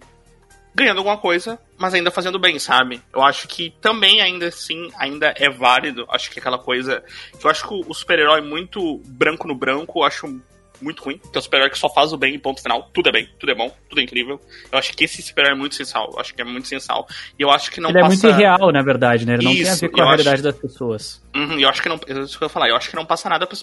ganhando 0.74 0.98
alguma 0.98 1.16
coisa, 1.16 1.58
mas 1.78 1.94
ainda 1.94 2.10
fazendo 2.10 2.38
bem, 2.38 2.58
sabe? 2.58 3.00
Eu 3.12 3.22
acho 3.22 3.46
que 3.46 3.70
também 3.80 4.20
ainda 4.20 4.48
assim, 4.48 4.90
ainda 4.98 5.32
é 5.36 5.48
válido. 5.48 6.04
Acho 6.10 6.30
que 6.30 6.40
aquela 6.40 6.58
coisa. 6.58 7.02
Eu 7.42 7.48
acho 7.48 7.66
que 7.66 7.74
o 7.74 7.94
super-herói 7.94 8.40
muito 8.40 8.98
branco 9.06 9.46
no 9.46 9.54
branco, 9.54 10.00
eu 10.00 10.04
acho 10.04 10.40
muito 10.84 11.02
ruim. 11.02 11.18
Tem 11.18 11.38
um 11.38 11.42
super-herói 11.42 11.70
que 11.70 11.78
só 11.78 11.88
faz 11.88 12.12
o 12.12 12.18
bem, 12.18 12.38
ponto 12.38 12.62
final. 12.62 12.90
Tudo 12.92 13.08
é 13.08 13.12
bem, 13.12 13.28
tudo 13.38 13.50
é 13.50 13.54
bom, 13.54 13.74
tudo 13.88 14.00
é 14.00 14.04
incrível. 14.04 14.38
Eu 14.70 14.78
acho 14.78 14.92
que 14.92 15.04
esse 15.04 15.22
super-herói 15.22 15.56
é 15.56 15.58
muito 15.58 15.74
sensal. 15.74 16.10
Eu 16.12 16.20
acho 16.20 16.34
que 16.34 16.42
é 16.42 16.44
muito 16.44 16.68
sensal. 16.68 17.06
E 17.38 17.42
eu 17.42 17.50
acho 17.50 17.70
que 17.70 17.80
não 17.80 17.90
Ele 17.90 18.00
passa... 18.00 18.14
é 18.14 18.28
muito 18.28 18.38
irreal, 18.38 18.70
na 18.70 18.82
verdade, 18.82 19.26
né? 19.26 19.34
Ele 19.34 19.44
não 19.44 19.52
isso, 19.52 19.62
tem 19.62 19.72
a 19.72 19.74
ver 19.76 19.88
com 19.88 20.02
a 20.02 20.04
realidade 20.04 20.42
das 20.42 20.56
pessoas. 20.56 21.24
Uhum, 21.34 21.58
eu 21.58 21.68
acho 21.68 21.82
que 21.82 21.88
não. 21.88 21.98
É 22.06 22.20
isso 22.20 22.38
que 22.38 22.44
eu 22.44 22.48
falar. 22.48 22.68
Eu 22.68 22.76
acho 22.76 22.90
que 22.90 22.96
não 22.96 23.06
passa 23.06 23.28
nada 23.28 23.46
para 23.46 23.56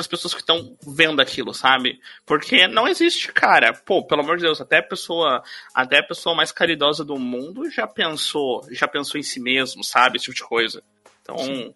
as 0.00 0.06
pessoas 0.06 0.34
que 0.34 0.40
estão 0.40 0.76
vendo 0.86 1.20
aquilo, 1.20 1.54
sabe? 1.54 1.98
Porque 2.24 2.68
não 2.68 2.86
existe, 2.86 3.32
cara. 3.32 3.72
Pô, 3.72 4.04
pelo 4.06 4.20
amor 4.20 4.36
de 4.36 4.42
Deus, 4.42 4.60
até 4.60 4.78
a 4.78 4.82
pessoa, 4.82 5.42
até 5.74 5.98
a 5.98 6.06
pessoa 6.06 6.36
mais 6.36 6.52
caridosa 6.52 7.04
do 7.04 7.16
mundo 7.16 7.70
já 7.70 7.86
pensou, 7.86 8.64
já 8.70 8.86
pensou 8.86 9.18
em 9.18 9.22
si 9.22 9.40
mesmo, 9.40 9.82
sabe? 9.82 10.16
Esse 10.16 10.26
tipo 10.26 10.36
de 10.36 10.44
coisa. 10.44 10.82
Então, 11.22 11.74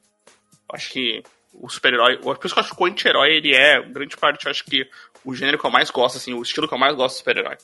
acho 0.72 0.90
que 0.90 1.22
o 1.52 1.68
super-herói. 1.68 2.18
Por 2.18 2.36
isso 2.44 2.54
que 2.54 2.60
eu 2.60 2.64
acho 2.64 2.74
que 2.74 2.82
o 2.82 2.86
anti-herói, 2.86 3.36
ele 3.36 3.54
é, 3.54 3.82
grande 3.82 4.16
parte, 4.16 4.46
eu 4.46 4.50
acho 4.50 4.64
que 4.64 4.88
o 5.24 5.34
gênero 5.34 5.58
que 5.58 5.66
eu 5.66 5.70
mais 5.70 5.90
gosto, 5.90 6.16
assim, 6.16 6.32
o 6.32 6.42
estilo 6.42 6.68
que 6.68 6.74
eu 6.74 6.78
mais 6.78 6.94
gosto 6.94 7.16
do 7.16 7.18
super-herói. 7.18 7.56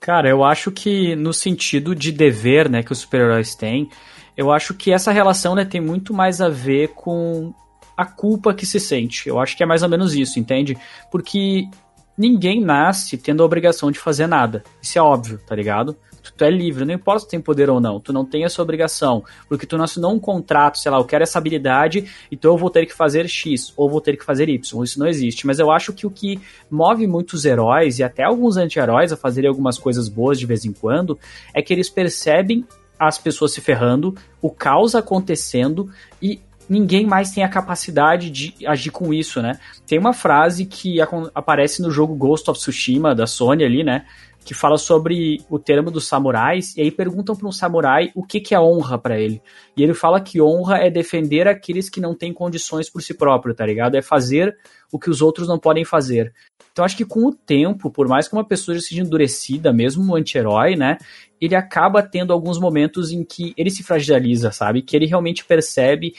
Cara, 0.00 0.28
eu 0.28 0.44
acho 0.44 0.70
que 0.70 1.16
no 1.16 1.32
sentido 1.32 1.94
de 1.94 2.12
dever, 2.12 2.68
né, 2.68 2.82
que 2.82 2.92
os 2.92 2.98
super-heróis 2.98 3.54
têm, 3.54 3.88
eu 4.36 4.52
acho 4.52 4.74
que 4.74 4.92
essa 4.92 5.12
relação, 5.12 5.54
né, 5.54 5.64
tem 5.64 5.80
muito 5.80 6.12
mais 6.12 6.40
a 6.40 6.48
ver 6.48 6.88
com 6.88 7.54
a 7.96 8.04
culpa 8.04 8.52
que 8.52 8.66
se 8.66 8.80
sente. 8.80 9.28
Eu 9.28 9.38
acho 9.38 9.56
que 9.56 9.62
é 9.62 9.66
mais 9.66 9.82
ou 9.82 9.88
menos 9.88 10.14
isso, 10.14 10.38
entende? 10.38 10.76
Porque 11.10 11.68
ninguém 12.16 12.60
nasce 12.60 13.16
tendo 13.16 13.42
a 13.42 13.46
obrigação 13.46 13.90
de 13.90 13.98
fazer 13.98 14.26
nada. 14.26 14.62
Isso 14.80 14.98
é 14.98 15.02
óbvio, 15.02 15.38
tá 15.46 15.54
ligado? 15.54 15.96
tu 16.36 16.44
é 16.44 16.50
livre, 16.50 16.84
não 16.84 16.94
importa 16.94 17.20
se 17.20 17.26
tu 17.26 17.30
tem 17.30 17.40
poder 17.40 17.70
ou 17.70 17.80
não, 17.80 18.00
tu 18.00 18.12
não 18.12 18.24
tem 18.24 18.44
essa 18.44 18.62
obrigação, 18.62 19.24
porque 19.48 19.66
tu 19.66 19.76
não 19.76 20.12
um 20.12 20.18
contrato, 20.18 20.78
sei 20.78 20.90
lá, 20.90 20.98
eu 20.98 21.04
quero 21.04 21.22
essa 21.22 21.38
habilidade, 21.38 22.10
então 22.30 22.52
eu 22.52 22.58
vou 22.58 22.70
ter 22.70 22.86
que 22.86 22.94
fazer 22.94 23.28
X, 23.28 23.72
ou 23.76 23.88
vou 23.88 24.00
ter 24.00 24.16
que 24.16 24.24
fazer 24.24 24.48
Y, 24.48 24.82
isso 24.82 24.98
não 24.98 25.06
existe, 25.06 25.46
mas 25.46 25.58
eu 25.58 25.70
acho 25.70 25.92
que 25.92 26.06
o 26.06 26.10
que 26.10 26.40
move 26.70 27.06
muitos 27.06 27.44
heróis, 27.44 27.98
e 27.98 28.02
até 28.02 28.24
alguns 28.24 28.56
anti-heróis 28.56 29.12
a 29.12 29.16
fazerem 29.16 29.48
algumas 29.48 29.78
coisas 29.78 30.08
boas 30.08 30.38
de 30.38 30.46
vez 30.46 30.64
em 30.64 30.72
quando, 30.72 31.18
é 31.52 31.62
que 31.62 31.72
eles 31.72 31.88
percebem 31.88 32.64
as 32.98 33.18
pessoas 33.18 33.52
se 33.52 33.60
ferrando, 33.60 34.14
o 34.40 34.50
caos 34.50 34.94
acontecendo 34.94 35.90
e 36.22 36.40
ninguém 36.68 37.06
mais 37.06 37.30
tem 37.30 37.44
a 37.44 37.48
capacidade 37.48 38.30
de 38.30 38.54
agir 38.66 38.90
com 38.90 39.12
isso, 39.12 39.40
né? 39.42 39.58
Tem 39.86 39.98
uma 39.98 40.12
frase 40.12 40.66
que 40.66 40.98
aparece 41.34 41.82
no 41.82 41.90
jogo 41.90 42.14
Ghost 42.14 42.50
of 42.50 42.58
Tsushima 42.58 43.14
da 43.14 43.26
Sony 43.26 43.64
ali, 43.64 43.84
né? 43.84 44.04
que 44.44 44.52
fala 44.52 44.76
sobre 44.76 45.42
o 45.48 45.58
termo 45.58 45.90
dos 45.90 46.06
samurais, 46.06 46.76
e 46.76 46.82
aí 46.82 46.90
perguntam 46.90 47.34
para 47.34 47.48
um 47.48 47.52
samurai 47.52 48.12
o 48.14 48.22
que, 48.22 48.40
que 48.40 48.54
é 48.54 48.60
honra 48.60 48.98
para 48.98 49.18
ele. 49.18 49.40
E 49.76 49.82
ele 49.82 49.94
fala 49.94 50.20
que 50.20 50.40
honra 50.40 50.78
é 50.78 50.90
defender 50.90 51.48
aqueles 51.48 51.88
que 51.88 52.00
não 52.00 52.14
têm 52.14 52.32
condições 52.32 52.90
por 52.90 53.02
si 53.02 53.14
próprio, 53.14 53.54
tá 53.54 53.64
ligado? 53.64 53.96
É 53.96 54.02
fazer 54.02 54.54
o 54.92 54.98
que 54.98 55.08
os 55.08 55.22
outros 55.22 55.48
não 55.48 55.58
podem 55.58 55.84
fazer. 55.84 56.32
Então 56.70 56.84
acho 56.84 56.96
que 56.96 57.04
com 57.04 57.26
o 57.26 57.32
tempo, 57.32 57.90
por 57.90 58.06
mais 58.06 58.28
que 58.28 58.34
uma 58.34 58.44
pessoa 58.44 58.78
seja 58.78 59.00
endurecida, 59.00 59.72
mesmo 59.72 60.04
um 60.04 60.14
anti-herói, 60.14 60.76
né, 60.76 60.98
ele 61.40 61.54
acaba 61.54 62.02
tendo 62.02 62.32
alguns 62.32 62.58
momentos 62.58 63.10
em 63.12 63.24
que 63.24 63.54
ele 63.56 63.70
se 63.70 63.82
fragiliza, 63.82 64.50
sabe? 64.50 64.82
Que 64.82 64.96
ele 64.96 65.06
realmente 65.06 65.44
percebe 65.44 66.14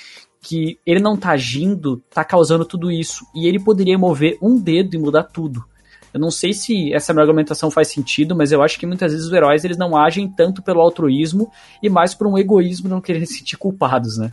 que 0.45 0.79
ele 0.85 0.99
não 0.99 1.17
tá 1.17 1.31
agindo, 1.31 1.97
tá 2.09 2.23
causando 2.23 2.63
tudo 2.63 2.91
isso. 2.91 3.25
E 3.33 3.47
ele 3.47 3.59
poderia 3.59 3.97
mover 3.97 4.37
um 4.39 4.59
dedo 4.59 4.95
e 4.95 4.99
mudar 4.99 5.23
tudo. 5.23 5.65
Eu 6.13 6.19
não 6.19 6.29
sei 6.29 6.53
se 6.53 6.93
essa 6.93 7.11
minha 7.13 7.23
argumentação 7.23 7.71
faz 7.71 7.87
sentido, 7.87 8.35
mas 8.35 8.51
eu 8.51 8.61
acho 8.61 8.79
que 8.79 8.85
muitas 8.85 9.11
vezes 9.11 9.27
os 9.27 9.33
heróis 9.33 9.65
eles 9.65 9.75
não 9.75 9.97
agem 9.97 10.29
tanto 10.29 10.61
pelo 10.61 10.81
altruísmo 10.81 11.51
e 11.81 11.89
mais 11.89 12.13
por 12.13 12.27
um 12.27 12.37
egoísmo 12.37 12.87
não 12.87 13.01
querer 13.01 13.25
se 13.25 13.39
sentir 13.39 13.57
culpados, 13.57 14.17
né? 14.17 14.31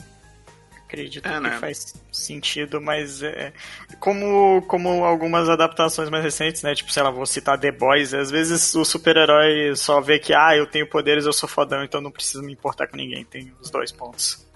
Acredito 0.85 1.27
é, 1.27 1.33
que 1.33 1.41
né? 1.41 1.59
faz 1.59 1.95
sentido, 2.13 2.79
mas 2.79 3.23
é, 3.23 3.55
como, 3.99 4.61
como 4.69 5.05
algumas 5.05 5.49
adaptações 5.49 6.11
mais 6.11 6.23
recentes, 6.23 6.63
né? 6.63 6.75
Tipo, 6.75 6.93
sei 6.93 7.03
lá, 7.03 7.11
vou 7.11 7.25
citar 7.25 7.59
The 7.59 7.73
Boys, 7.73 8.13
às 8.13 8.31
vezes 8.31 8.75
o 8.75 8.85
super-herói 8.85 9.75
só 9.75 9.99
vê 10.03 10.19
que, 10.19 10.35
ah, 10.35 10.55
eu 10.55 10.67
tenho 10.67 10.87
poderes, 10.87 11.25
eu 11.25 11.33
sou 11.33 11.49
fodão, 11.49 11.83
então 11.83 12.03
não 12.03 12.11
preciso 12.11 12.43
me 12.43 12.53
importar 12.53 12.87
com 12.87 12.99
ninguém. 12.99 13.25
Tem 13.25 13.51
os 13.59 13.71
dois 13.71 13.91
pontos. 13.91 14.52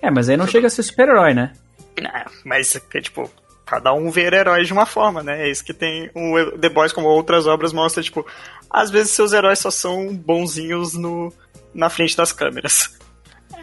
É, 0.00 0.10
mas 0.10 0.28
aí 0.28 0.36
não 0.36 0.46
chega 0.46 0.66
a 0.66 0.70
ser 0.70 0.82
super-herói, 0.82 1.34
né? 1.34 1.52
Não, 2.00 2.32
mas 2.44 2.76
é 2.76 3.00
tipo, 3.00 3.30
cada 3.64 3.92
um 3.92 4.10
ver 4.10 4.32
heróis 4.32 4.66
de 4.66 4.72
uma 4.72 4.86
forma, 4.86 5.22
né? 5.22 5.46
É 5.46 5.50
isso 5.50 5.64
que 5.64 5.74
tem 5.74 6.10
o 6.14 6.58
The 6.58 6.68
Boys, 6.68 6.92
como 6.92 7.08
outras 7.08 7.46
obras, 7.46 7.72
mostra, 7.72 8.02
tipo, 8.02 8.26
às 8.70 8.90
vezes 8.90 9.12
seus 9.12 9.32
heróis 9.32 9.58
só 9.58 9.70
são 9.70 10.14
bonzinhos 10.14 10.94
no, 10.94 11.32
na 11.74 11.90
frente 11.90 12.16
das 12.16 12.32
câmeras. 12.32 12.98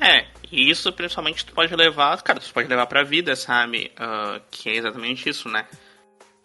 É, 0.02 0.26
e 0.52 0.69
isso 0.69 0.91
principalmente 0.91 1.46
tu 1.46 1.54
pode 1.54 1.74
levar, 1.76 2.22
cara, 2.22 2.39
tu 2.39 2.54
pode 2.54 2.67
levar 2.67 2.86
pra 2.88 3.04
vida, 3.04 3.36
sabe? 3.36 3.91
Uh, 3.93 4.41
que 4.52 4.69
é 4.69 4.76
exatamente 4.76 5.30
isso, 5.30 5.48
né? 5.48 5.65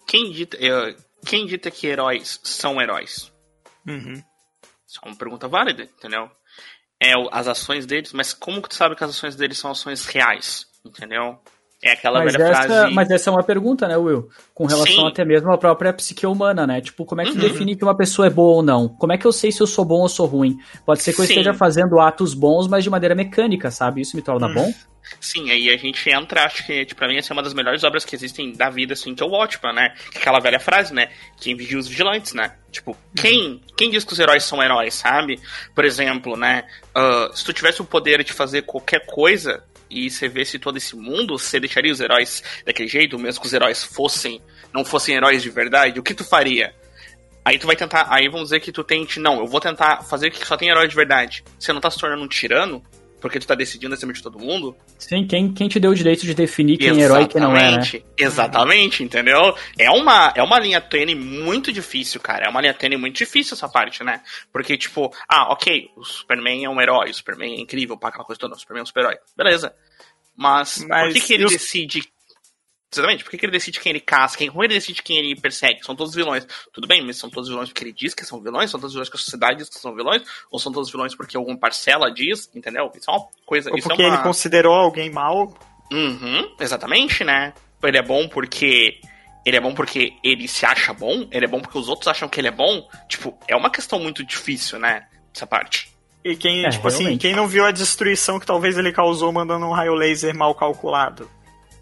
Quem 0.07 0.31
dita, 0.31 0.57
uh, 0.57 0.97
quem 1.27 1.45
dita 1.47 1.71
que 1.71 1.87
heróis 1.87 2.41
são 2.45 2.81
heróis? 2.81 3.33
Uhum. 3.87 4.23
Isso 4.87 5.01
é 5.03 5.09
uma 5.09 5.17
pergunta 5.17 5.49
válida, 5.49 5.83
entendeu? 5.83 6.31
É 7.01 7.13
as 7.31 7.47
ações 7.47 7.87
deles, 7.87 8.13
mas 8.13 8.33
como 8.33 8.61
que 8.61 8.69
tu 8.69 8.75
sabe 8.75 8.97
que 8.97 9.05
as 9.05 9.11
ações 9.11 9.37
deles 9.37 9.59
são 9.59 9.71
ações 9.71 10.05
reais, 10.07 10.67
entendeu? 10.85 11.41
É 11.83 11.93
aquela 11.93 12.19
mas 12.19 12.33
velha 12.33 12.45
essa, 12.45 12.63
frase. 12.67 12.95
Mas 12.95 13.11
essa 13.11 13.31
é 13.31 13.33
uma 13.33 13.43
pergunta, 13.45 13.87
né, 13.87 13.97
Will? 13.97 14.29
Com 14.53 14.67
relação 14.67 15.05
Sim. 15.05 15.07
até 15.09 15.25
mesmo 15.25 15.53
à 15.53 15.57
própria 15.57 15.93
psique 15.93 16.27
humana, 16.27 16.67
né? 16.67 16.81
Tipo, 16.81 17.05
como 17.05 17.21
é 17.21 17.25
que 17.25 17.35
Uhum. 17.35 17.41
define 17.41 17.77
que 17.77 17.85
uma 17.85 17.97
pessoa 17.97 18.27
é 18.27 18.31
boa 18.31 18.57
ou 18.57 18.63
não? 18.63 18.89
Como 18.89 19.13
é 19.13 19.19
que 19.19 19.27
eu 19.27 19.33
sei 19.33 19.53
se 19.53 19.61
eu 19.61 19.67
sou 19.67 19.85
bom 19.85 20.01
ou 20.01 20.09
sou 20.09 20.27
ruim? 20.27 20.57
Pode 20.85 21.03
ser 21.03 21.13
que 21.13 21.21
eu 21.21 21.25
Sim. 21.27 21.33
esteja 21.35 21.55
fazendo 21.55 22.01
atos 22.01 22.35
bons, 22.35 22.67
mas 22.67 22.83
de 22.83 22.91
maneira 22.91 23.15
mecânica, 23.15 23.71
sabe? 23.71 24.01
Isso 24.01 24.17
me 24.17 24.23
torna 24.23 24.49
Hum. 24.49 24.55
bom? 24.55 24.73
Sim, 25.21 25.51
aí 25.51 25.71
a 25.71 25.77
gente 25.79 26.11
entra, 26.11 26.45
acho 26.45 26.67
que 26.67 26.85
tipo, 26.85 26.99
pra 26.99 27.09
mim 27.09 27.17
essa 27.17 27.33
é 27.33 27.35
uma 27.35 27.43
das 27.43 27.55
melhores 27.55 27.83
obras 27.83 28.05
que 28.05 28.15
existem 28.15 28.53
da 28.53 28.69
vida, 28.69 28.93
assim, 28.93 29.15
que 29.15 29.23
é 29.23 29.27
o 29.27 29.31
Watchmen, 29.31 29.75
né? 29.75 29.95
É 30.15 30.19
aquela 30.19 30.39
velha 30.39 30.61
frase, 30.61 30.93
né? 30.93 31.09
Quem 31.41 31.57
vigia 31.57 31.79
os 31.79 31.89
vigilantes, 31.89 32.35
né? 32.35 32.53
Tipo, 32.71 32.95
quem, 33.17 33.63
quem 33.75 33.89
diz 33.91 34.05
que 34.05 34.13
os 34.13 34.19
heróis 34.19 34.43
são 34.45 34.63
heróis, 34.63 34.93
sabe? 34.95 35.41
Por 35.75 35.85
exemplo, 35.87 36.37
né? 36.37 36.65
ah, 36.95 37.31
se 37.33 37.43
tu 37.43 37.55
tivesse 37.55 37.81
o 37.81 37.87
poder 37.87 38.23
de 38.23 38.35
fazer 38.35 38.63
qualquer 38.63 39.07
coisa 39.07 39.65
e 39.91 40.11
você 40.11 40.29
vesse 40.29 40.59
todo 40.59 40.77
esse 40.77 40.95
mundo, 40.97 41.39
você 41.39 41.59
deixaria 41.59 41.93
os 41.93 42.01
heróis 42.01 42.43
daquele 42.65 42.89
jeito, 42.89 43.19
mesmo 43.19 43.41
que 43.41 43.47
os 43.47 43.53
heróis 43.53 43.83
fossem, 43.85 44.41
não 44.73 44.85
fossem 44.85 45.15
heróis 45.15 45.43
de 45.43 45.51
verdade, 45.51 45.99
o 45.99 46.03
que 46.03 46.15
tu 46.15 46.25
faria? 46.25 46.75
Aí 47.45 47.59
tu 47.59 47.67
vai 47.67 47.77
tentar, 47.77 48.07
aí 48.11 48.29
vamos 48.29 48.49
dizer 48.49 48.61
que 48.61 48.71
tu 48.71 48.85
tente, 48.85 49.19
não, 49.19 49.39
eu 49.39 49.47
vou 49.47 49.61
tentar 49.61 50.03
fazer 50.03 50.31
que 50.31 50.47
só 50.47 50.57
tem 50.57 50.69
herói 50.69 50.87
de 50.87 50.95
verdade. 50.95 51.43
Você 51.59 51.73
não 51.73 51.81
tá 51.81 51.91
se 51.91 51.99
tornando 51.99 52.23
um 52.23 52.29
tirano? 52.29 52.83
Porque 53.21 53.39
tu 53.41 53.47
tá 53.47 53.55
decidindo 53.55 53.95
acima 53.95 54.13
de 54.13 54.23
todo 54.23 54.39
mundo? 54.39 54.77
Sim, 54.99 55.27
quem, 55.27 55.53
quem 55.53 55.69
te 55.69 55.81
deu 55.81 55.91
o 55.91 55.95
direito 55.95 56.25
de 56.25 56.35
definir 56.35 56.77
quem 56.79 56.91
é 56.91 57.05
herói 57.05 57.23
e 57.25 57.27
quem 57.27 57.41
não 57.41 57.51
é, 57.57 57.73
né? 57.73 57.79
Exatamente, 57.79 58.05
Exatamente, 58.17 59.03
entendeu? 59.03 59.55
É 59.77 59.91
uma, 59.91 60.33
é 60.37 60.43
uma 60.43 60.59
linha 60.59 60.81
tênue 60.81 61.15
muito 61.15 61.73
difícil, 61.73 62.21
cara. 62.21 62.47
É 62.47 62.49
uma 62.49 62.61
linha 62.61 62.75
tênue 62.75 62.97
muito 62.97 63.17
difícil 63.17 63.55
essa 63.55 63.69
parte, 63.69 64.05
né? 64.05 64.21
Porque, 64.53 64.77
tipo, 64.77 65.13
ah, 65.29 65.53
ok, 65.53 65.91
o 65.97 66.05
Superman 66.05 66.65
é 66.65 66.69
um 66.71 66.81
herói, 66.81 67.11
o 67.11 67.15
Superman 67.15 67.55
é 67.57 67.61
incrível, 67.61 67.97
pá, 67.97 68.09
aquela 68.09 68.25
coisa 68.25 68.39
toda, 68.39 68.55
o 68.55 68.59
Superman 68.59 68.81
é 68.81 68.83
um 68.85 68.87
super-herói. 68.87 69.17
Beleza. 69.37 69.75
Mas, 70.37 70.85
Mas 70.89 71.07
por 71.07 71.13
que, 71.21 71.27
que 71.27 71.35
ele 71.35 71.43
e 71.43 71.47
os- 71.47 71.53
decide. 71.53 72.03
Exatamente, 72.91 73.23
por 73.23 73.31
que, 73.31 73.37
que 73.39 73.45
ele 73.45 73.53
decide 73.53 73.81
quem 73.81 73.91
ele 73.91 74.01
caça, 74.01 74.37
quem, 74.37 74.49
como 74.49 74.65
ele 74.65 74.73
decide 74.73 75.03
quem 75.03 75.19
ele 75.19 75.37
persegue? 75.39 75.85
São 75.85 75.95
todos 75.95 76.15
vilões. 76.15 76.47
Tudo 76.73 76.87
bem, 76.87 77.05
mas 77.05 77.19
são 77.19 77.29
todos 77.29 77.49
vilões 77.49 77.69
porque 77.69 77.85
ele 77.85 77.93
diz 77.93 78.15
que 78.15 78.25
são 78.25 78.41
vilões? 78.41 78.71
São 78.71 78.81
todos 78.81 78.95
vilões 78.95 79.09
porque 79.09 79.21
a 79.21 79.25
sociedade 79.25 79.59
diz 79.59 79.69
que 79.69 79.79
são 79.79 79.95
vilões? 79.95 80.23
Ou 80.51 80.59
são 80.59 80.73
todos 80.73 80.91
vilões 80.91 81.15
porque 81.15 81.37
alguma 81.37 81.59
parcela 81.59 82.11
diz? 82.11 82.51
Entendeu? 82.55 82.91
Isso 82.95 83.11
é 83.11 83.13
uma 83.13 83.27
coisa. 83.45 83.71
Ou 83.71 83.77
isso 83.77 83.89
porque 83.89 84.03
é 84.03 84.07
uma... 84.07 84.15
ele 84.15 84.23
considerou 84.23 84.73
alguém 84.73 85.11
mal. 85.11 85.55
Uhum, 85.93 86.55
exatamente, 86.59 87.25
né? 87.25 87.53
Ele 87.83 87.99
é 87.99 88.03
bom 88.03 88.27
porque. 88.29 89.01
Ele 89.45 89.57
é 89.57 89.61
bom 89.61 89.75
porque 89.75 90.13
ele 90.23 90.49
se 90.49 90.67
acha 90.67 90.93
bom? 90.93 91.27
Ele 91.31 91.45
é 91.45 91.49
bom 91.49 91.61
porque 91.61 91.79
os 91.79 91.89
outros 91.89 92.09
acham 92.09 92.29
que 92.29 92.41
ele 92.41 92.49
é 92.49 92.53
bom? 92.53 92.87
Tipo, 93.09 93.39
é 93.47 93.57
uma 93.57 93.71
questão 93.71 93.99
muito 93.99 94.25
difícil, 94.25 94.79
né? 94.79 95.07
Essa 95.35 95.47
parte. 95.47 95.91
E 96.25 96.37
quem, 96.37 96.65
É, 96.65 96.71
tipo 96.71 96.87
assim, 96.89 97.05
realmente. 97.05 97.21
quem 97.23 97.35
não 97.35 97.47
viu 97.47 97.65
a 97.65 97.71
destruição 97.71 98.39
que 98.39 98.45
talvez 98.47 98.77
ele 98.77 98.93
causou 98.93 99.33
mandando 99.33 99.65
um 99.65 99.73
raio 99.73 99.95
laser 99.95 100.35
mal 100.37 100.55
calculado? 100.55 101.31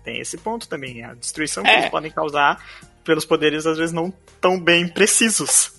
Tem 0.07 0.21
esse 0.21 0.39
ponto 0.39 0.69
também. 0.69 1.03
A 1.03 1.15
destruição 1.15 1.65
que 1.65 1.69
É. 1.69 1.79
eles 1.81 1.91
podem 1.91 2.13
causar 2.13 2.65
pelos 3.03 3.25
poderes, 3.25 3.67
às 3.67 3.77
vezes, 3.77 3.93
não 3.93 4.15
tão 4.41 4.57
bem 4.59 4.87
precisos. 4.87 5.73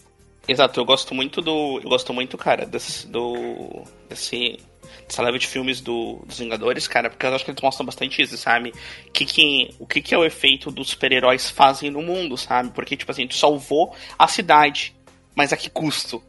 Exato, 0.46 0.78
eu 0.82 0.84
gosto 0.86 1.16
muito 1.16 1.42
do. 1.42 1.80
Eu 1.82 1.90
gosto 1.90 2.14
muito, 2.14 2.38
cara, 2.38 2.66
desse. 2.66 3.08
Do. 3.08 3.84
Desse. 4.10 4.60
Dessa 5.08 5.22
leva 5.22 5.40
de 5.40 5.48
filmes 5.48 5.80
do, 5.80 6.22
dos 6.26 6.40
Vingadores, 6.40 6.90
cara, 6.90 7.10
porque 7.10 7.26
eu 7.26 7.34
acho 7.34 7.46
que 7.46 7.52
eles 7.52 7.62
mostram 7.62 7.86
bastante 7.86 8.22
isso, 8.22 8.38
sabe? 8.38 8.74
Que 9.14 9.26
que, 9.26 9.74
o 9.80 9.88
que, 9.88 10.02
que 10.02 10.14
é 10.14 10.18
o 10.18 10.26
efeito 10.26 10.70
dos 10.70 10.90
super-heróis 10.90 11.50
fazem 11.50 11.90
no 11.90 12.02
mundo, 12.02 12.36
sabe? 12.38 12.72
Porque, 12.72 12.98
tipo 12.98 13.10
assim, 13.12 13.26
tu 13.26 13.36
salvou 13.36 13.96
a 14.20 14.28
cidade, 14.28 14.94
mas 15.34 15.54
a 15.54 15.58
que 15.58 15.70
custo? 15.70 16.22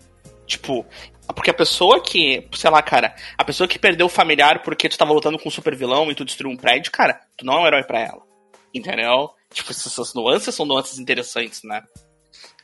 Tipo, 0.46 0.86
porque 1.32 1.50
a 1.50 1.54
pessoa 1.54 2.00
que, 2.00 2.48
sei 2.52 2.70
lá, 2.70 2.82
cara, 2.82 3.14
a 3.36 3.44
pessoa 3.44 3.68
que 3.68 3.78
perdeu 3.78 4.06
o 4.06 4.10
familiar 4.10 4.62
porque 4.62 4.88
tu 4.88 4.98
tava 4.98 5.12
lutando 5.12 5.38
com 5.38 5.48
um 5.48 5.52
super 5.52 5.74
vilão 5.76 6.10
e 6.10 6.14
tu 6.14 6.24
destruiu 6.24 6.52
um 6.52 6.56
prédio, 6.56 6.90
cara, 6.90 7.20
tu 7.36 7.44
não 7.44 7.54
é 7.54 7.60
um 7.60 7.66
herói 7.66 7.82
pra 7.82 8.00
ela. 8.00 8.22
Entendeu? 8.74 9.30
Tipo, 9.52 9.70
essas 9.70 10.14
nuances 10.14 10.54
são 10.54 10.66
nuances 10.66 10.98
interessantes, 10.98 11.62
né? 11.64 11.82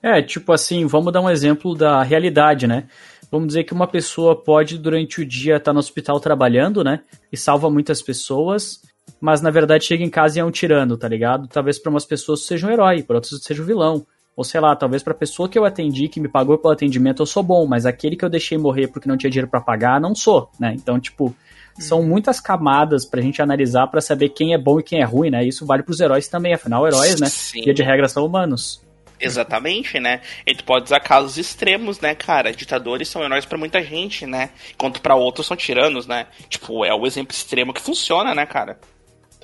É, 0.02 0.20
tipo 0.20 0.52
assim, 0.52 0.86
vamos 0.86 1.12
dar 1.12 1.20
um 1.20 1.30
exemplo 1.30 1.74
da 1.74 2.02
realidade, 2.02 2.66
né? 2.66 2.86
Vamos 3.30 3.48
dizer 3.48 3.64
que 3.64 3.72
uma 3.72 3.86
pessoa 3.86 4.36
pode, 4.36 4.78
durante 4.78 5.20
o 5.20 5.26
dia, 5.26 5.56
estar 5.56 5.72
no 5.72 5.78
hospital 5.78 6.20
trabalhando, 6.20 6.84
né? 6.84 7.00
E 7.32 7.36
salva 7.36 7.70
muitas 7.70 8.02
pessoas, 8.02 8.82
mas 9.20 9.40
na 9.40 9.50
verdade 9.50 9.84
chega 9.84 10.04
em 10.04 10.10
casa 10.10 10.38
e 10.38 10.40
é 10.40 10.44
um 10.44 10.50
tirano, 10.50 10.96
tá 10.96 11.08
ligado? 11.08 11.48
Talvez 11.48 11.78
para 11.78 11.90
umas 11.90 12.04
pessoas 12.04 12.46
seja 12.46 12.66
um 12.66 12.70
herói, 12.70 13.02
para 13.02 13.16
outras 13.16 13.42
seja 13.42 13.62
um 13.62 13.66
vilão. 13.66 14.06
Ou 14.36 14.42
sei 14.42 14.60
lá, 14.60 14.74
talvez 14.74 15.02
pra 15.02 15.14
pessoa 15.14 15.48
que 15.48 15.58
eu 15.58 15.64
atendi, 15.64 16.08
que 16.08 16.20
me 16.20 16.28
pagou 16.28 16.58
pelo 16.58 16.74
atendimento, 16.74 17.22
eu 17.22 17.26
sou 17.26 17.42
bom, 17.42 17.66
mas 17.66 17.86
aquele 17.86 18.16
que 18.16 18.24
eu 18.24 18.28
deixei 18.28 18.58
morrer 18.58 18.88
porque 18.88 19.08
não 19.08 19.16
tinha 19.16 19.30
dinheiro 19.30 19.48
pra 19.48 19.60
pagar, 19.60 20.00
não 20.00 20.14
sou, 20.14 20.50
né? 20.58 20.72
Então, 20.74 20.98
tipo, 20.98 21.34
são 21.78 22.02
muitas 22.02 22.40
camadas 22.40 23.04
pra 23.04 23.20
gente 23.20 23.40
analisar 23.40 23.86
pra 23.86 24.00
saber 24.00 24.30
quem 24.30 24.52
é 24.52 24.58
bom 24.58 24.80
e 24.80 24.82
quem 24.82 25.00
é 25.00 25.04
ruim, 25.04 25.30
né? 25.30 25.44
Isso 25.44 25.64
vale 25.64 25.82
pros 25.82 26.00
heróis 26.00 26.26
também, 26.26 26.52
afinal, 26.52 26.86
heróis, 26.86 27.20
né? 27.20 27.28
Sim. 27.28 27.62
Via 27.62 27.74
de 27.74 27.82
regra 27.82 28.08
são 28.08 28.26
humanos. 28.26 28.82
Exatamente, 29.20 30.00
né? 30.00 30.20
E 30.44 30.54
tu 30.54 30.64
pode 30.64 30.86
usar 30.86 31.00
casos 31.00 31.38
extremos, 31.38 32.00
né, 32.00 32.14
cara? 32.14 32.52
Ditadores 32.52 33.08
são 33.08 33.22
heróis 33.22 33.44
pra 33.44 33.56
muita 33.56 33.80
gente, 33.82 34.26
né? 34.26 34.50
Enquanto 34.72 35.00
pra 35.00 35.14
outros 35.14 35.46
são 35.46 35.56
tiranos, 35.56 36.06
né? 36.06 36.26
Tipo, 36.48 36.84
é 36.84 36.92
o 36.92 37.06
exemplo 37.06 37.32
extremo 37.32 37.72
que 37.72 37.80
funciona, 37.80 38.34
né, 38.34 38.44
cara? 38.44 38.78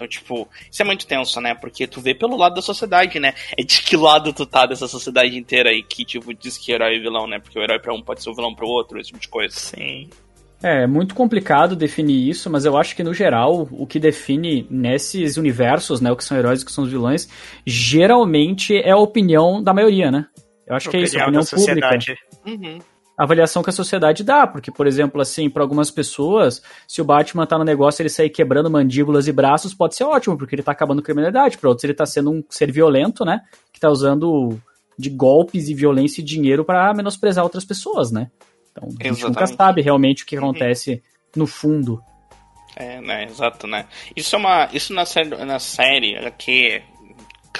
Então, 0.00 0.08
tipo, 0.08 0.48
isso 0.72 0.80
é 0.80 0.84
muito 0.84 1.06
tenso, 1.06 1.38
né? 1.42 1.54
Porque 1.54 1.86
tu 1.86 2.00
vê 2.00 2.14
pelo 2.14 2.34
lado 2.34 2.54
da 2.54 2.62
sociedade, 2.62 3.20
né? 3.20 3.34
É 3.54 3.62
de 3.62 3.82
que 3.82 3.98
lado 3.98 4.32
tu 4.32 4.46
tá 4.46 4.64
dessa 4.64 4.88
sociedade 4.88 5.36
inteira 5.36 5.68
aí 5.68 5.82
que, 5.82 6.06
tipo, 6.06 6.32
diz 6.32 6.56
que 6.56 6.72
herói 6.72 6.96
é 6.96 6.98
vilão, 6.98 7.26
né? 7.26 7.38
Porque 7.38 7.58
o 7.58 7.62
herói 7.62 7.78
pra 7.78 7.92
um 7.92 8.00
pode 8.00 8.22
ser 8.22 8.30
o 8.30 8.34
vilão 8.34 8.54
pro 8.54 8.66
outro, 8.66 8.98
esse 8.98 9.08
tipo 9.08 9.20
de 9.20 9.28
coisa. 9.28 9.54
Sim. 9.54 10.08
É, 10.62 10.84
é 10.84 10.86
muito 10.86 11.14
complicado 11.14 11.76
definir 11.76 12.30
isso, 12.30 12.48
mas 12.48 12.64
eu 12.64 12.78
acho 12.78 12.96
que 12.96 13.02
no 13.02 13.12
geral 13.12 13.68
o 13.70 13.86
que 13.86 13.98
define 13.98 14.66
nesses 14.70 15.36
universos, 15.36 16.00
né, 16.00 16.10
o 16.10 16.16
que 16.16 16.24
são 16.24 16.38
heróis 16.38 16.60
e 16.60 16.62
o 16.62 16.66
que 16.66 16.72
são 16.72 16.84
os 16.84 16.90
vilões, 16.90 17.28
geralmente 17.66 18.74
é 18.76 18.92
a 18.92 18.96
opinião 18.96 19.62
da 19.62 19.74
maioria, 19.74 20.10
né? 20.10 20.26
Eu 20.66 20.76
acho 20.76 20.88
que 20.88 20.96
é 20.96 21.00
isso, 21.00 21.18
a 21.18 21.24
Opinião 21.24 21.44
pública. 21.44 21.98
Uhum. 22.46 22.78
A 23.20 23.24
avaliação 23.24 23.62
que 23.62 23.68
a 23.68 23.72
sociedade 23.72 24.24
dá, 24.24 24.46
porque, 24.46 24.70
por 24.70 24.86
exemplo, 24.86 25.20
assim, 25.20 25.50
para 25.50 25.62
algumas 25.62 25.90
pessoas, 25.90 26.62
se 26.88 27.02
o 27.02 27.04
Batman 27.04 27.44
tá 27.44 27.58
no 27.58 27.64
negócio 27.64 28.00
e 28.00 28.02
ele 28.04 28.08
sair 28.08 28.30
quebrando 28.30 28.70
mandíbulas 28.70 29.28
e 29.28 29.32
braços, 29.32 29.74
pode 29.74 29.94
ser 29.94 30.04
ótimo, 30.04 30.38
porque 30.38 30.54
ele 30.54 30.62
tá 30.62 30.72
acabando 30.72 31.00
com 31.00 31.02
a 31.02 31.04
criminalidade. 31.04 31.58
Para 31.58 31.68
outros, 31.68 31.84
ele 31.84 31.92
tá 31.92 32.06
sendo 32.06 32.30
um 32.30 32.42
ser 32.48 32.72
violento, 32.72 33.22
né? 33.22 33.42
Que 33.74 33.78
tá 33.78 33.90
usando 33.90 34.58
de 34.98 35.10
golpes 35.10 35.68
e 35.68 35.74
violência 35.74 36.22
e 36.22 36.24
dinheiro 36.24 36.64
para 36.64 36.94
menosprezar 36.94 37.44
outras 37.44 37.62
pessoas, 37.62 38.10
né? 38.10 38.30
Então, 38.72 38.88
a 38.88 38.90
gente 38.90 39.22
nunca 39.22 39.42
Exatamente. 39.44 39.56
sabe 39.56 39.82
realmente 39.82 40.22
o 40.22 40.26
que 40.26 40.38
Uhum. 40.38 40.44
acontece 40.44 41.02
no 41.36 41.46
fundo. 41.46 42.00
É, 42.74 43.02
né, 43.02 43.24
exato, 43.24 43.66
né? 43.66 43.84
Isso 44.16 44.34
é 44.34 44.38
uma. 44.38 44.68
Isso 44.72 44.94
na 44.94 45.04
série, 45.04 45.28
na 45.44 45.58
série 45.58 46.18
que 46.38 46.80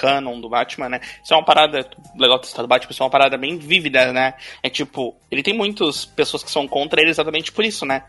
canon 0.01 0.41
do 0.41 0.49
Batman, 0.49 0.89
né? 0.89 1.01
Isso 1.23 1.33
é 1.33 1.37
uma 1.37 1.45
parada, 1.45 1.87
legal 2.17 2.39
testar 2.39 2.63
do 2.63 2.67
Batman, 2.67 2.91
isso 2.91 3.03
é 3.03 3.05
uma 3.05 3.11
parada 3.11 3.37
bem 3.37 3.57
vívida, 3.57 4.11
né? 4.11 4.33
É 4.63 4.69
tipo, 4.69 5.15
ele 5.29 5.43
tem 5.43 5.55
muitas 5.55 6.05
pessoas 6.05 6.43
que 6.43 6.49
são 6.49 6.67
contra 6.67 6.99
ele 6.99 7.11
exatamente 7.11 7.51
por 7.51 7.63
isso, 7.63 7.85
né? 7.85 8.03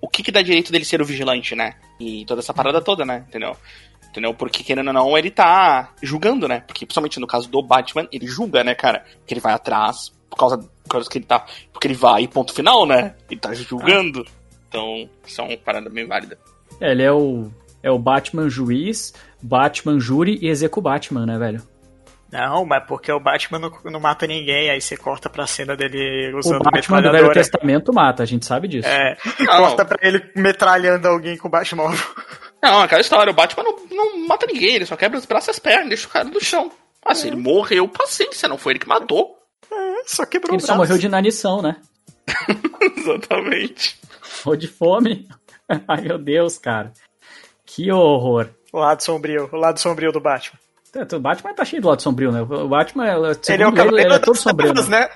O 0.00 0.08
que 0.08 0.22
que 0.22 0.30
dá 0.30 0.40
direito 0.40 0.70
dele 0.70 0.84
ser 0.84 1.02
o 1.02 1.04
vigilante, 1.04 1.56
né? 1.56 1.74
E 1.98 2.24
toda 2.26 2.40
essa 2.40 2.54
parada 2.54 2.80
toda, 2.80 3.04
né? 3.04 3.24
Entendeu? 3.26 3.56
Entendeu? 4.08 4.32
Porque, 4.32 4.62
querendo 4.62 4.86
ou 4.88 4.92
não, 4.92 5.18
ele 5.18 5.30
tá 5.30 5.92
julgando, 6.02 6.46
né? 6.46 6.60
Porque, 6.60 6.86
principalmente 6.86 7.18
no 7.18 7.26
caso 7.26 7.48
do 7.48 7.62
Batman, 7.62 8.06
ele 8.12 8.26
julga, 8.26 8.62
né, 8.62 8.74
cara? 8.74 9.04
Que 9.26 9.34
ele 9.34 9.40
vai 9.40 9.52
atrás 9.52 10.12
por 10.30 10.36
causa, 10.36 10.58
por 10.58 10.88
causa 10.88 11.10
que 11.10 11.18
ele 11.18 11.26
tá. 11.26 11.44
Porque 11.72 11.86
ele 11.86 11.94
vai, 11.94 12.26
ponto 12.28 12.54
final, 12.54 12.86
né? 12.86 13.14
Ele 13.30 13.40
tá 13.40 13.52
julgando. 13.52 14.24
Então, 14.68 15.08
isso 15.26 15.40
é 15.40 15.44
uma 15.44 15.56
parada 15.56 15.90
bem 15.90 16.06
válida. 16.06 16.38
É, 16.80 16.92
ele 16.92 17.02
é 17.02 17.12
o, 17.12 17.50
é 17.82 17.90
o 17.90 17.98
Batman 17.98 18.48
juiz, 18.48 19.12
Batman 19.42 19.98
júri 19.98 20.38
e 20.40 20.48
execu 20.48 20.80
Batman, 20.80 21.26
né, 21.26 21.38
velho? 21.38 21.62
Não, 22.30 22.64
mas 22.64 22.84
porque 22.86 23.10
o 23.12 23.20
Batman 23.20 23.58
não, 23.58 23.72
não 23.84 24.00
mata 24.00 24.26
ninguém, 24.26 24.68
aí 24.68 24.80
você 24.80 24.96
corta 24.96 25.30
pra 25.30 25.46
cena 25.46 25.76
dele 25.76 26.34
usando 26.34 26.60
o 26.60 26.70
Batman 26.70 27.00
do 27.00 27.12
Velho 27.12 27.32
Testamento 27.32 27.92
mata, 27.94 28.22
a 28.22 28.26
gente 28.26 28.44
sabe 28.44 28.66
disso. 28.66 28.88
É, 28.88 29.16
corta 29.46 29.84
pra 29.84 29.98
ele 30.02 30.30
metralhando 30.34 31.06
alguém 31.06 31.36
com 31.36 31.46
o 31.46 31.50
Batmóvel. 31.50 32.04
Não, 32.62 32.80
aquela 32.80 33.00
história, 33.00 33.30
o 33.30 33.34
Batman 33.34 33.62
não, 33.62 33.76
não 33.90 34.26
mata 34.26 34.46
ninguém, 34.46 34.74
ele 34.74 34.86
só 34.86 34.96
quebra 34.96 35.18
os 35.18 35.24
braços 35.24 35.48
e 35.48 35.50
as 35.52 35.58
pernas, 35.58 35.88
deixa 35.88 36.08
o 36.08 36.10
cara 36.10 36.24
no 36.24 36.40
chão. 36.40 36.70
Ah, 37.04 37.14
se 37.14 37.26
é. 37.26 37.28
ele 37.28 37.36
morreu, 37.36 37.88
paciência, 37.88 38.48
não 38.48 38.58
foi 38.58 38.72
ele 38.72 38.80
que 38.80 38.88
matou. 38.88 39.36
É, 39.70 40.02
só 40.06 40.26
quebrou 40.26 40.54
Ele 40.54 40.62
só 40.62 40.76
morreu 40.76 40.98
de 40.98 41.06
inanição, 41.06 41.62
né? 41.62 41.76
Exatamente. 42.98 43.98
Ou 44.44 44.56
de 44.56 44.66
fome. 44.66 45.28
Ai, 45.86 46.02
meu 46.02 46.18
Deus, 46.18 46.58
cara. 46.58 46.92
Que 47.64 47.92
horror. 47.92 48.48
O 48.76 48.78
lado 48.78 49.02
sombrio, 49.02 49.48
o 49.50 49.56
lado 49.56 49.80
sombrio 49.80 50.12
do 50.12 50.20
Batman. 50.20 50.58
O 51.14 51.18
Batman 51.18 51.54
tá 51.54 51.64
cheio 51.64 51.80
do 51.80 51.88
lado 51.88 52.02
sombrio, 52.02 52.30
né? 52.30 52.42
O 52.42 52.68
Batman, 52.68 53.06
ele 53.06 53.12
é, 53.62 53.68
o 53.68 53.88
ele, 53.88 54.02
ele 54.02 54.12
é 54.12 54.18
todo 54.18 54.36
sombrio. 54.36 54.74
né? 54.90 55.08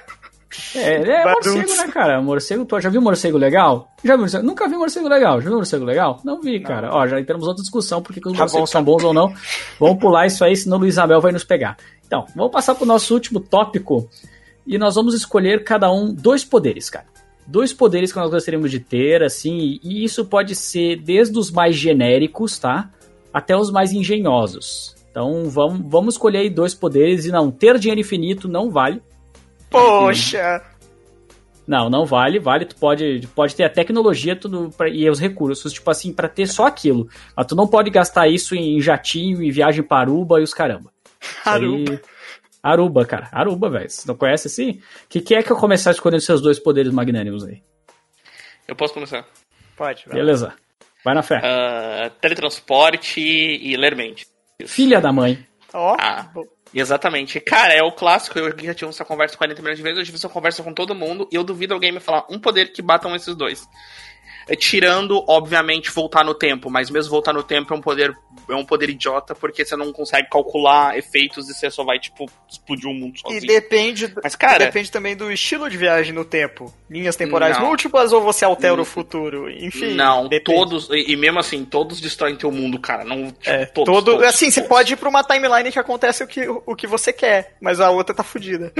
É, 0.74 0.94
ele 0.94 1.10
é 1.10 1.24
morcego, 1.24 1.76
né, 1.76 1.88
cara? 1.92 2.22
Morcego, 2.22 2.64
tu 2.64 2.80
já 2.80 2.88
viu 2.88 3.02
morcego 3.02 3.36
legal? 3.36 3.92
Já 4.02 4.14
viu 4.14 4.20
morcego? 4.20 4.46
Nunca 4.46 4.66
vi 4.66 4.76
morcego 4.76 5.08
legal. 5.08 5.42
Já 5.42 5.48
viu 5.50 5.58
morcego 5.58 5.84
legal? 5.84 6.20
Não 6.24 6.40
vi, 6.40 6.58
não. 6.58 6.66
cara. 6.66 6.88
Ó, 6.90 7.06
já 7.06 7.20
entramos 7.20 7.46
outra 7.46 7.62
discussão 7.62 8.00
porque 8.00 8.18
os 8.18 8.32
tá 8.32 8.38
morcegos 8.38 8.60
bom, 8.60 8.66
são 8.66 8.82
bons 8.82 9.04
ou 9.04 9.12
não. 9.12 9.30
Vamos 9.78 9.98
pular 9.98 10.26
isso 10.26 10.42
aí, 10.42 10.56
senão 10.56 10.78
o 10.78 10.80
Luiz 10.80 10.96
Abel 10.96 11.20
vai 11.20 11.30
nos 11.30 11.44
pegar. 11.44 11.76
Então, 12.06 12.24
vamos 12.34 12.52
passar 12.52 12.74
pro 12.74 12.86
nosso 12.86 13.12
último 13.12 13.40
tópico 13.40 14.08
e 14.66 14.78
nós 14.78 14.94
vamos 14.94 15.14
escolher 15.14 15.64
cada 15.64 15.92
um 15.92 16.14
dois 16.14 16.46
poderes, 16.46 16.88
cara. 16.88 17.04
Dois 17.46 17.74
poderes 17.74 18.10
que 18.10 18.18
nós 18.18 18.30
gostaríamos 18.30 18.70
de 18.70 18.80
ter, 18.80 19.22
assim, 19.22 19.78
e 19.82 20.02
isso 20.02 20.24
pode 20.24 20.54
ser 20.54 20.96
desde 20.96 21.38
os 21.38 21.50
mais 21.50 21.76
genéricos, 21.76 22.58
tá? 22.58 22.88
Até 23.32 23.56
os 23.56 23.70
mais 23.70 23.92
engenhosos. 23.92 24.94
Então 25.10 25.48
vamos, 25.50 25.82
vamos 25.90 26.14
escolher 26.14 26.38
aí 26.38 26.50
dois 26.50 26.74
poderes 26.74 27.24
e 27.24 27.30
não, 27.30 27.50
ter 27.50 27.78
dinheiro 27.78 28.00
infinito 28.00 28.48
não 28.48 28.70
vale. 28.70 29.02
Poxa! 29.68 30.62
Não, 31.66 31.88
não 31.88 32.04
vale, 32.04 32.40
vale, 32.40 32.64
tu 32.64 32.74
pode, 32.74 33.28
pode 33.32 33.54
ter 33.54 33.62
a 33.62 33.70
tecnologia 33.70 34.34
tudo 34.34 34.70
pra, 34.76 34.88
e 34.88 35.08
os 35.08 35.20
recursos, 35.20 35.72
tipo 35.72 35.88
assim, 35.88 36.12
para 36.12 36.28
ter 36.28 36.48
só 36.48 36.66
aquilo. 36.66 37.08
Mas 37.36 37.46
tu 37.46 37.54
não 37.54 37.68
pode 37.68 37.90
gastar 37.90 38.26
isso 38.26 38.56
em 38.56 38.80
jatinho 38.80 39.40
e 39.40 39.52
viagem 39.52 39.82
para 39.82 40.00
Aruba 40.00 40.40
e 40.40 40.42
os 40.42 40.52
caramba. 40.52 40.92
Aruba. 41.44 41.92
Aí, 41.92 42.00
Aruba, 42.62 43.06
cara. 43.06 43.28
Aruba, 43.30 43.70
velho. 43.70 43.88
Você 43.88 44.08
não 44.08 44.16
conhece 44.16 44.48
assim? 44.48 44.80
O 45.04 45.08
que, 45.08 45.20
que 45.20 45.34
é 45.34 45.42
que 45.42 45.50
eu 45.50 45.56
começar 45.56 45.92
escolhendo 45.92 46.22
seus 46.22 46.40
dois 46.40 46.58
poderes 46.58 46.92
magnânimos 46.92 47.44
aí? 47.44 47.62
Eu 48.66 48.74
posso 48.74 48.92
começar. 48.92 49.24
Pode. 49.76 50.04
Vai. 50.06 50.16
Beleza. 50.16 50.52
Vai 51.04 51.14
na 51.14 51.22
fé. 51.22 51.38
Uh, 51.38 52.10
teletransporte 52.20 53.20
e 53.20 53.76
ler 53.76 53.96
mente. 53.96 54.26
Filha 54.66 55.00
da 55.00 55.12
mãe. 55.12 55.46
Ó. 55.72 55.92
Oh. 55.92 55.96
Ah, 55.98 56.30
exatamente. 56.74 57.40
Cara, 57.40 57.72
é 57.72 57.82
o 57.82 57.92
clássico. 57.92 58.38
Eu 58.38 58.50
já 58.50 58.74
tive 58.74 58.90
essa 58.90 59.04
conversa 59.04 59.36
40 59.36 59.62
milhões 59.62 59.78
de 59.78 59.82
vezes. 59.82 59.98
Eu 59.98 60.04
tive 60.04 60.16
essa 60.16 60.28
conversa 60.28 60.62
com 60.62 60.74
todo 60.74 60.94
mundo. 60.94 61.28
E 61.32 61.36
eu 61.36 61.44
duvido 61.44 61.74
alguém 61.74 61.92
me 61.92 62.00
falar 62.00 62.26
um 62.28 62.38
poder 62.38 62.72
que 62.72 62.82
batam 62.82 63.14
esses 63.14 63.34
dois. 63.34 63.66
É, 64.50 64.56
tirando, 64.56 65.24
obviamente, 65.28 65.92
voltar 65.92 66.24
no 66.24 66.34
tempo, 66.34 66.68
mas 66.68 66.90
mesmo 66.90 67.08
voltar 67.08 67.32
no 67.32 67.44
tempo 67.44 67.72
é 67.72 67.76
um 67.76 67.80
poder 67.80 68.12
é 68.48 68.54
um 68.54 68.64
poder 68.64 68.90
idiota, 68.90 69.32
porque 69.32 69.64
você 69.64 69.76
não 69.76 69.92
consegue 69.92 70.28
calcular 70.28 70.98
efeitos 70.98 71.48
e 71.48 71.54
você 71.54 71.70
só 71.70 71.84
vai, 71.84 72.00
tipo, 72.00 72.28
explodir 72.50 72.88
o 72.88 72.90
um 72.90 72.94
mundo 72.94 73.20
sozinho. 73.20 73.44
E 73.44 73.46
depende, 73.46 74.12
mas, 74.20 74.34
cara, 74.34 74.64
depende 74.64 74.90
também 74.90 75.14
do 75.14 75.30
estilo 75.30 75.70
de 75.70 75.76
viagem 75.76 76.12
no 76.12 76.24
tempo. 76.24 76.74
Linhas 76.90 77.14
temporais 77.14 77.58
não. 77.58 77.66
múltiplas 77.66 78.12
ou 78.12 78.20
você 78.20 78.44
altera 78.44 78.80
o 78.80 78.84
futuro? 78.84 79.48
Enfim. 79.48 79.94
Não, 79.94 80.26
depende. 80.26 80.58
todos, 80.58 80.88
e, 80.90 81.14
mesmo 81.14 81.38
assim, 81.38 81.64
todos 81.64 82.00
destroem 82.00 82.34
teu 82.34 82.50
mundo, 82.50 82.80
cara. 82.80 83.04
Não, 83.04 83.30
tipo, 83.30 83.48
é, 83.48 83.66
todos, 83.66 83.94
todo, 83.94 84.04
todos, 84.12 84.26
assim, 84.26 84.46
todos. 84.46 84.54
você 84.54 84.62
pode 84.62 84.94
ir 84.94 84.96
pra 84.96 85.08
uma 85.08 85.22
timeline 85.22 85.70
que 85.70 85.78
acontece 85.78 86.24
o 86.24 86.26
que, 86.26 86.48
o 86.48 86.74
que 86.74 86.88
você 86.88 87.12
quer, 87.12 87.56
mas 87.60 87.78
a 87.78 87.90
outra 87.90 88.12
tá 88.12 88.24
fodida. 88.24 88.72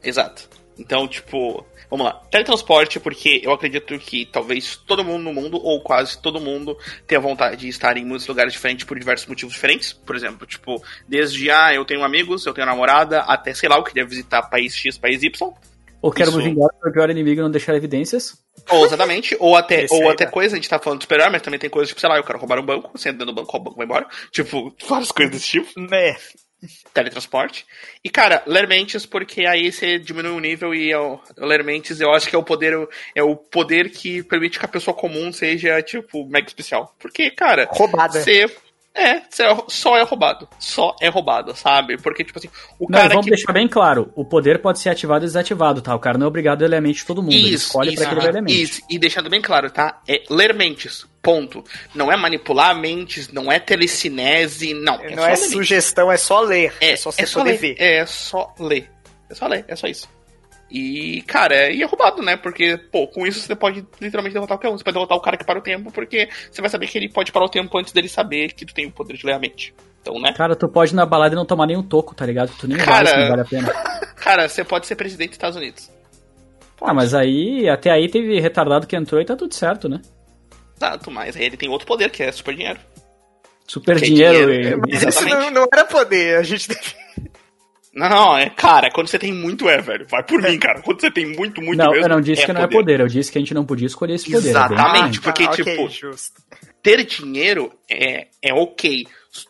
Exato. 0.00 0.48
Então, 0.78 1.08
tipo, 1.08 1.66
Vamos 1.90 2.04
lá. 2.04 2.20
Teletransporte, 2.30 3.00
porque 3.00 3.40
eu 3.42 3.50
acredito 3.50 3.98
que 3.98 4.26
talvez 4.26 4.76
todo 4.76 5.04
mundo 5.04 5.24
no 5.24 5.32
mundo, 5.32 5.58
ou 5.62 5.80
quase 5.80 6.20
todo 6.20 6.40
mundo, 6.40 6.76
tenha 7.06 7.20
vontade 7.20 7.56
de 7.56 7.68
estar 7.68 7.96
em 7.96 8.04
muitos 8.04 8.26
lugares 8.26 8.52
diferentes 8.52 8.84
por 8.84 8.98
diversos 8.98 9.26
motivos 9.26 9.54
diferentes. 9.54 9.92
Por 9.92 10.14
exemplo, 10.14 10.46
tipo, 10.46 10.82
desde, 11.08 11.50
ah, 11.50 11.72
eu 11.74 11.84
tenho 11.84 12.04
amigos, 12.04 12.44
eu 12.44 12.52
tenho 12.52 12.66
namorada, 12.66 13.20
até, 13.20 13.54
sei 13.54 13.68
lá, 13.68 13.76
eu 13.76 13.84
queria 13.84 14.04
visitar 14.04 14.42
país 14.42 14.74
X, 14.74 14.98
país 14.98 15.22
Y. 15.22 15.50
Ou 16.00 16.12
quero 16.12 16.28
Isso... 16.28 16.38
me 16.38 16.44
vingar 16.44 16.68
o 16.84 16.92
pior 16.92 17.10
inimigo 17.10 17.40
não 17.40 17.50
deixar 17.50 17.74
evidências. 17.74 18.36
Ou 18.70 18.84
exatamente, 18.84 19.36
ou 19.40 19.56
até, 19.56 19.86
ou 19.90 20.10
até 20.10 20.26
coisa, 20.26 20.54
a 20.54 20.58
gente 20.58 20.68
tá 20.68 20.78
falando 20.78 20.98
de 20.98 21.04
super 21.04 21.30
mas 21.30 21.42
também 21.42 21.58
tem 21.58 21.70
coisas 21.70 21.88
tipo, 21.88 22.00
sei 22.00 22.08
lá, 22.08 22.18
eu 22.18 22.24
quero 22.24 22.38
roubar 22.38 22.60
um 22.60 22.66
banco, 22.66 22.90
você 22.92 23.08
entra 23.08 23.24
dentro 23.24 23.34
do 23.34 23.40
banco, 23.40 23.56
o 23.56 23.60
banco 23.60 23.76
vai 23.76 23.86
embora. 23.86 24.06
Tipo, 24.30 24.74
várias 24.86 25.10
coisas 25.10 25.34
desse 25.34 25.48
tipo. 25.48 25.80
Né 25.80 26.16
teletransporte. 26.92 27.66
E, 28.02 28.10
cara, 28.10 28.42
Lermentes, 28.46 29.06
porque 29.06 29.46
aí 29.46 29.70
você 29.70 29.98
diminui 29.98 30.32
o 30.32 30.40
nível 30.40 30.74
e 30.74 30.94
o, 30.94 31.20
Lermentes 31.36 32.00
eu 32.00 32.12
acho 32.12 32.28
que 32.28 32.34
é 32.34 32.38
o 32.38 32.42
poder 32.42 32.88
é 33.14 33.22
o 33.22 33.36
poder 33.36 33.90
que 33.90 34.22
permite 34.22 34.58
que 34.58 34.64
a 34.64 34.68
pessoa 34.68 34.96
comum 34.96 35.32
seja, 35.32 35.80
tipo, 35.82 36.26
mega 36.26 36.46
especial. 36.46 36.94
Porque, 36.98 37.30
cara, 37.30 37.68
roubada. 37.70 38.20
Você 38.20 38.46
é, 38.94 39.22
só 39.68 39.96
é 39.96 40.02
roubado. 40.02 40.48
Só 40.58 40.96
é 41.00 41.08
roubado, 41.08 41.54
sabe? 41.56 41.96
Porque, 41.96 42.24
tipo 42.24 42.38
assim, 42.38 42.48
o 42.78 42.90
não, 42.90 42.98
cara. 42.98 43.10
Vamos 43.10 43.26
que... 43.26 43.30
deixar 43.30 43.52
bem 43.52 43.68
claro: 43.68 44.10
o 44.14 44.24
poder 44.24 44.60
pode 44.60 44.80
ser 44.80 44.88
ativado 44.88 45.24
e 45.24 45.28
desativado, 45.28 45.80
tá? 45.80 45.94
O 45.94 46.00
cara 46.00 46.18
não 46.18 46.24
é 46.24 46.28
obrigado 46.28 46.64
a 46.64 46.68
ler 46.68 46.76
a 46.76 46.80
mente 46.80 46.98
de 46.98 47.06
todo 47.06 47.22
mundo. 47.22 47.32
Isso, 47.32 47.46
ele 47.46 47.54
escolhe 47.54 47.94
isso, 47.94 48.02
pra 48.02 48.12
aquele 48.12 48.38
-huh, 48.40 48.50
Isso, 48.50 48.82
e 48.90 48.98
deixando 48.98 49.30
bem 49.30 49.40
claro, 49.40 49.70
tá? 49.70 50.00
É 50.08 50.24
ler 50.28 50.52
mentes. 50.52 51.06
Ponto. 51.22 51.64
Não 51.94 52.10
é 52.10 52.16
manipular 52.16 52.76
mentes, 52.78 53.30
não 53.32 53.52
é 53.52 53.58
telecinese, 53.60 54.74
não. 54.74 54.94
É 55.00 55.14
não 55.14 55.26
é 55.26 55.36
sugestão, 55.36 56.10
é 56.10 56.16
só 56.16 56.40
ler. 56.40 56.74
É, 56.80 56.92
é 56.92 56.96
só, 56.96 57.10
é 57.16 57.26
só 57.26 57.42
ler. 57.42 57.76
É 57.78 58.06
só 58.06 58.54
ler. 58.58 58.90
É 59.30 59.34
só 59.34 59.46
ler, 59.46 59.64
é 59.68 59.76
só 59.76 59.86
isso. 59.86 60.08
E, 60.70 61.22
cara, 61.22 61.54
é, 61.54 61.74
e 61.74 61.82
é 61.82 61.86
roubado, 61.86 62.22
né? 62.22 62.36
Porque, 62.36 62.76
pô, 62.76 63.06
com 63.08 63.26
isso 63.26 63.40
você 63.40 63.56
pode 63.56 63.86
literalmente 64.00 64.34
derrotar 64.34 64.58
qualquer 64.58 64.68
um. 64.68 64.76
Você 64.76 64.84
pode 64.84 64.94
derrotar 64.94 65.16
o 65.16 65.20
cara 65.20 65.36
que 65.36 65.44
para 65.44 65.58
o 65.58 65.62
tempo, 65.62 65.90
porque 65.90 66.28
você 66.50 66.60
vai 66.60 66.68
saber 66.68 66.86
que 66.86 66.98
ele 66.98 67.08
pode 67.08 67.32
parar 67.32 67.46
o 67.46 67.48
tempo 67.48 67.76
antes 67.78 67.92
dele 67.92 68.08
saber 68.08 68.52
que 68.52 68.66
tu 68.66 68.74
tem 68.74 68.86
o 68.86 68.92
poder 68.92 69.16
de 69.16 69.24
ler 69.24 69.32
a 69.32 69.38
mente. 69.38 69.74
Então, 70.02 70.20
né? 70.20 70.32
Cara, 70.34 70.54
tu 70.54 70.68
pode 70.68 70.92
ir 70.92 70.96
na 70.96 71.06
balada 71.06 71.34
e 71.34 71.36
não 71.36 71.46
tomar 71.46 71.66
nenhum 71.66 71.82
toco, 71.82 72.14
tá 72.14 72.26
ligado? 72.26 72.52
Tu 72.58 72.68
nem 72.68 72.76
cara, 72.76 73.10
vale, 73.10 73.22
não 73.22 73.28
vale 73.30 73.42
a 73.42 73.44
pena. 73.44 73.68
Cara, 74.16 74.48
você 74.48 74.64
pode 74.64 74.86
ser 74.86 74.96
presidente 74.96 75.28
dos 75.28 75.36
Estados 75.36 75.56
Unidos. 75.56 75.90
Pode. 76.76 76.90
Ah, 76.90 76.94
mas 76.94 77.14
aí, 77.14 77.68
até 77.68 77.90
aí 77.90 78.08
teve 78.08 78.38
retardado 78.40 78.86
que 78.86 78.96
entrou 78.96 79.20
e 79.20 79.24
tá 79.24 79.34
tudo 79.34 79.54
certo, 79.54 79.88
né? 79.88 80.02
Exato, 80.76 81.10
mas 81.10 81.36
aí 81.36 81.44
ele 81.44 81.56
tem 81.56 81.68
outro 81.68 81.86
poder, 81.86 82.10
que 82.10 82.22
é 82.22 82.30
super 82.30 82.54
dinheiro. 82.54 82.78
Super 83.66 84.00
dinheiro, 84.00 84.52
dinheiro 84.52 84.80
e... 84.86 84.90
Mas 84.92 85.02
isso 85.02 85.24
não, 85.24 85.50
não 85.50 85.66
era 85.72 85.84
poder, 85.84 86.38
a 86.38 86.42
gente 86.42 86.68
não, 87.92 88.08
não, 88.08 88.36
é, 88.36 88.50
cara, 88.50 88.90
quando 88.90 89.08
você 89.08 89.18
tem 89.18 89.32
muito 89.32 89.68
é, 89.68 89.80
velho. 89.80 90.06
Vai 90.08 90.22
por 90.22 90.40
mim, 90.42 90.58
cara. 90.58 90.82
Quando 90.82 91.00
você 91.00 91.10
tem 91.10 91.26
muito, 91.26 91.60
muito 91.60 91.78
não, 91.78 91.90
mesmo, 91.90 92.04
eu 92.04 92.08
não 92.08 92.20
disse 92.20 92.42
é 92.42 92.46
que 92.46 92.52
não 92.52 92.62
é 92.62 92.66
poder, 92.66 93.00
eu 93.00 93.06
disse 93.06 93.32
que 93.32 93.38
a 93.38 93.40
gente 93.40 93.54
não 93.54 93.64
podia 93.64 93.86
escolher 93.86 94.14
esse 94.14 94.30
poder. 94.30 94.48
É 94.48 94.50
Exatamente, 94.50 95.18
é 95.18 95.22
porque, 95.22 95.44
ah, 95.44 95.50
tipo, 95.50 95.84
okay, 95.84 96.10
ter 96.82 97.04
dinheiro 97.04 97.72
é, 97.90 98.28
é 98.42 98.52
ok. 98.52 99.06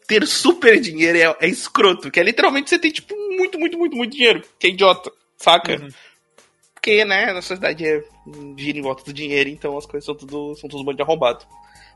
Ter 0.07 0.27
super 0.27 0.81
dinheiro 0.81 1.19
é, 1.19 1.47
é 1.47 1.49
escroto, 1.49 2.11
que 2.11 2.21
é 2.21 2.23
literalmente 2.23 2.71
você 2.71 2.79
tem, 2.79 2.91
tipo, 2.91 3.15
muito, 3.37 3.59
muito, 3.59 3.79
muito, 3.79 3.97
muito 3.97 4.17
dinheiro. 4.17 4.43
Que 4.59 4.69
é 4.69 4.71
idiota, 4.71 5.11
saca? 5.37 5.73
Uhum. 5.73 5.89
Porque, 6.75 7.05
né, 7.05 7.33
na 7.33 7.43
sociedade 7.43 7.85
é, 7.85 8.03
gira 8.57 8.79
em 8.79 8.83
volta 8.83 9.05
do 9.05 9.13
dinheiro, 9.13 9.51
então 9.51 9.77
as 9.77 9.85
coisas 9.85 10.07
são 10.07 10.15
tudo, 10.15 10.55
são 10.57 10.69
tudo 10.69 10.95
de 10.95 11.03
arrombado. 11.03 11.45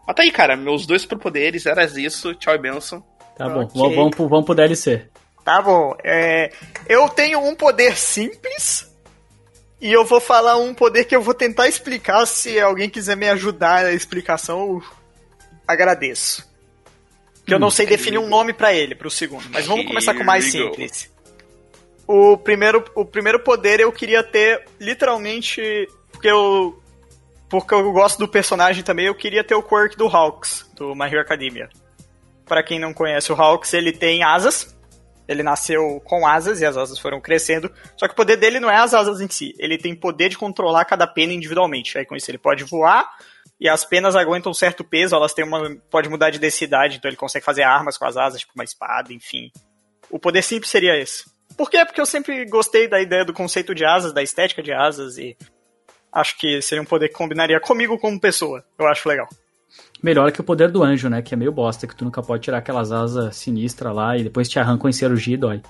Mas 0.06 0.16
tá 0.16 0.22
aí, 0.22 0.32
cara, 0.32 0.56
meus 0.56 0.86
dois 0.86 1.02
superpoderes 1.02 1.66
eram 1.66 1.84
isso, 1.84 2.34
tchau 2.34 2.54
e 2.54 2.58
benção. 2.58 3.02
Tá 3.36 3.48
bom, 3.48 3.62
okay. 3.62 3.96
vamos, 3.96 4.16
pro, 4.16 4.28
vamos 4.28 4.44
pro 4.44 4.54
DLC. 4.54 5.08
Tá 5.44 5.60
bom. 5.60 5.96
É, 6.04 6.52
eu 6.88 7.08
tenho 7.08 7.40
um 7.40 7.54
poder 7.54 7.96
simples. 7.96 8.90
E 9.80 9.92
eu 9.92 10.04
vou 10.04 10.20
falar 10.20 10.56
um 10.56 10.72
poder 10.72 11.04
que 11.04 11.16
eu 11.16 11.22
vou 11.22 11.34
tentar 11.34 11.66
explicar. 11.66 12.24
Se 12.26 12.60
alguém 12.60 12.88
quiser 12.88 13.16
me 13.16 13.28
ajudar 13.28 13.82
na 13.82 13.92
explicação, 13.92 14.60
eu 14.60 14.82
agradeço. 15.66 16.48
Que 17.44 17.52
eu 17.52 17.58
não 17.58 17.70
sei 17.70 17.86
definir 17.86 18.18
um 18.18 18.28
nome 18.28 18.52
para 18.52 18.72
ele, 18.72 18.94
pro 18.94 19.10
segundo. 19.10 19.44
Mas 19.50 19.66
vamos 19.66 19.86
começar 19.86 20.14
com 20.14 20.22
o 20.22 20.26
mais 20.26 20.44
simples. 20.44 21.12
O 22.06 22.36
primeiro, 22.36 22.84
o 22.94 23.04
primeiro 23.04 23.40
poder 23.40 23.80
eu 23.80 23.90
queria 23.90 24.22
ter 24.22 24.64
literalmente. 24.78 25.88
Porque 26.12 26.28
eu. 26.28 26.78
Porque 27.48 27.74
eu 27.74 27.92
gosto 27.92 28.18
do 28.18 28.28
personagem 28.28 28.82
também, 28.82 29.06
eu 29.06 29.14
queria 29.14 29.44
ter 29.44 29.54
o 29.54 29.62
quirk 29.62 29.96
do 29.96 30.06
Hawks, 30.06 30.64
do 30.74 30.94
My 30.94 31.06
Hero 31.06 31.20
Academia. 31.20 31.68
Para 32.46 32.62
quem 32.62 32.78
não 32.78 32.94
conhece 32.94 33.30
o 33.30 33.34
Hawks, 33.34 33.74
ele 33.74 33.92
tem 33.92 34.22
asas 34.22 34.74
Ele 35.32 35.42
nasceu 35.42 36.00
com 36.04 36.26
asas 36.26 36.60
e 36.60 36.66
as 36.66 36.76
asas 36.76 36.98
foram 36.98 37.20
crescendo. 37.20 37.72
Só 37.96 38.06
que 38.06 38.12
o 38.12 38.16
poder 38.16 38.36
dele 38.36 38.60
não 38.60 38.70
é 38.70 38.76
as 38.76 38.94
asas 38.94 39.20
em 39.20 39.28
si. 39.28 39.54
Ele 39.58 39.78
tem 39.78 39.94
poder 39.94 40.28
de 40.28 40.38
controlar 40.38 40.84
cada 40.84 41.06
pena 41.06 41.32
individualmente. 41.32 41.98
Aí 41.98 42.04
com 42.04 42.14
isso 42.14 42.30
ele 42.30 42.38
pode 42.38 42.64
voar 42.64 43.08
e 43.62 43.68
as 43.68 43.84
penas 43.84 44.16
aguentam 44.16 44.50
um 44.50 44.54
certo 44.54 44.82
peso, 44.82 45.14
elas 45.14 45.32
têm 45.32 45.44
uma. 45.44 45.76
pode 45.88 46.08
mudar 46.08 46.30
de 46.30 46.38
densidade, 46.40 46.96
então 46.96 47.08
ele 47.08 47.16
consegue 47.16 47.44
fazer 47.44 47.62
armas 47.62 47.96
com 47.96 48.04
as 48.04 48.16
asas, 48.16 48.40
tipo 48.40 48.52
uma 48.56 48.64
espada, 48.64 49.12
enfim. 49.12 49.52
O 50.10 50.18
poder 50.18 50.42
simples 50.42 50.68
seria 50.68 50.98
esse. 50.98 51.30
Por 51.56 51.70
quê? 51.70 51.84
Porque 51.84 52.00
eu 52.00 52.06
sempre 52.06 52.44
gostei 52.46 52.88
da 52.88 53.00
ideia 53.00 53.24
do 53.24 53.32
conceito 53.32 53.72
de 53.72 53.84
asas, 53.84 54.12
da 54.12 54.20
estética 54.20 54.64
de 54.64 54.72
asas, 54.72 55.16
e 55.16 55.36
acho 56.12 56.36
que 56.38 56.60
seria 56.60 56.82
um 56.82 56.86
poder 56.86 57.08
que 57.08 57.14
combinaria 57.14 57.60
comigo 57.60 57.96
como 58.00 58.20
pessoa. 58.20 58.64
Eu 58.76 58.88
acho 58.88 59.08
legal. 59.08 59.28
Melhor 60.02 60.32
que 60.32 60.40
o 60.40 60.44
poder 60.44 60.70
do 60.70 60.82
anjo, 60.82 61.08
né? 61.08 61.22
Que 61.22 61.34
é 61.34 61.36
meio 61.36 61.52
bosta, 61.52 61.86
que 61.86 61.94
tu 61.94 62.04
nunca 62.04 62.20
pode 62.20 62.42
tirar 62.42 62.58
aquelas 62.58 62.90
asas 62.90 63.36
sinistras 63.36 63.94
lá 63.94 64.16
e 64.16 64.24
depois 64.24 64.48
te 64.48 64.58
arrancam 64.58 64.90
em 64.90 64.92
cirurgia 64.92 65.34
e 65.34 65.38
dói. 65.38 65.62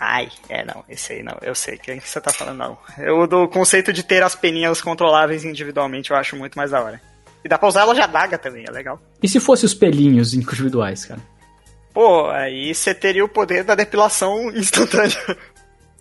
Ai, 0.00 0.28
é 0.48 0.64
não, 0.64 0.82
esse 0.88 1.12
aí 1.12 1.22
não, 1.22 1.36
eu 1.40 1.54
sei 1.54 1.78
quem 1.78 2.00
que 2.00 2.08
você 2.08 2.20
tá 2.20 2.32
falando 2.32 2.58
não. 2.58 2.78
Eu 2.98 3.26
do 3.26 3.46
conceito 3.46 3.92
de 3.92 4.02
ter 4.02 4.22
as 4.22 4.34
peninhas 4.34 4.80
controláveis 4.80 5.44
individualmente 5.44 6.10
eu 6.10 6.16
acho 6.16 6.34
muito 6.34 6.56
mais 6.56 6.70
da 6.72 6.82
hora. 6.82 7.00
E 7.44 7.48
dá 7.48 7.58
pra 7.58 7.68
usar 7.68 7.82
ela 7.82 7.94
de 7.94 8.00
adaga 8.00 8.38
também, 8.38 8.64
é 8.66 8.70
legal. 8.72 8.98
E 9.22 9.28
se 9.28 9.38
fosse 9.38 9.64
os 9.64 9.74
pelinhos 9.74 10.34
individuais, 10.34 11.04
cara? 11.04 11.20
Pô, 11.92 12.28
aí 12.30 12.74
você 12.74 12.92
teria 12.92 13.24
o 13.24 13.28
poder 13.28 13.62
da 13.62 13.74
depilação 13.74 14.50
instantânea. 14.50 15.16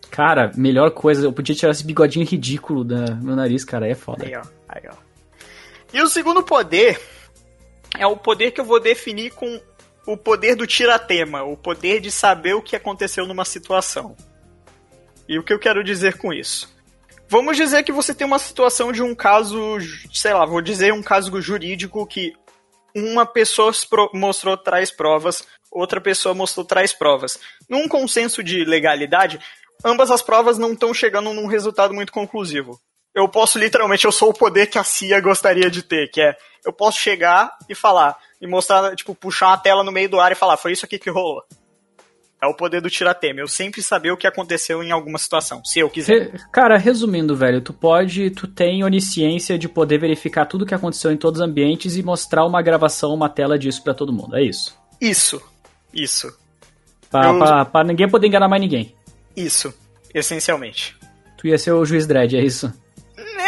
Cara, 0.09 0.51
melhor 0.55 0.91
coisa, 0.91 1.25
eu 1.25 1.34
podia 1.34 1.55
tirar 1.55 1.71
esse 1.71 1.86
bigodinho 1.86 2.25
ridículo 2.25 2.84
do 2.84 2.95
meu 3.17 3.36
nariz, 3.36 3.63
cara, 3.65 3.88
é 3.88 3.93
foda. 3.93 4.25
Aí, 4.25 4.36
ó, 4.36 4.41
aí, 4.69 4.81
ó. 4.89 4.95
E 5.93 6.01
o 6.01 6.07
segundo 6.07 6.41
poder 6.43 6.99
é 7.98 8.08
o 8.08 8.18
poder 8.18 8.52
que 8.52 8.62
eu 8.62 8.66
vou 8.66 8.80
definir 8.80 9.32
com 9.32 9.62
o 10.06 10.18
poder 10.18 10.56
do 10.56 10.68
tiratema, 10.68 11.44
o 11.44 11.56
poder 11.56 12.00
de 12.00 12.12
saber 12.12 12.54
o 12.54 12.62
que 12.62 12.76
aconteceu 12.76 13.26
numa 13.26 13.46
situação. 13.46 14.16
E 15.28 15.39
o 15.39 15.44
que 15.44 15.54
eu 15.54 15.60
quero 15.60 15.84
dizer 15.84 16.18
com 16.18 16.34
isso? 16.34 16.74
Vamos 17.30 17.56
dizer 17.58 17.84
que 17.84 17.91
você 17.91 18.14
tem 18.14 18.28
uma 18.28 18.39
situação 18.39 18.91
de 18.91 19.02
um 19.02 19.16
caso, 19.16 19.78
sei 20.14 20.34
lá, 20.34 20.46
vou 20.46 20.62
dizer 20.62 20.94
um 20.94 21.02
caso 21.02 21.41
jurídico 21.41 22.06
que 22.06 22.34
uma 22.96 23.26
pessoa 23.26 23.72
mostrou 24.14 24.56
traz 24.58 24.91
provas, 24.91 25.48
outra 25.72 26.00
pessoa 26.00 26.36
mostrou 26.36 26.66
traz 26.66 26.94
provas. 26.94 27.39
Num 27.68 27.88
consenso 27.88 28.44
de 28.44 28.64
legalidade, 28.64 29.39
ambas 29.84 30.12
as 30.12 30.22
provas 30.22 30.58
não 30.58 30.74
estão 30.74 30.94
chegando 30.94 31.34
num 31.34 31.48
resultado 31.48 31.94
muito 31.94 32.12
conclusivo. 32.12 32.80
Eu 33.14 33.28
posso 33.28 33.59
literalmente, 33.59 34.05
eu 34.05 34.11
sou 34.11 34.30
o 34.30 34.34
poder 34.34 34.68
que 34.68 34.78
a 34.78 34.84
CIA 34.84 35.22
gostaria 35.22 35.70
de 35.70 35.84
ter, 35.84 36.09
que 36.09 36.22
é 36.22 36.36
eu 36.66 36.72
posso 36.72 36.97
chegar 36.97 37.51
e 37.68 37.76
falar, 37.76 38.18
e 38.41 38.47
mostrar, 38.47 38.95
tipo, 38.95 39.14
puxar 39.14 39.47
uma 39.47 39.57
tela 39.57 39.84
no 39.84 39.91
meio 39.91 40.09
do 40.09 40.20
ar 40.20 40.32
e 40.32 40.36
falar, 40.36 40.57
foi 40.57 40.72
isso 40.72 40.86
aqui 40.86 40.97
que 40.97 41.09
rolou. 41.09 41.43
É 42.41 42.47
o 42.47 42.53
poder 42.53 42.82
do 42.82 42.89
tiratema. 42.89 43.39
Eu 43.39 43.47
sempre 43.47 43.82
saber 43.82 44.11
o 44.11 44.18
que 44.18 44.28
aconteceu 44.28 44.84
em 44.84 44.91
alguma 44.91 45.18
situação, 45.18 45.64
se 45.64 45.80
eu 45.80 45.89
quiser. 45.89 46.32
Cara, 46.51 46.78
resumindo, 46.78 47.36
velho, 47.36 47.61
tu 47.61 47.72
pode, 47.72 48.32
tu 48.32 48.47
tem 48.47 48.84
onisciência 48.84 49.57
de 49.57 49.70
poder 49.70 49.97
verificar 49.97 50.45
tudo 50.45 50.64
o 50.64 50.66
que 50.66 50.76
aconteceu 50.76 51.09
em 51.11 51.16
todos 51.16 51.39
os 51.39 51.47
ambientes 51.47 51.95
e 51.95 52.03
mostrar 52.03 52.45
uma 52.45 52.61
gravação, 52.61 53.14
uma 53.14 53.30
tela 53.30 53.57
disso 53.57 53.82
para 53.82 53.93
todo 53.93 54.11
mundo. 54.11 54.36
É 54.36 54.43
isso. 54.43 54.78
Isso. 54.99 55.41
Isso. 55.93 56.38
Pra, 57.09 57.28
eu... 57.28 57.38
pra, 57.38 57.66
pra 57.66 57.84
ninguém 57.86 58.09
poder 58.09 58.28
enganar 58.28 58.49
mais 58.49 58.61
ninguém. 58.61 58.93
Isso. 59.38 59.74
Essencialmente. 60.14 60.97
Tu 61.38 61.47
ia 61.47 61.57
ser 61.57 61.72
o 61.72 61.86
juiz 61.86 62.05
Dredd, 62.05 62.36
é 62.36 62.43
isso? 62.43 62.74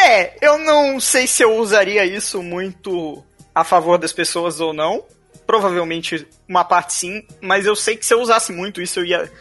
É, 0.05 0.37
eu 0.41 0.57
não 0.57 0.99
sei 0.99 1.25
se 1.27 1.43
eu 1.43 1.57
usaria 1.57 2.05
isso 2.05 2.43
muito 2.43 3.23
a 3.53 3.63
favor 3.63 3.97
das 3.97 4.13
pessoas 4.13 4.59
ou 4.59 4.73
não 4.73 5.03
provavelmente 5.45 6.27
uma 6.47 6.63
parte 6.63 6.93
sim, 6.93 7.23
mas 7.41 7.65
eu 7.65 7.75
sei 7.75 7.95
que 7.95 8.05
se 8.05 8.13
eu 8.13 8.19
usasse 8.19 8.51
muito 8.51 8.81
isso 8.81 8.99
eu 8.99 9.05
ia 9.05 9.31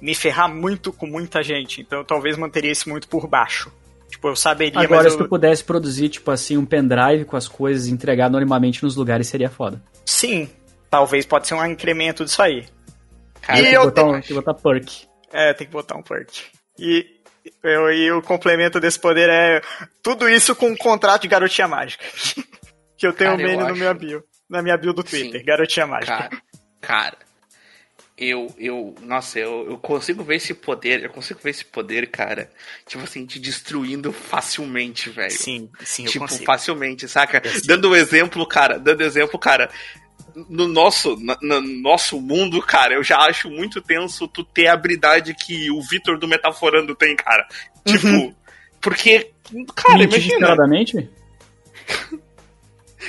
me 0.00 0.14
ferrar 0.14 0.52
muito 0.52 0.92
com 0.92 1.06
muita 1.06 1.42
gente, 1.42 1.80
então 1.80 2.00
eu 2.00 2.04
talvez 2.04 2.36
manteria 2.36 2.72
isso 2.72 2.88
muito 2.88 3.08
por 3.08 3.26
baixo. 3.28 3.72
Tipo, 4.08 4.28
eu 4.28 4.36
saberia, 4.36 4.80
Agora, 4.80 5.08
se 5.08 5.16
eu... 5.16 5.24
tu 5.24 5.28
pudesse 5.28 5.64
produzir, 5.64 6.08
tipo 6.08 6.30
assim, 6.30 6.56
um 6.56 6.66
pendrive 6.66 7.24
com 7.24 7.36
as 7.36 7.48
coisas 7.48 7.86
e 7.86 7.92
entregar 7.92 8.26
anonimamente 8.26 8.82
nos 8.82 8.94
lugares, 8.94 9.26
seria 9.26 9.48
foda. 9.48 9.82
Sim, 10.04 10.50
talvez 10.90 11.24
pode 11.24 11.46
ser 11.46 11.54
um 11.54 11.64
incremento 11.64 12.24
disso 12.24 12.42
aí. 12.42 12.66
Cara, 13.40 13.60
e 13.60 13.62
tem, 13.62 13.72
que 13.72 13.78
botar, 13.78 14.04
um, 14.04 14.12
tem 14.12 14.22
que 14.22 14.34
botar 14.34 14.54
perk. 14.54 15.06
É, 15.32 15.54
tem 15.54 15.66
que 15.66 15.72
botar 15.72 15.96
um 15.96 16.02
perk. 16.02 16.42
E, 16.78 17.06
eu, 17.62 17.92
e 17.92 18.12
o 18.12 18.22
complemento 18.22 18.80
desse 18.80 18.98
poder 18.98 19.28
é 19.28 19.60
tudo 20.02 20.28
isso 20.28 20.54
com 20.54 20.68
um 20.68 20.76
contrato 20.76 21.22
de 21.22 21.28
garotinha 21.28 21.68
mágica. 21.68 22.04
que 22.96 23.06
eu 23.06 23.12
tenho 23.12 23.32
o 23.32 23.34
um 23.34 23.36
meme 23.36 23.64
no 23.64 23.76
meu 23.76 23.94
bio 23.94 24.24
na 24.52 24.60
minha 24.60 24.76
bio 24.76 24.92
do 24.92 25.02
Twitter, 25.02 25.40
Sim. 25.40 25.46
Garotinha 25.46 25.86
Mágica. 25.86 26.14
Cara, 26.14 26.42
cara, 26.82 27.16
eu, 28.18 28.54
eu, 28.58 28.94
nossa, 29.00 29.38
eu, 29.38 29.66
eu 29.70 29.78
consigo 29.78 30.22
ver 30.22 30.36
esse 30.36 30.52
poder, 30.52 31.02
eu 31.02 31.10
consigo 31.10 31.40
ver 31.42 31.50
esse 31.50 31.64
poder, 31.64 32.10
cara, 32.10 32.50
tipo 32.86 33.02
assim, 33.02 33.24
te 33.24 33.38
destruindo 33.38 34.12
facilmente, 34.12 35.08
velho. 35.08 35.30
Sim, 35.30 35.70
sim, 35.82 36.04
Tipo, 36.04 36.26
consigo. 36.26 36.44
facilmente, 36.44 37.08
saca? 37.08 37.42
Dando 37.64 37.96
exemplo, 37.96 38.46
cara, 38.46 38.78
dando 38.78 39.00
exemplo, 39.00 39.38
cara, 39.38 39.70
no 40.48 40.68
nosso, 40.68 41.16
no 41.40 41.60
nosso 41.60 42.20
mundo, 42.20 42.60
cara, 42.62 42.94
eu 42.94 43.04
já 43.04 43.18
acho 43.18 43.50
muito 43.50 43.80
tenso 43.80 44.26
tu 44.28 44.44
ter 44.44 44.66
a 44.66 44.72
habilidade 44.72 45.34
que 45.34 45.70
o 45.70 45.80
Vitor 45.82 46.18
do 46.18 46.28
Metaforando 46.28 46.94
tem, 46.94 47.14
cara. 47.16 47.46
Tipo, 47.84 48.06
uhum. 48.06 48.34
porque, 48.80 49.30
cara, 49.74 50.04
imagina. 50.04 50.56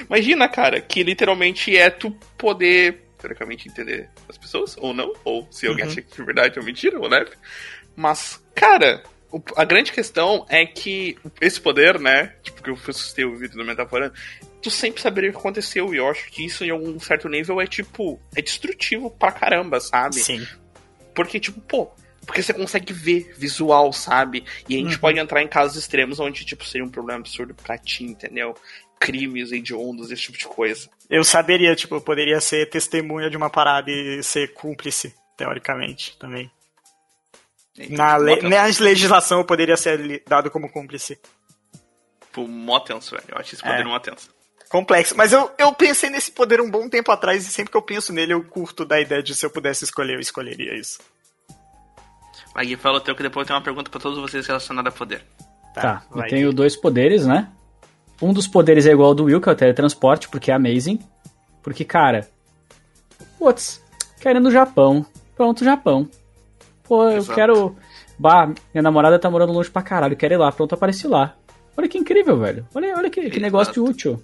Imagina, 0.10 0.50
cara, 0.50 0.82
que 0.82 1.04
literalmente 1.04 1.78
é 1.78 1.90
tu 1.90 2.12
poder, 2.36 3.04
teoricamente, 3.20 3.70
entender 3.70 4.10
as 4.28 4.38
pessoas, 4.38 4.76
ou 4.78 4.92
não, 4.94 5.14
ou 5.24 5.48
se 5.52 5.68
alguém 5.68 5.86
uhum. 5.86 5.92
acha 5.92 6.02
que 6.02 6.20
é 6.20 6.26
verdade 6.26 6.58
ou 6.58 6.66
mentira, 6.66 7.00
ou 7.00 7.08
né? 7.08 7.24
Mas, 7.96 8.44
cara, 8.56 9.04
a 9.56 9.64
grande 9.64 9.92
questão 9.92 10.46
é 10.50 10.66
que 10.66 11.18
esse 11.40 11.62
poder, 11.62 12.00
né? 12.00 12.34
Tipo, 12.42 12.64
que 12.64 12.70
eu 12.70 12.78
assustei 12.88 13.26
o 13.26 13.38
vídeo 13.38 13.58
do 13.58 13.66
Metaforando, 13.66 14.14
tu 14.64 14.72
sempre 14.72 15.02
saberia 15.02 15.30
o 15.30 15.34
que 15.34 15.40
aconteceu. 15.40 15.94
E 15.94 15.98
eu 15.98 16.08
acho 16.10 16.30
que 16.32 16.46
isso, 16.46 16.64
em 16.64 16.70
algum 16.70 17.00
certo 17.00 17.30
nível, 17.30 17.62
é 17.62 17.68
tipo. 17.68 18.20
É 18.36 18.42
destrutivo 18.42 19.12
pra 19.12 19.32
caramba, 19.32 19.80
sabe? 19.80 20.16
Sim. 20.16 20.48
Porque, 21.14 21.40
tipo, 21.40 21.62
pô. 21.62 21.92
Porque 22.26 22.42
você 22.42 22.54
consegue 22.54 22.94
ver 22.94 23.34
visual, 23.38 23.92
sabe? 23.92 24.46
E 24.70 24.76
a 24.76 24.80
gente 24.80 24.96
uhum. 24.96 25.02
pode 25.02 25.20
entrar 25.20 25.44
em 25.44 25.48
casos 25.48 25.76
extremos 25.76 26.22
onde, 26.22 26.46
tipo, 26.46 26.64
seria 26.64 26.86
um 26.86 26.90
problema 26.90 27.20
absurdo 27.20 27.54
pra 27.54 27.78
ti, 27.78 28.06
entendeu? 28.06 28.56
crimes 29.04 29.52
hediondos, 29.52 30.10
esse 30.12 30.22
tipo 30.22 30.38
de 30.38 30.48
coisa. 30.48 30.90
Eu 31.10 31.26
saberia, 31.26 31.76
tipo, 31.76 31.94
eu 31.96 32.00
poderia 32.00 32.40
ser 32.40 32.70
testemunha 32.70 33.30
de 33.30 33.36
uma 33.36 33.50
parada 33.50 33.92
e 33.92 34.24
ser 34.24 34.54
cúmplice, 34.54 35.14
teoricamente, 35.36 36.18
também. 36.18 36.50
Na, 37.90 38.18
le 38.18 38.42
na 38.44 38.64
legislação 38.64 39.40
eu 39.40 39.46
poderia 39.46 39.76
ser 39.76 40.24
dado 40.26 40.50
como 40.50 40.72
cúmplice. 40.72 41.20
Pô, 42.32 42.48
mó 42.48 42.80
tenso, 42.80 43.12
velho. 43.12 43.26
Eu 43.28 43.38
acho 43.38 43.56
esse 43.56 43.64
poder 43.64 43.82
é. 43.82 43.84
mó 43.84 44.00
tenso. 44.00 44.30
Complexo. 44.74 45.16
Mas 45.16 45.32
eu, 45.32 45.52
eu 45.60 45.72
pensei 45.72 46.10
nesse 46.10 46.32
poder 46.32 46.60
um 46.60 46.68
bom 46.68 46.90
tempo 46.90 47.12
atrás 47.12 47.48
e 47.48 47.52
sempre 47.52 47.70
que 47.70 47.78
eu 47.78 47.82
penso 47.84 48.12
nele 48.12 48.34
eu 48.34 48.44
curto 48.44 48.84
da 48.84 49.00
ideia 49.00 49.22
de 49.22 49.36
se 49.36 49.46
eu 49.46 49.52
pudesse 49.52 49.84
escolher, 49.84 50.16
eu 50.16 50.20
escolheria 50.20 50.74
isso. 50.74 50.98
Aí 52.56 52.76
fala 52.76 52.98
o 52.98 53.00
teu 53.00 53.16
que 53.16 53.22
depois 53.22 53.46
tem 53.46 53.56
uma 53.56 53.62
pergunta 53.62 53.92
para 53.92 54.00
todos 54.00 54.18
vocês 54.18 54.48
relacionada 54.48 54.90
a 54.90 54.92
poder. 54.92 55.24
Tá, 55.76 55.82
tá 55.82 56.04
eu 56.16 56.24
tenho 56.24 56.52
dois 56.52 56.76
poderes, 56.76 57.24
né? 57.24 57.52
Um 58.20 58.34
dos 58.34 58.48
poderes 58.48 58.88
é 58.88 58.92
igual 58.92 59.10
ao 59.10 59.16
do 59.16 59.26
Will, 59.26 59.40
que 59.40 59.48
é 59.48 59.52
o 59.52 59.56
teletransporte, 59.56 60.28
porque 60.28 60.50
é 60.50 60.56
amazing. 60.56 60.98
Porque, 61.62 61.86
cara. 61.86 62.28
Putz, 63.38 63.80
querendo 64.20 64.48
o 64.48 64.52
Japão. 64.52 65.06
Pronto, 65.36 65.64
Japão. 65.64 66.10
Pô, 66.86 67.04
eu 67.04 67.18
Exato. 67.18 67.36
quero. 67.36 67.76
Bah, 68.18 68.48
minha 68.48 68.82
namorada 68.82 69.20
tá 69.20 69.30
morando 69.30 69.54
longe 69.54 69.70
pra 69.70 69.84
caralho, 69.84 70.18
quero 70.18 70.34
ir 70.34 70.38
lá. 70.38 70.52
Pronto, 70.52 70.74
apareci 70.74 71.08
lá. 71.08 71.36
Olha 71.78 71.88
que 71.88 71.98
incrível, 71.98 72.40
velho. 72.40 72.68
Olha, 72.74 72.96
olha 72.98 73.10
que, 73.10 73.30
que 73.30 73.40
negócio 73.40 73.84
útil. 73.84 74.24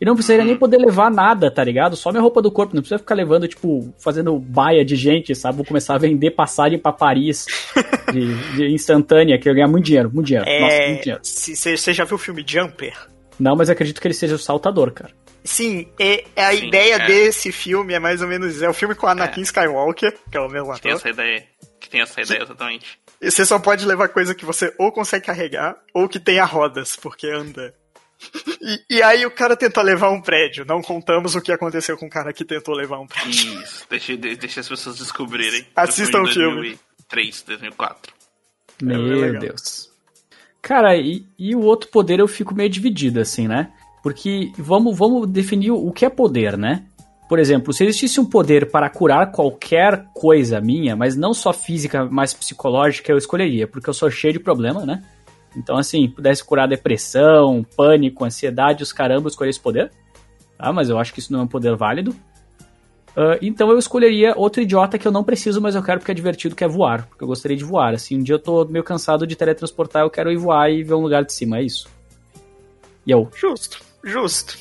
E 0.00 0.04
não 0.04 0.14
precisaria 0.14 0.42
uhum. 0.42 0.48
nem 0.48 0.58
poder 0.58 0.78
levar 0.78 1.10
nada, 1.10 1.50
tá 1.50 1.62
ligado? 1.62 1.96
Só 1.96 2.10
minha 2.10 2.22
roupa 2.22 2.40
do 2.40 2.50
corpo. 2.50 2.74
Não 2.74 2.82
precisa 2.82 2.98
ficar 2.98 3.14
levando, 3.14 3.48
tipo, 3.48 3.92
fazendo 3.98 4.38
baia 4.38 4.84
de 4.84 4.96
gente, 4.96 5.34
sabe? 5.34 5.56
Vou 5.56 5.66
começar 5.66 5.94
a 5.94 5.98
vender 5.98 6.32
passagem 6.32 6.78
pra 6.78 6.92
Paris 6.92 7.46
de, 8.12 8.56
de 8.56 8.72
instantânea, 8.72 9.38
que 9.38 9.48
eu 9.48 9.54
ganhar 9.54 9.68
muito 9.68 9.86
dinheiro, 9.86 10.10
muito 10.12 10.26
dinheiro. 10.26 10.48
É... 10.48 10.60
Nossa, 10.60 10.88
muito 10.88 11.02
dinheiro. 11.02 11.20
Você 11.22 11.92
já 11.92 12.04
viu 12.04 12.16
o 12.16 12.18
filme 12.18 12.44
Jumper? 12.46 12.94
Não, 13.38 13.54
mas 13.56 13.70
acredito 13.70 14.00
que 14.00 14.06
ele 14.06 14.14
seja 14.14 14.34
o 14.34 14.38
saltador, 14.38 14.92
cara. 14.92 15.12
Sim, 15.44 15.88
é, 15.98 16.24
é 16.36 16.44
a 16.44 16.52
Sim, 16.52 16.66
ideia 16.66 16.94
é. 16.96 17.06
desse 17.06 17.52
filme 17.52 17.94
é 17.94 17.98
mais 17.98 18.20
ou 18.20 18.28
menos. 18.28 18.60
É 18.60 18.68
o 18.68 18.74
filme 18.74 18.94
com 18.94 19.06
a 19.06 19.12
Anakin 19.12 19.40
é. 19.40 19.44
Skywalker, 19.44 20.14
que 20.30 20.36
é 20.36 20.40
o 20.40 20.48
mesmo 20.48 20.70
ator. 20.70 20.76
Que 20.76 20.82
tem 20.82 20.92
essa 20.92 21.08
ideia. 21.08 21.44
Que 21.80 21.88
tem 21.88 22.00
essa 22.00 22.20
ideia, 22.20 22.42
exatamente. 22.42 22.98
E 23.20 23.30
você 23.30 23.46
só 23.46 23.58
pode 23.58 23.86
levar 23.86 24.08
coisa 24.08 24.34
que 24.34 24.44
você 24.44 24.72
ou 24.78 24.92
consegue 24.92 25.26
carregar, 25.26 25.76
ou 25.94 26.08
que 26.08 26.20
tenha 26.20 26.44
rodas, 26.44 26.96
porque 26.96 27.28
anda. 27.28 27.74
E, 28.60 28.96
e, 28.96 29.02
aí 29.02 29.24
o 29.24 29.30
cara 29.30 29.56
tentou 29.56 29.82
levar 29.82 30.10
um 30.10 30.20
prédio. 30.20 30.64
Não 30.64 30.82
contamos 30.82 31.34
o 31.34 31.40
que 31.40 31.52
aconteceu 31.52 31.96
com 31.96 32.06
o 32.06 32.10
cara 32.10 32.32
que 32.32 32.44
tentou 32.44 32.74
levar 32.74 32.98
um 32.98 33.06
prédio. 33.06 33.62
Isso, 33.62 33.86
deixa, 33.88 34.16
deixa 34.16 34.60
as 34.60 34.68
pessoas 34.68 34.98
descobrirem. 34.98 35.64
Assistam 35.76 36.22
o 36.22 36.26
filme. 36.26 36.78
2003, 37.08 37.42
2004. 37.42 38.12
Meu 38.82 39.24
é 39.24 39.38
Deus. 39.38 39.90
Cara, 40.60 40.96
e, 40.96 41.24
e 41.38 41.54
o 41.54 41.60
outro 41.60 41.88
poder 41.90 42.18
eu 42.18 42.28
fico 42.28 42.54
meio 42.54 42.68
dividido, 42.68 43.20
assim, 43.20 43.46
né? 43.46 43.72
Porque 44.02 44.52
vamos, 44.58 44.96
vamos 44.96 45.28
definir 45.28 45.70
o 45.70 45.90
que 45.92 46.04
é 46.04 46.10
poder, 46.10 46.56
né? 46.56 46.84
Por 47.28 47.38
exemplo, 47.38 47.72
se 47.72 47.84
existisse 47.84 48.18
um 48.18 48.24
poder 48.24 48.70
para 48.70 48.88
curar 48.88 49.30
qualquer 49.30 50.06
coisa 50.14 50.60
minha, 50.60 50.96
mas 50.96 51.14
não 51.14 51.34
só 51.34 51.52
física, 51.52 52.06
mas 52.10 52.32
psicológica, 52.32 53.12
eu 53.12 53.18
escolheria, 53.18 53.66
porque 53.68 53.88
eu 53.88 53.94
sou 53.94 54.10
cheio 54.10 54.32
de 54.32 54.40
problema, 54.40 54.86
né? 54.86 55.02
Então, 55.56 55.76
assim, 55.76 56.08
pudesse 56.08 56.44
curar 56.44 56.68
depressão, 56.68 57.64
pânico, 57.76 58.24
ansiedade, 58.24 58.82
os 58.82 58.92
caramba, 58.92 59.26
eu 59.26 59.28
escolheria 59.28 59.50
esse 59.50 59.60
poder. 59.60 59.90
Tá? 60.56 60.72
Mas 60.72 60.88
eu 60.90 60.98
acho 60.98 61.12
que 61.12 61.20
isso 61.20 61.32
não 61.32 61.40
é 61.40 61.42
um 61.44 61.48
poder 61.48 61.74
válido. 61.76 62.10
Uh, 63.16 63.34
então 63.42 63.70
eu 63.70 63.78
escolheria 63.78 64.32
outro 64.36 64.62
idiota 64.62 64.96
que 64.98 65.08
eu 65.08 65.10
não 65.10 65.24
preciso, 65.24 65.60
mas 65.60 65.74
eu 65.74 65.82
quero 65.82 65.98
porque 65.98 66.12
é 66.12 66.14
divertido, 66.14 66.54
que 66.54 66.62
é 66.62 66.68
voar. 66.68 67.06
Porque 67.06 67.24
eu 67.24 67.28
gostaria 67.28 67.56
de 67.56 67.64
voar. 67.64 67.94
Assim, 67.94 68.16
um 68.18 68.22
dia 68.22 68.36
eu 68.36 68.38
tô 68.38 68.64
meio 68.66 68.84
cansado 68.84 69.26
de 69.26 69.34
teletransportar, 69.34 70.02
eu 70.02 70.10
quero 70.10 70.30
ir 70.30 70.36
voar 70.36 70.70
e 70.70 70.84
ver 70.84 70.94
um 70.94 71.00
lugar 71.00 71.24
de 71.24 71.32
cima, 71.32 71.58
é 71.58 71.62
isso. 71.62 71.88
E 73.04 73.10
eu? 73.10 73.28
Justo, 73.34 73.80
justo. 74.04 74.56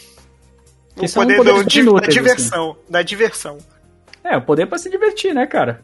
O 1.00 1.08
são 1.08 1.22
poder 1.22 1.38
poderes 1.38 1.60
do, 1.60 1.64
bem 1.66 1.68
di- 1.70 1.78
da 1.78 1.82
inúteis, 1.84 2.14
diversão. 2.16 2.78
Da 2.90 3.02
diversão. 3.04 3.58
É, 4.24 4.36
o 4.38 4.42
poder 4.42 4.66
pra 4.66 4.80
se 4.80 4.90
divertir, 4.90 5.36
né, 5.36 5.46
cara? 5.46 5.84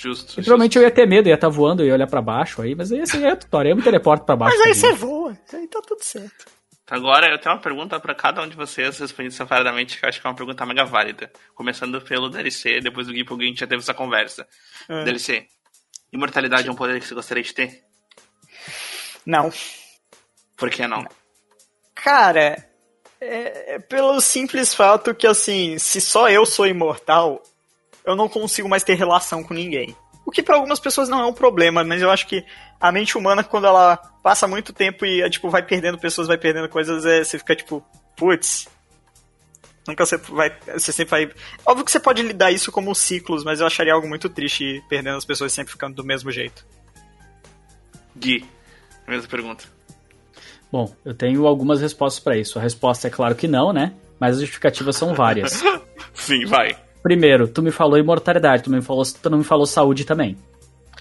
Justo. 0.00 0.34
E 0.34 0.44
provavelmente 0.44 0.78
eu 0.78 0.82
ia 0.82 0.92
ter 0.92 1.08
medo, 1.08 1.28
ia 1.28 1.34
estar 1.34 1.48
voando, 1.48 1.84
ia 1.84 1.92
olhar 1.92 2.06
pra 2.06 2.22
baixo 2.22 2.62
aí, 2.62 2.72
mas 2.72 2.92
aí 2.92 3.00
assim 3.00 3.26
é 3.26 3.34
tutorial, 3.34 3.72
eu 3.72 3.76
me 3.76 3.82
teleporto 3.82 4.24
pra 4.24 4.36
baixo. 4.36 4.56
Mas 4.56 4.68
aí 4.68 4.74
você 4.74 4.92
voa, 4.92 5.36
aí 5.52 5.66
tá 5.66 5.82
tudo 5.84 6.00
certo. 6.04 6.46
Agora 6.88 7.28
eu 7.28 7.36
tenho 7.36 7.56
uma 7.56 7.60
pergunta 7.60 7.98
pra 7.98 8.14
cada 8.14 8.40
um 8.40 8.48
de 8.48 8.54
vocês, 8.54 8.96
respondendo 8.96 9.32
separadamente, 9.32 9.98
que 9.98 10.04
eu 10.04 10.08
acho 10.08 10.20
que 10.20 10.26
é 10.26 10.30
uma 10.30 10.36
pergunta 10.36 10.64
mega 10.64 10.84
válida. 10.84 11.32
Começando 11.52 12.00
pelo 12.00 12.30
DLC, 12.30 12.80
depois 12.80 13.08
do 13.08 13.12
Gui, 13.12 13.24
porque 13.24 13.42
a 13.42 13.46
gente 13.48 13.58
já 13.58 13.66
teve 13.66 13.82
essa 13.82 13.92
conversa. 13.92 14.46
É. 14.88 15.02
DLC. 15.02 15.46
Imortalidade 16.12 16.68
é 16.68 16.70
um 16.70 16.76
poder 16.76 17.00
que 17.00 17.06
você 17.06 17.14
gostaria 17.14 17.42
de 17.42 17.52
ter? 17.52 17.82
Não. 19.26 19.52
Por 20.56 20.70
que 20.70 20.86
não? 20.86 21.04
Cara, 21.92 22.64
é, 23.20 23.74
é 23.74 23.78
pelo 23.80 24.20
simples 24.20 24.72
fato 24.72 25.12
que, 25.12 25.26
assim, 25.26 25.76
se 25.78 26.00
só 26.00 26.30
eu 26.30 26.46
sou 26.46 26.68
imortal, 26.68 27.42
eu 28.08 28.16
não 28.16 28.28
consigo 28.28 28.68
mais 28.68 28.82
ter 28.82 28.94
relação 28.94 29.42
com 29.44 29.52
ninguém. 29.52 29.94
O 30.24 30.30
que 30.30 30.42
pra 30.42 30.56
algumas 30.56 30.80
pessoas 30.80 31.08
não 31.08 31.20
é 31.20 31.26
um 31.26 31.32
problema, 31.32 31.84
mas 31.84 32.02
eu 32.02 32.10
acho 32.10 32.26
que 32.26 32.44
a 32.80 32.90
mente 32.90 33.16
humana, 33.16 33.44
quando 33.44 33.66
ela 33.66 33.96
passa 34.22 34.46
muito 34.46 34.72
tempo 34.72 35.04
e, 35.04 35.22
é, 35.22 35.28
tipo, 35.28 35.48
vai 35.50 35.62
perdendo 35.62 35.98
pessoas, 35.98 36.26
vai 36.26 36.38
perdendo 36.38 36.68
coisas, 36.68 37.04
é, 37.04 37.22
você 37.22 37.38
fica 37.38 37.54
tipo, 37.54 37.84
putz. 38.16 38.68
Nunca 39.86 40.04
você 40.04 40.16
vai. 40.16 40.54
Você 40.74 40.92
sempre 40.92 41.10
vai. 41.10 41.34
Óbvio 41.66 41.84
que 41.84 41.90
você 41.90 42.00
pode 42.00 42.22
lidar 42.22 42.50
isso 42.50 42.70
como 42.70 42.94
ciclos, 42.94 43.42
mas 43.44 43.60
eu 43.60 43.66
acharia 43.66 43.94
algo 43.94 44.08
muito 44.08 44.28
triste 44.28 44.64
ir 44.64 44.82
perdendo 44.88 45.16
as 45.16 45.24
pessoas 45.24 45.52
sempre 45.52 45.72
ficando 45.72 45.94
do 45.94 46.04
mesmo 46.04 46.30
jeito. 46.30 46.66
Gui, 48.14 48.44
mesma 49.06 49.28
pergunta. 49.28 49.64
Bom, 50.70 50.94
eu 51.04 51.14
tenho 51.14 51.46
algumas 51.46 51.80
respostas 51.80 52.22
pra 52.22 52.36
isso. 52.36 52.58
A 52.58 52.62
resposta 52.62 53.08
é 53.08 53.10
claro 53.10 53.34
que 53.34 53.48
não, 53.48 53.72
né? 53.72 53.94
Mas 54.20 54.34
as 54.34 54.40
justificativas 54.40 54.96
são 54.96 55.14
várias. 55.14 55.62
Sim, 56.12 56.44
vai. 56.44 56.87
Primeiro, 57.08 57.48
tu 57.48 57.62
me 57.62 57.70
falou 57.70 57.96
imortalidade, 57.96 58.64
tu, 58.64 58.70
me 58.70 58.82
falou, 58.82 59.02
tu 59.02 59.30
não 59.30 59.38
me 59.38 59.44
falou 59.44 59.64
saúde 59.64 60.04
também. 60.04 60.36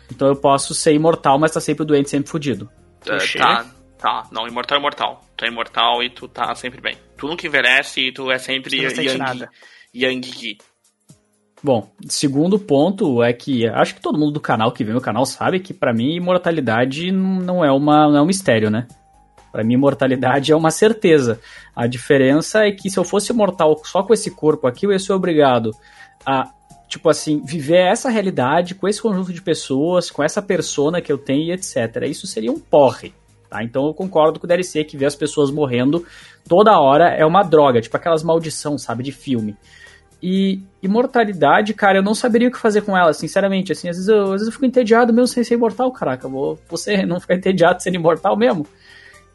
Então 0.10 0.30
eu 0.30 0.38
posso 0.38 0.74
ser 0.74 0.93
imortal, 0.93 1.38
mas 1.38 1.51
tá 1.51 1.60
sempre 1.60 1.84
doente, 1.84 2.10
sempre 2.10 2.30
fudido. 2.30 2.70
É, 3.05 3.18
tá, 3.38 3.66
tá. 3.97 4.24
Não, 4.32 4.47
imortal 4.47 4.78
é 4.78 4.80
imortal. 4.80 5.22
Tu 5.36 5.43
é 5.43 5.49
imortal 5.49 6.01
e 6.01 6.10
tu 6.10 6.30
tá 6.30 6.55
sempre 6.55 6.80
bem. 6.80 6.95
Tu 7.18 7.28
nunca 7.28 7.45
envelhece 7.45 8.08
e 8.08 8.14
tu 8.14 8.32
é 8.32 8.38
sempre 8.38 8.70
Tu 8.70 9.01
Yang, 9.01 9.18
nada. 9.18 9.49
Yang 9.93 10.30
Gui. 10.32 10.58
Bom, 11.62 11.91
segundo 12.08 12.58
ponto 12.58 13.22
é 13.22 13.34
que 13.34 13.68
acho 13.68 13.95
que 13.95 14.01
todo 14.01 14.18
mundo 14.18 14.32
do 14.32 14.39
canal 14.39 14.72
que 14.72 14.86
vê 14.86 14.91
meu 14.91 15.01
canal 15.01 15.26
sabe 15.26 15.60
que 15.60 15.74
pra 15.74 15.93
mim 15.93 16.16
imortalidade 16.16 17.12
não 17.12 17.66
é 17.66 17.70
uma 17.70 18.08
não 18.08 18.20
é 18.20 18.22
um 18.22 18.28
mistério, 18.28 18.70
né? 18.70 18.88
Pra 19.51 19.62
mim 19.62 19.74
imortalidade 19.74 20.53
é 20.53 20.55
uma 20.55 20.72
certeza. 20.72 21.38
A 21.76 21.86
diferença 21.86 22.66
é 22.66 22.72
que 22.72 22.89
se 22.89 22.97
eu 22.97 23.03
fosse 23.03 23.34
imortal 23.34 23.78
só 23.84 24.03
com 24.03 24.14
esse 24.14 24.32
corpo 24.32 24.68
aqui, 24.68 24.86
eu 24.86 24.93
ia 24.93 24.99
ser 24.99 25.12
obrigado 25.12 25.72
a 26.28 26.51
tipo 26.89 27.09
assim, 27.09 27.41
viver 27.43 27.86
essa 27.86 28.09
realidade 28.09 28.73
com 28.73 28.88
esse 28.88 29.01
conjunto 29.01 29.34
de 29.34 29.41
pessoas, 29.41 30.09
com 30.09 30.23
essa 30.23 30.41
persona 30.41 31.01
que 31.01 31.11
eu 31.11 31.17
tenho 31.17 31.43
e 31.43 31.51
etc. 31.51 32.03
Isso 32.07 32.25
seria 32.25 32.51
um 32.51 32.59
porre. 32.59 33.13
Tá? 33.49 33.63
Então 33.63 33.88
eu 33.88 33.93
concordo 33.93 34.39
com 34.39 34.45
o 34.45 34.47
DLC 34.47 34.84
que 34.84 34.97
ver 34.97 35.05
as 35.05 35.15
pessoas 35.15 35.51
morrendo 35.51 36.05
toda 36.47 36.80
hora 36.80 37.09
é 37.09 37.25
uma 37.25 37.43
droga, 37.43 37.82
tipo 37.82 37.95
aquelas 37.95 38.23
maldição, 38.23 38.78
sabe, 38.78 39.03
de 39.03 39.11
filme. 39.11 39.55
E 40.21 40.61
imortalidade, 40.82 41.73
cara, 41.73 41.99
eu 41.99 42.03
não 42.03 42.15
saberia 42.15 42.47
o 42.47 42.51
que 42.51 42.57
fazer 42.57 42.82
com 42.82 42.97
ela, 42.97 43.13
sinceramente. 43.13 43.71
Assim, 43.71 43.88
às 43.88 43.97
vezes 43.97 44.09
eu, 44.09 44.23
às 44.23 44.32
vezes 44.32 44.47
eu 44.47 44.53
fico 44.53 44.65
entediado 44.65 45.13
mesmo 45.13 45.28
sem 45.28 45.43
ser 45.43 45.53
imortal, 45.53 45.91
caraca. 45.91 46.28
Vou, 46.28 46.57
você 46.67 47.03
não 47.05 47.19
ficar 47.19 47.36
entediado 47.36 47.82
sendo 47.84 47.95
imortal 47.95 48.36
mesmo. 48.36 48.65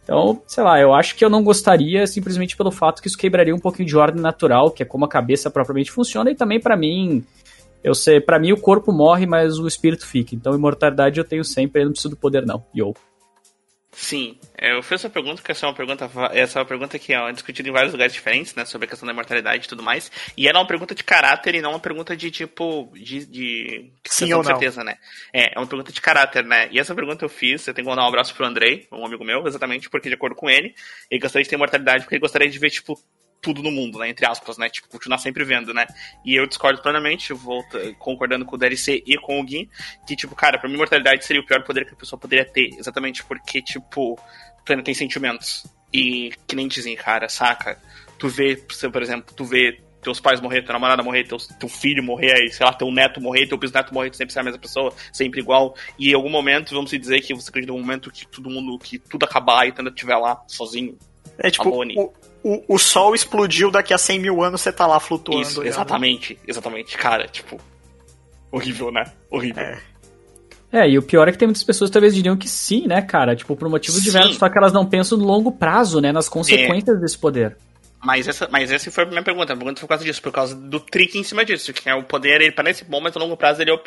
Então, 0.03 0.43
sei 0.47 0.65
lá, 0.65 0.81
eu 0.81 0.93
acho 0.93 1.15
que 1.15 1.25
eu 1.25 1.31
não 1.31 1.45
gostaria 1.45 2.07
simplesmente 2.07 2.57
pelo 2.57 2.73
fato 2.73 3.01
que 3.01 3.09
isso 3.09 3.17
quebraria 3.17 3.55
um 3.55 3.61
pouquinho 3.61 3.87
de 3.87 3.97
ordem 3.97 4.21
natural, 4.21 4.71
que 4.71 4.83
é 4.83 4.87
como 4.87 5.05
a 5.05 5.09
cabeça 5.09 5.51
propriamente 5.51 5.93
funciona, 5.93 6.31
e 6.31 6.35
também 6.35 6.61
pra 6.61 6.77
mim, 6.77 7.25
eu 7.85 7.95
sei, 7.95 8.21
para 8.21 8.39
mim 8.39 8.53
o 8.53 8.61
corpo 8.61 8.93
morre, 8.93 9.27
mas 9.27 9.59
o 9.59 9.67
espírito 9.67 10.07
fica. 10.07 10.35
Então, 10.35 10.55
imortalidade 10.55 11.19
eu 11.19 11.25
tenho 11.25 11.45
sempre, 11.45 11.83
eu 11.83 11.87
não 11.87 11.93
preciso 11.93 12.11
do 12.11 12.17
poder 12.17 12.45
não. 12.45 12.65
Yo. 12.77 12.93
Sim, 13.95 14.39
é, 14.57 14.73
eu 14.73 14.83
fiz 14.83 14.93
essa 14.93 15.11
pergunta, 15.11 15.37
porque 15.37 15.53
essa 15.53 15.67
é 15.67 15.69
uma 15.69 15.75
pergunta, 15.75 16.11
essa 16.33 16.59
é 16.59 16.63
uma 16.63 16.67
pergunta 16.67 16.99
que 16.99 17.13
é 17.13 17.31
discutida 17.31 17.69
em 17.69 17.73
vários 17.73 17.93
lugares 17.93 18.15
diferentes, 18.15 18.55
né, 18.55 18.65
sobre 18.65 18.87
a 18.87 18.89
questão 18.89 19.07
da 19.07 19.13
imortalidade 19.13 19.67
e 19.67 19.69
tudo 19.69 19.83
mais, 19.83 20.11
e 20.35 20.49
era 20.49 20.59
uma 20.59 20.67
pergunta 20.67 20.95
de 20.95 21.05
caráter 21.05 21.55
e 21.55 21.61
não 21.61 21.73
uma 21.73 21.79
pergunta 21.79 22.17
de, 22.17 22.31
tipo, 22.31 22.91
de, 22.95 23.27
de 23.27 23.93
Sim 24.07 24.33
ou 24.33 24.43
não. 24.43 24.45
certeza, 24.45 24.83
né. 24.83 24.97
É, 25.31 25.55
é 25.55 25.59
uma 25.59 25.67
pergunta 25.67 25.93
de 25.93 26.01
caráter, 26.01 26.43
né, 26.43 26.69
e 26.71 26.81
essa 26.81 26.95
pergunta 26.95 27.23
eu 27.27 27.29
fiz, 27.29 27.67
eu 27.67 27.75
tenho 27.75 27.85
que 27.85 27.91
mandar 27.91 28.05
um 28.05 28.09
abraço 28.09 28.35
pro 28.35 28.47
Andrei, 28.47 28.89
um 28.91 29.05
amigo 29.05 29.25
meu, 29.27 29.47
exatamente 29.47 29.91
porque, 29.91 30.09
de 30.09 30.15
acordo 30.15 30.35
com 30.37 30.49
ele, 30.49 30.75
ele 31.11 31.21
gostaria 31.21 31.45
de 31.45 31.51
ter 31.51 31.57
imortalidade 31.57 32.05
porque 32.05 32.15
ele 32.15 32.23
gostaria 32.23 32.49
de 32.49 32.59
ver, 32.59 32.71
tipo, 32.71 32.99
tudo 33.43 33.63
no 33.63 33.71
mundo, 33.73 33.99
né, 33.99 34.09
entre 34.09 34.25
aspas, 34.25 34.57
né, 34.57 34.71
tipo, 34.71 34.89
continuar 34.89 35.19
sempre 35.19 35.45
vendo, 35.45 35.75
né, 35.75 35.85
e 36.25 36.35
eu 36.35 36.47
discordo 36.47 36.81
plenamente, 36.81 37.33
volta, 37.33 37.93
concordando 37.99 38.47
com 38.47 38.55
o 38.55 38.59
DLC 38.59 39.03
e 39.05 39.19
com 39.19 39.41
o 39.41 39.45
Gui, 39.45 39.69
que, 40.07 40.15
tipo, 40.15 40.35
cara, 40.35 40.59
pra 40.59 40.69
mim, 40.69 40.77
imortalidade 40.77 41.25
seria 41.25 41.43
o 41.43 41.47
pior 41.47 41.63
poder 41.65 41.85
que 41.85 41.93
a 41.93 41.97
pessoa 41.97 42.19
poderia 42.19 42.45
ter, 42.45 42.71
exatamente 42.79 43.25
porque, 43.25 43.61
tipo, 43.61 44.17
tu 44.65 44.73
ainda 44.73 44.85
tem 44.85 44.95
sentimentos. 44.95 45.67
E 45.93 46.33
que 46.47 46.57
nem 46.57 46.69
dizem, 46.69 46.97
cara, 46.97 47.29
saca? 47.29 47.79
Tu 48.19 48.29
vê, 48.29 48.57
por 48.91 49.03
exemplo, 49.03 49.35
tu 49.35 49.45
vê 49.45 49.79
teus 50.01 50.19
pais 50.19 50.41
morrer, 50.41 50.63
tua 50.63 50.73
namorada 50.73 51.03
morrer, 51.03 51.25
teu, 51.25 51.37
teu 51.39 51.69
filho 51.69 52.03
morrer, 52.03 52.33
aí, 52.33 52.51
sei 52.51 52.67
lá, 52.67 52.73
teu 52.73 52.91
neto 52.91 53.21
morrer, 53.21 53.47
teu 53.47 53.59
bisneto 53.59 53.95
morrer, 53.95 54.11
tu 54.11 54.17
sempre 54.17 54.33
ser 54.33 54.41
a 54.41 54.43
mesma 54.43 54.59
pessoa, 54.59 54.93
sempre 55.13 55.41
igual. 55.41 55.77
E 55.99 56.11
em 56.11 56.15
algum 56.15 56.31
momento, 56.31 56.75
vamos 56.75 56.91
dizer 56.91 57.21
que 57.21 57.35
você 57.35 57.51
acredita 57.51 57.73
num 57.73 57.81
momento 57.81 58.11
que 58.11 58.27
todo 58.27 58.51
mundo, 58.51 58.79
que 58.79 58.99
tudo 58.99 59.25
acabar 59.25 59.67
e 59.67 59.73
tu 59.73 59.81
ainda 59.81 59.91
estiver 59.91 60.17
lá, 60.17 60.43
sozinho. 60.49 60.99
É 61.39 61.51
tipo, 61.51 61.69
o, 61.69 62.13
o, 62.43 62.75
o 62.75 62.79
sol 62.79 63.15
explodiu, 63.15 63.71
daqui 63.71 63.95
a 63.95 63.99
100 63.99 64.19
mil 64.19 64.43
anos 64.43 64.61
você 64.61 64.73
tá 64.73 64.87
lá 64.87 64.99
flutuando. 64.99 65.43
Isso, 65.43 65.61
olhando. 65.61 65.73
exatamente, 65.73 66.39
exatamente. 66.47 66.97
Cara, 66.97 67.27
tipo, 67.27 67.61
horrível, 68.51 68.91
né? 68.91 69.05
Horrível. 69.31 69.63
É. 69.63 69.93
É, 70.73 70.89
e 70.89 70.97
o 70.97 71.03
pior 71.03 71.29
é 71.29 71.33
que 71.33 71.39
tem 71.39 71.47
muitas 71.47 71.63
pessoas 71.63 71.91
que 71.91 71.93
talvez 71.93 72.15
diriam 72.15 72.35
que 72.35 72.49
sim, 72.49 72.87
né, 72.87 73.03
cara? 73.03 73.37
Tipo, 73.37 73.55
por 73.55 73.69
motivos 73.69 74.01
Sim. 74.01 74.07
diversos, 74.07 74.39
só 74.39 74.49
que 74.49 74.57
elas 74.57 74.73
não 74.73 74.87
pensam 74.87 75.19
no 75.19 75.25
longo 75.27 75.53
prazo, 75.53 76.01
né? 76.01 76.11
Nas 76.13 76.31
consequências 76.31 76.99
desse 76.99 77.19
poder. 77.19 77.59
Mas 78.03 78.27
essa, 78.27 78.49
mas 78.51 78.73
essa 78.73 78.91
foi 78.91 79.05
a 79.05 79.07
minha 79.07 79.23
pergunta. 79.23 79.53
A 79.53 79.57
pergunta 79.57 79.79
foi 79.79 79.87
por 79.87 79.91
causa 79.91 80.05
disso, 80.05 80.23
por 80.23 80.33
causa 80.33 80.57
do 80.57 80.81
trick 80.81 81.19
em 81.19 81.23
cima 81.23 81.45
disso. 81.45 81.75
Que 81.75 81.91
é 81.91 81.95
o 81.95 82.03
poder, 82.03 82.41
ele 82.41 82.53
parece 82.53 82.85
bom, 82.85 83.01
mas 83.03 83.15
a 83.15 83.21
longo 83.21 83.37
prazo 83.37 83.61
ele 83.61 83.71
é 83.71 83.75
o, 83.75 83.81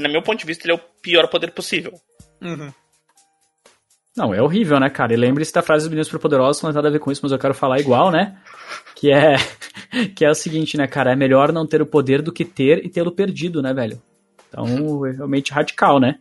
no 0.00 0.08
meu 0.08 0.22
ponto 0.22 0.38
de 0.38 0.46
vista, 0.46 0.64
ele 0.66 0.72
é 0.72 0.76
o 0.76 0.80
pior 1.02 1.26
poder 1.28 1.50
possível. 1.50 1.92
Uhum. 2.40 2.72
Não, 4.16 4.34
é 4.34 4.42
horrível, 4.42 4.80
né, 4.80 4.90
cara? 4.90 5.12
E 5.12 5.16
lembre-se 5.16 5.52
da 5.52 5.62
frase 5.62 5.84
dos 5.84 5.88
meninos 5.90 6.08
superpoderosos, 6.08 6.62
não 6.62 6.70
tem 6.70 6.76
nada 6.76 6.88
a 6.88 6.90
ver 6.90 6.98
com 6.98 7.12
isso, 7.12 7.20
mas 7.22 7.32
eu 7.32 7.38
quero 7.38 7.54
falar 7.54 7.78
igual, 7.78 8.10
né? 8.10 8.36
Que 8.96 9.12
é, 9.12 9.36
que 10.16 10.24
é 10.24 10.30
o 10.30 10.34
seguinte, 10.34 10.76
né, 10.76 10.86
cara? 10.86 11.12
É 11.12 11.16
melhor 11.16 11.52
não 11.52 11.66
ter 11.66 11.80
o 11.80 11.86
poder 11.86 12.20
do 12.20 12.32
que 12.32 12.44
ter 12.44 12.84
e 12.84 12.88
tê-lo 12.88 13.12
perdido, 13.12 13.62
né, 13.62 13.72
velho? 13.72 14.00
Então, 14.48 15.06
é 15.06 15.12
realmente 15.12 15.52
radical, 15.52 16.00
né? 16.00 16.16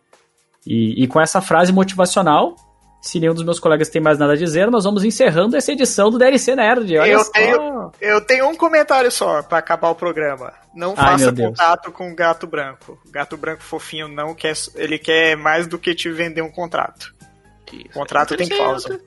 E, 0.68 1.04
e 1.04 1.08
com 1.08 1.20
essa 1.20 1.42
frase 1.42 1.74
motivacional, 1.74 2.56
se 3.02 3.20
nenhum 3.20 3.34
dos 3.34 3.44
meus 3.44 3.60
colegas 3.60 3.90
tem 3.90 4.02
mais 4.02 4.20
nada 4.20 4.34
a 4.34 4.38
dizer, 4.38 4.70
nós 4.70 4.84
vamos 4.84 5.04
encerrando 5.04 5.56
essa 5.58 5.72
edição 5.72 6.12
do 6.12 6.20
DLC 6.20 6.56
Nerd. 6.56 6.96
Olha 6.98 7.12
Eu 7.12 7.20
só. 7.24 7.32
tenho- 7.32 7.92
Eu 8.00 8.22
tenho 8.22 8.48
um 8.50 8.56
comentário 8.56 9.10
só 9.10 9.42
pra 9.42 9.58
acabar 9.58 9.90
o 9.90 9.96
programa. 9.96 10.54
Não 10.76 10.94
Ai, 10.96 11.18
faça 11.18 11.34
contato 11.34 11.92
com 11.92 12.12
o 12.12 12.16
gato 12.16 12.46
branco. 12.46 13.00
O 13.08 13.12
gato 13.12 13.36
branco 13.36 13.64
fofinho 13.64 14.08
não 14.08 14.36
quer. 14.36 14.54
Ele 14.76 15.00
quer 15.00 15.36
mais 15.36 15.66
do 15.66 15.80
que 15.80 15.96
te 15.96 16.12
vender 16.12 16.44
um 16.44 16.52
contrato. 16.52 17.16
Isso. 17.78 17.90
Contrato 17.94 18.36
tem 18.38 18.48
cláusula. 18.50 19.00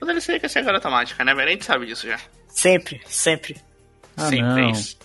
O 0.00 0.04
DLC 0.06 0.38
quer 0.40 0.48
ser 0.48 0.60
a 0.60 0.62
garota 0.62 0.90
mágica, 0.90 1.24
né, 1.24 1.34
velho? 1.34 1.48
A 1.48 1.52
gente 1.52 1.64
sabe 1.64 1.86
disso 1.86 2.06
já. 2.06 2.18
Sempre, 2.48 3.00
sempre. 3.06 3.56
Ah, 4.16 4.22
Sempre 4.28 4.42
não. 4.42 4.58
é 4.58 4.70
isso. 4.70 4.96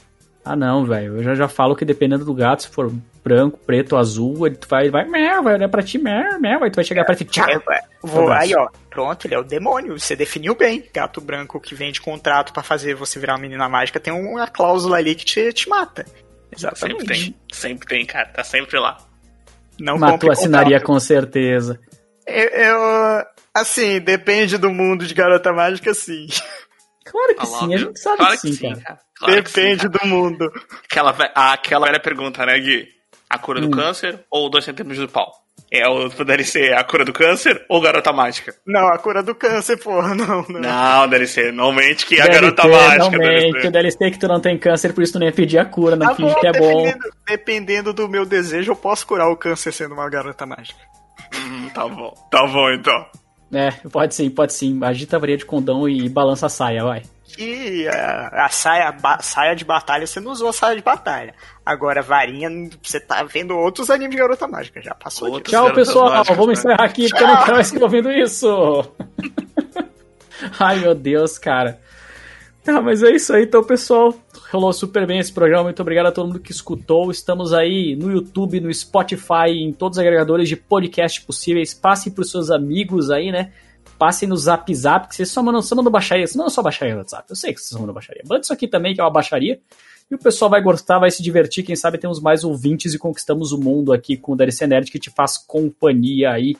Ah, 0.46 0.56
não, 0.56 0.86
velho. 0.86 1.18
Eu 1.18 1.24
já, 1.24 1.36
já 1.36 1.48
falo 1.48 1.76
que 1.76 1.86
dependendo 1.86 2.26
do 2.26 2.34
gato, 2.34 2.64
se 2.64 2.70
for 2.70 2.92
branco, 3.24 3.58
preto, 3.66 3.96
azul, 3.96 4.46
ele 4.46 4.58
vai, 4.68 4.90
vai, 4.90 5.06
mel, 5.08 5.42
vai 5.42 5.54
olhar 5.54 5.70
pra 5.70 5.82
ti, 5.82 5.98
mel, 5.98 6.38
mel, 6.42 6.62
aí 6.64 6.70
tu 6.70 6.76
vai 6.76 6.84
chegar 6.84 7.06
pra 7.06 7.16
ti, 7.16 7.24
tchau. 7.24 7.48
É, 7.48 7.54
é, 7.56 7.80
vou- 8.02 8.30
aí, 8.32 8.54
ó. 8.54 8.68
Pronto, 8.90 9.26
ele 9.26 9.36
é 9.36 9.40
o 9.40 9.44
demônio. 9.44 9.98
Você 9.98 10.16
definiu 10.16 10.54
bem. 10.56 10.84
Gato 10.94 11.22
branco 11.22 11.60
que 11.62 11.74
vende 11.74 12.02
contrato 12.02 12.52
pra 12.52 12.62
fazer 12.62 12.94
você 12.96 13.20
virar 13.20 13.34
uma 13.34 13.40
menina 13.40 13.70
mágica 13.70 14.00
tem 14.00 14.12
uma 14.12 14.48
cláusula 14.48 14.98
ali 14.98 15.16
que 15.16 15.24
te, 15.24 15.54
te 15.54 15.70
mata. 15.70 16.04
Sempre 16.04 16.58
Exatamente. 16.58 17.06
tem. 17.06 17.36
Sempre 17.52 17.88
tem, 17.88 18.06
cara. 18.06 18.28
Tá 18.28 18.44
sempre 18.44 18.78
lá. 18.80 18.98
Não 19.80 19.98
Mas 19.98 20.20
tu 20.20 20.30
assinaria 20.32 20.78
contrato. 20.80 20.86
com 20.86 21.00
certeza. 21.00 21.80
Eu, 22.28 22.48
eu- 22.50 23.26
assim, 23.54 24.00
depende 24.00 24.58
do 24.58 24.70
mundo 24.72 25.06
de 25.06 25.14
garota 25.14 25.52
mágica, 25.52 25.94
sim. 25.94 26.28
Claro 27.06 27.36
que 27.36 27.44
I 27.44 27.48
sim, 27.48 27.74
a 27.74 27.78
gente 27.78 28.00
sabe 28.00 28.18
claro 28.18 28.40
que 28.40 28.54
sim, 28.54 28.76
cara. 28.76 29.00
Claro 29.18 29.44
que 29.44 29.50
sim, 29.50 29.62
Depende 29.62 29.90
cara. 29.90 30.00
do 30.00 30.08
mundo. 30.08 30.52
Aquela, 30.90 31.12
aquela 31.36 31.86
velha 31.88 32.00
pergunta, 32.00 32.46
né, 32.46 32.58
Gui? 32.60 32.88
A 33.30 33.38
cura 33.38 33.60
do 33.62 33.68
Hum. 33.68 33.72
câncer 33.72 34.24
ou 34.32 34.50
dois 34.50 34.64
centímetros 34.64 35.00
do 35.00 35.10
pau? 35.10 35.32
É 35.72 35.88
o 35.88 36.08
DLC 36.10 36.72
a 36.72 36.84
cura 36.84 37.04
do 37.04 37.12
câncer 37.12 37.66
ou 37.68 37.82
garota 37.82 38.14
mágica? 38.14 38.56
Não, 38.66 38.88
a 38.88 38.98
cura 38.98 39.22
do 39.24 39.34
câncer, 39.36 39.78
porra, 39.78 40.14
não, 40.16 40.44
não. 40.48 40.60
Não, 40.62 41.08
DLC, 41.10 41.52
não 41.52 41.72
mente 41.72 42.06
que 42.06 42.20
é 42.20 42.22
a 42.24 42.28
garota 42.28 42.68
mágica. 42.68 42.98
não 43.00 43.12
mente, 43.12 43.48
o 43.68 43.72
DLC. 43.72 43.72
DLC 43.72 44.12
que 44.12 44.20
tu 44.20 44.28
não 44.28 44.40
tem 44.40 44.58
câncer, 44.58 44.94
por 44.94 45.04
isso 45.04 45.14
tu 45.14 45.20
nem 45.20 45.30
ia 45.30 45.34
pedir 45.36 45.58
a 45.60 45.66
cura, 45.66 45.96
não 45.96 46.08
Tá 46.08 46.16
finge 46.16 46.34
bom, 46.34 46.40
que 46.40 46.48
é 46.48 46.54
bom. 46.54 46.84
dependendo, 46.84 47.14
dependendo 47.28 47.94
do 47.94 48.08
meu 48.08 48.26
desejo, 48.26 48.72
eu 48.72 48.76
posso 48.76 49.06
curar 49.06 49.28
o 49.30 49.36
câncer 49.38 49.72
sendo 49.74 49.94
uma 49.94 50.08
garota 50.10 50.46
mágica. 50.46 50.80
Tá 51.74 51.88
bom, 51.88 52.14
tá 52.30 52.46
bom 52.48 52.70
então. 52.72 53.06
É, 53.52 53.70
pode 53.90 54.16
sim, 54.16 54.30
pode 54.30 54.54
sim. 54.54 54.80
Agita 54.84 55.16
a 55.16 55.20
varinha 55.20 55.38
de 55.38 55.46
condão 55.46 55.88
e 55.88 56.10
balança 56.10 56.48
a 56.48 56.50
saia, 56.50 56.84
vai. 56.84 57.04
E 57.38 57.88
a, 57.88 58.46
a 58.46 58.50
saia, 58.50 58.92
ba- 58.92 59.20
saia 59.22 59.56
de 59.56 59.64
batalha, 59.66 60.06
você 60.08 60.20
não 60.20 60.32
usou 60.32 60.50
a 60.50 60.54
saia 60.54 60.76
de 60.76 60.82
batalha. 60.84 61.34
Agora, 61.66 62.02
varinha, 62.02 62.50
você 62.82 63.00
tá 63.00 63.24
vendo 63.24 63.56
outros 63.56 63.90
animes 63.90 64.12
de 64.12 64.18
garota 64.18 64.48
mágica, 64.48 64.82
já 64.82 64.94
passou 64.96 65.30
Outros. 65.32 65.52
Tchau, 65.52 65.72
pessoal. 65.74 66.10
mágicas, 66.10 66.38
Vamos 66.38 66.48
né? 66.48 66.54
encerrar 66.74 66.86
aqui 66.86 67.08
porque 67.10 67.24
eu 67.24 67.28
não 67.28 67.38
quero 67.44 67.54
mais 67.56 67.70
ficar 67.72 67.84
ouvindo 67.86 68.12
isso. 68.12 68.94
Ai, 70.60 70.80
meu 70.80 70.94
Deus, 70.96 71.38
cara. 71.38 71.80
Tá, 72.64 72.82
mas 72.82 73.04
é 73.04 73.12
isso 73.12 73.34
aí, 73.34 73.44
então, 73.44 73.64
pessoal. 73.64 74.14
Rolou 74.54 74.72
super 74.72 75.08
bem 75.08 75.18
esse 75.18 75.34
programa. 75.34 75.64
Muito 75.64 75.82
obrigado 75.82 76.06
a 76.06 76.12
todo 76.12 76.28
mundo 76.28 76.40
que 76.40 76.52
escutou. 76.52 77.10
Estamos 77.10 77.54
aí 77.54 77.96
no 77.96 78.12
YouTube, 78.12 78.60
no 78.60 78.72
Spotify, 78.72 79.50
em 79.50 79.74
todos 79.74 79.98
os 79.98 80.00
agregadores 80.00 80.48
de 80.48 80.56
podcast 80.56 81.20
possíveis. 81.24 81.74
Passem 81.74 82.14
pros 82.14 82.30
seus 82.30 82.52
amigos 82.52 83.10
aí, 83.10 83.32
né? 83.32 83.52
Passem 83.98 84.30
no 84.30 84.38
Zap 84.38 84.72
Zap, 84.76 85.08
que 85.08 85.16
vocês 85.16 85.32
só 85.32 85.42
mandam, 85.42 85.60
só 85.60 85.76
mandam 85.76 85.92
baixaria. 85.92 86.28
Não 86.36 86.46
é 86.46 86.50
só 86.52 86.62
baixaria 86.62 86.94
no 86.94 87.00
WhatsApp. 87.00 87.26
Eu 87.32 87.36
sei 87.36 87.52
que 87.52 87.62
vocês 87.62 87.80
mandam 87.80 87.96
baixaria. 87.96 88.22
Manda 88.30 88.42
isso 88.42 88.54
aqui 88.54 88.68
também, 88.68 88.94
que 88.94 89.02
é 89.02 89.04
uma 89.04 89.10
baixaria. 89.10 89.60
E 90.12 90.14
o 90.14 90.20
pessoal 90.20 90.52
vai 90.52 90.62
gostar, 90.62 91.00
vai 91.00 91.10
se 91.10 91.24
divertir. 91.24 91.66
Quem 91.66 91.76
sabe 91.76 91.98
temos 91.98 92.22
mais 92.22 92.44
ouvintes 92.44 92.94
e 92.94 93.00
conquistamos 93.00 93.52
o 93.54 93.58
mundo 93.58 93.92
aqui 93.92 94.16
com 94.16 94.34
o 94.34 94.36
DLC 94.36 94.68
Nerd 94.68 94.92
que 94.92 95.00
te 95.00 95.10
faz 95.10 95.36
companhia 95.36 96.30
aí 96.30 96.56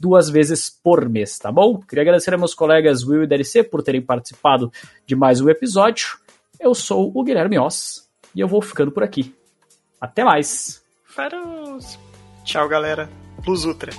duas 0.00 0.30
vezes 0.30 0.70
por 0.70 1.06
mês, 1.10 1.38
tá 1.38 1.52
bom? 1.52 1.78
Queria 1.78 2.04
agradecer 2.04 2.32
a 2.32 2.38
meus 2.38 2.54
colegas 2.54 3.04
Will 3.04 3.24
e 3.24 3.26
DLC 3.26 3.62
por 3.62 3.82
terem 3.82 4.00
participado 4.00 4.72
de 5.06 5.14
mais 5.14 5.42
um 5.42 5.50
episódio. 5.50 6.23
Eu 6.64 6.74
sou 6.74 7.12
o 7.14 7.22
Guilherme 7.22 7.58
Oss 7.58 8.08
e 8.34 8.40
eu 8.40 8.48
vou 8.48 8.62
ficando 8.62 8.90
por 8.90 9.02
aqui. 9.02 9.34
Até 10.00 10.24
mais! 10.24 10.82
Feroz. 11.04 11.98
Tchau, 12.42 12.66
galera. 12.66 13.06
Plus 13.44 13.66
Ultra. 13.66 13.92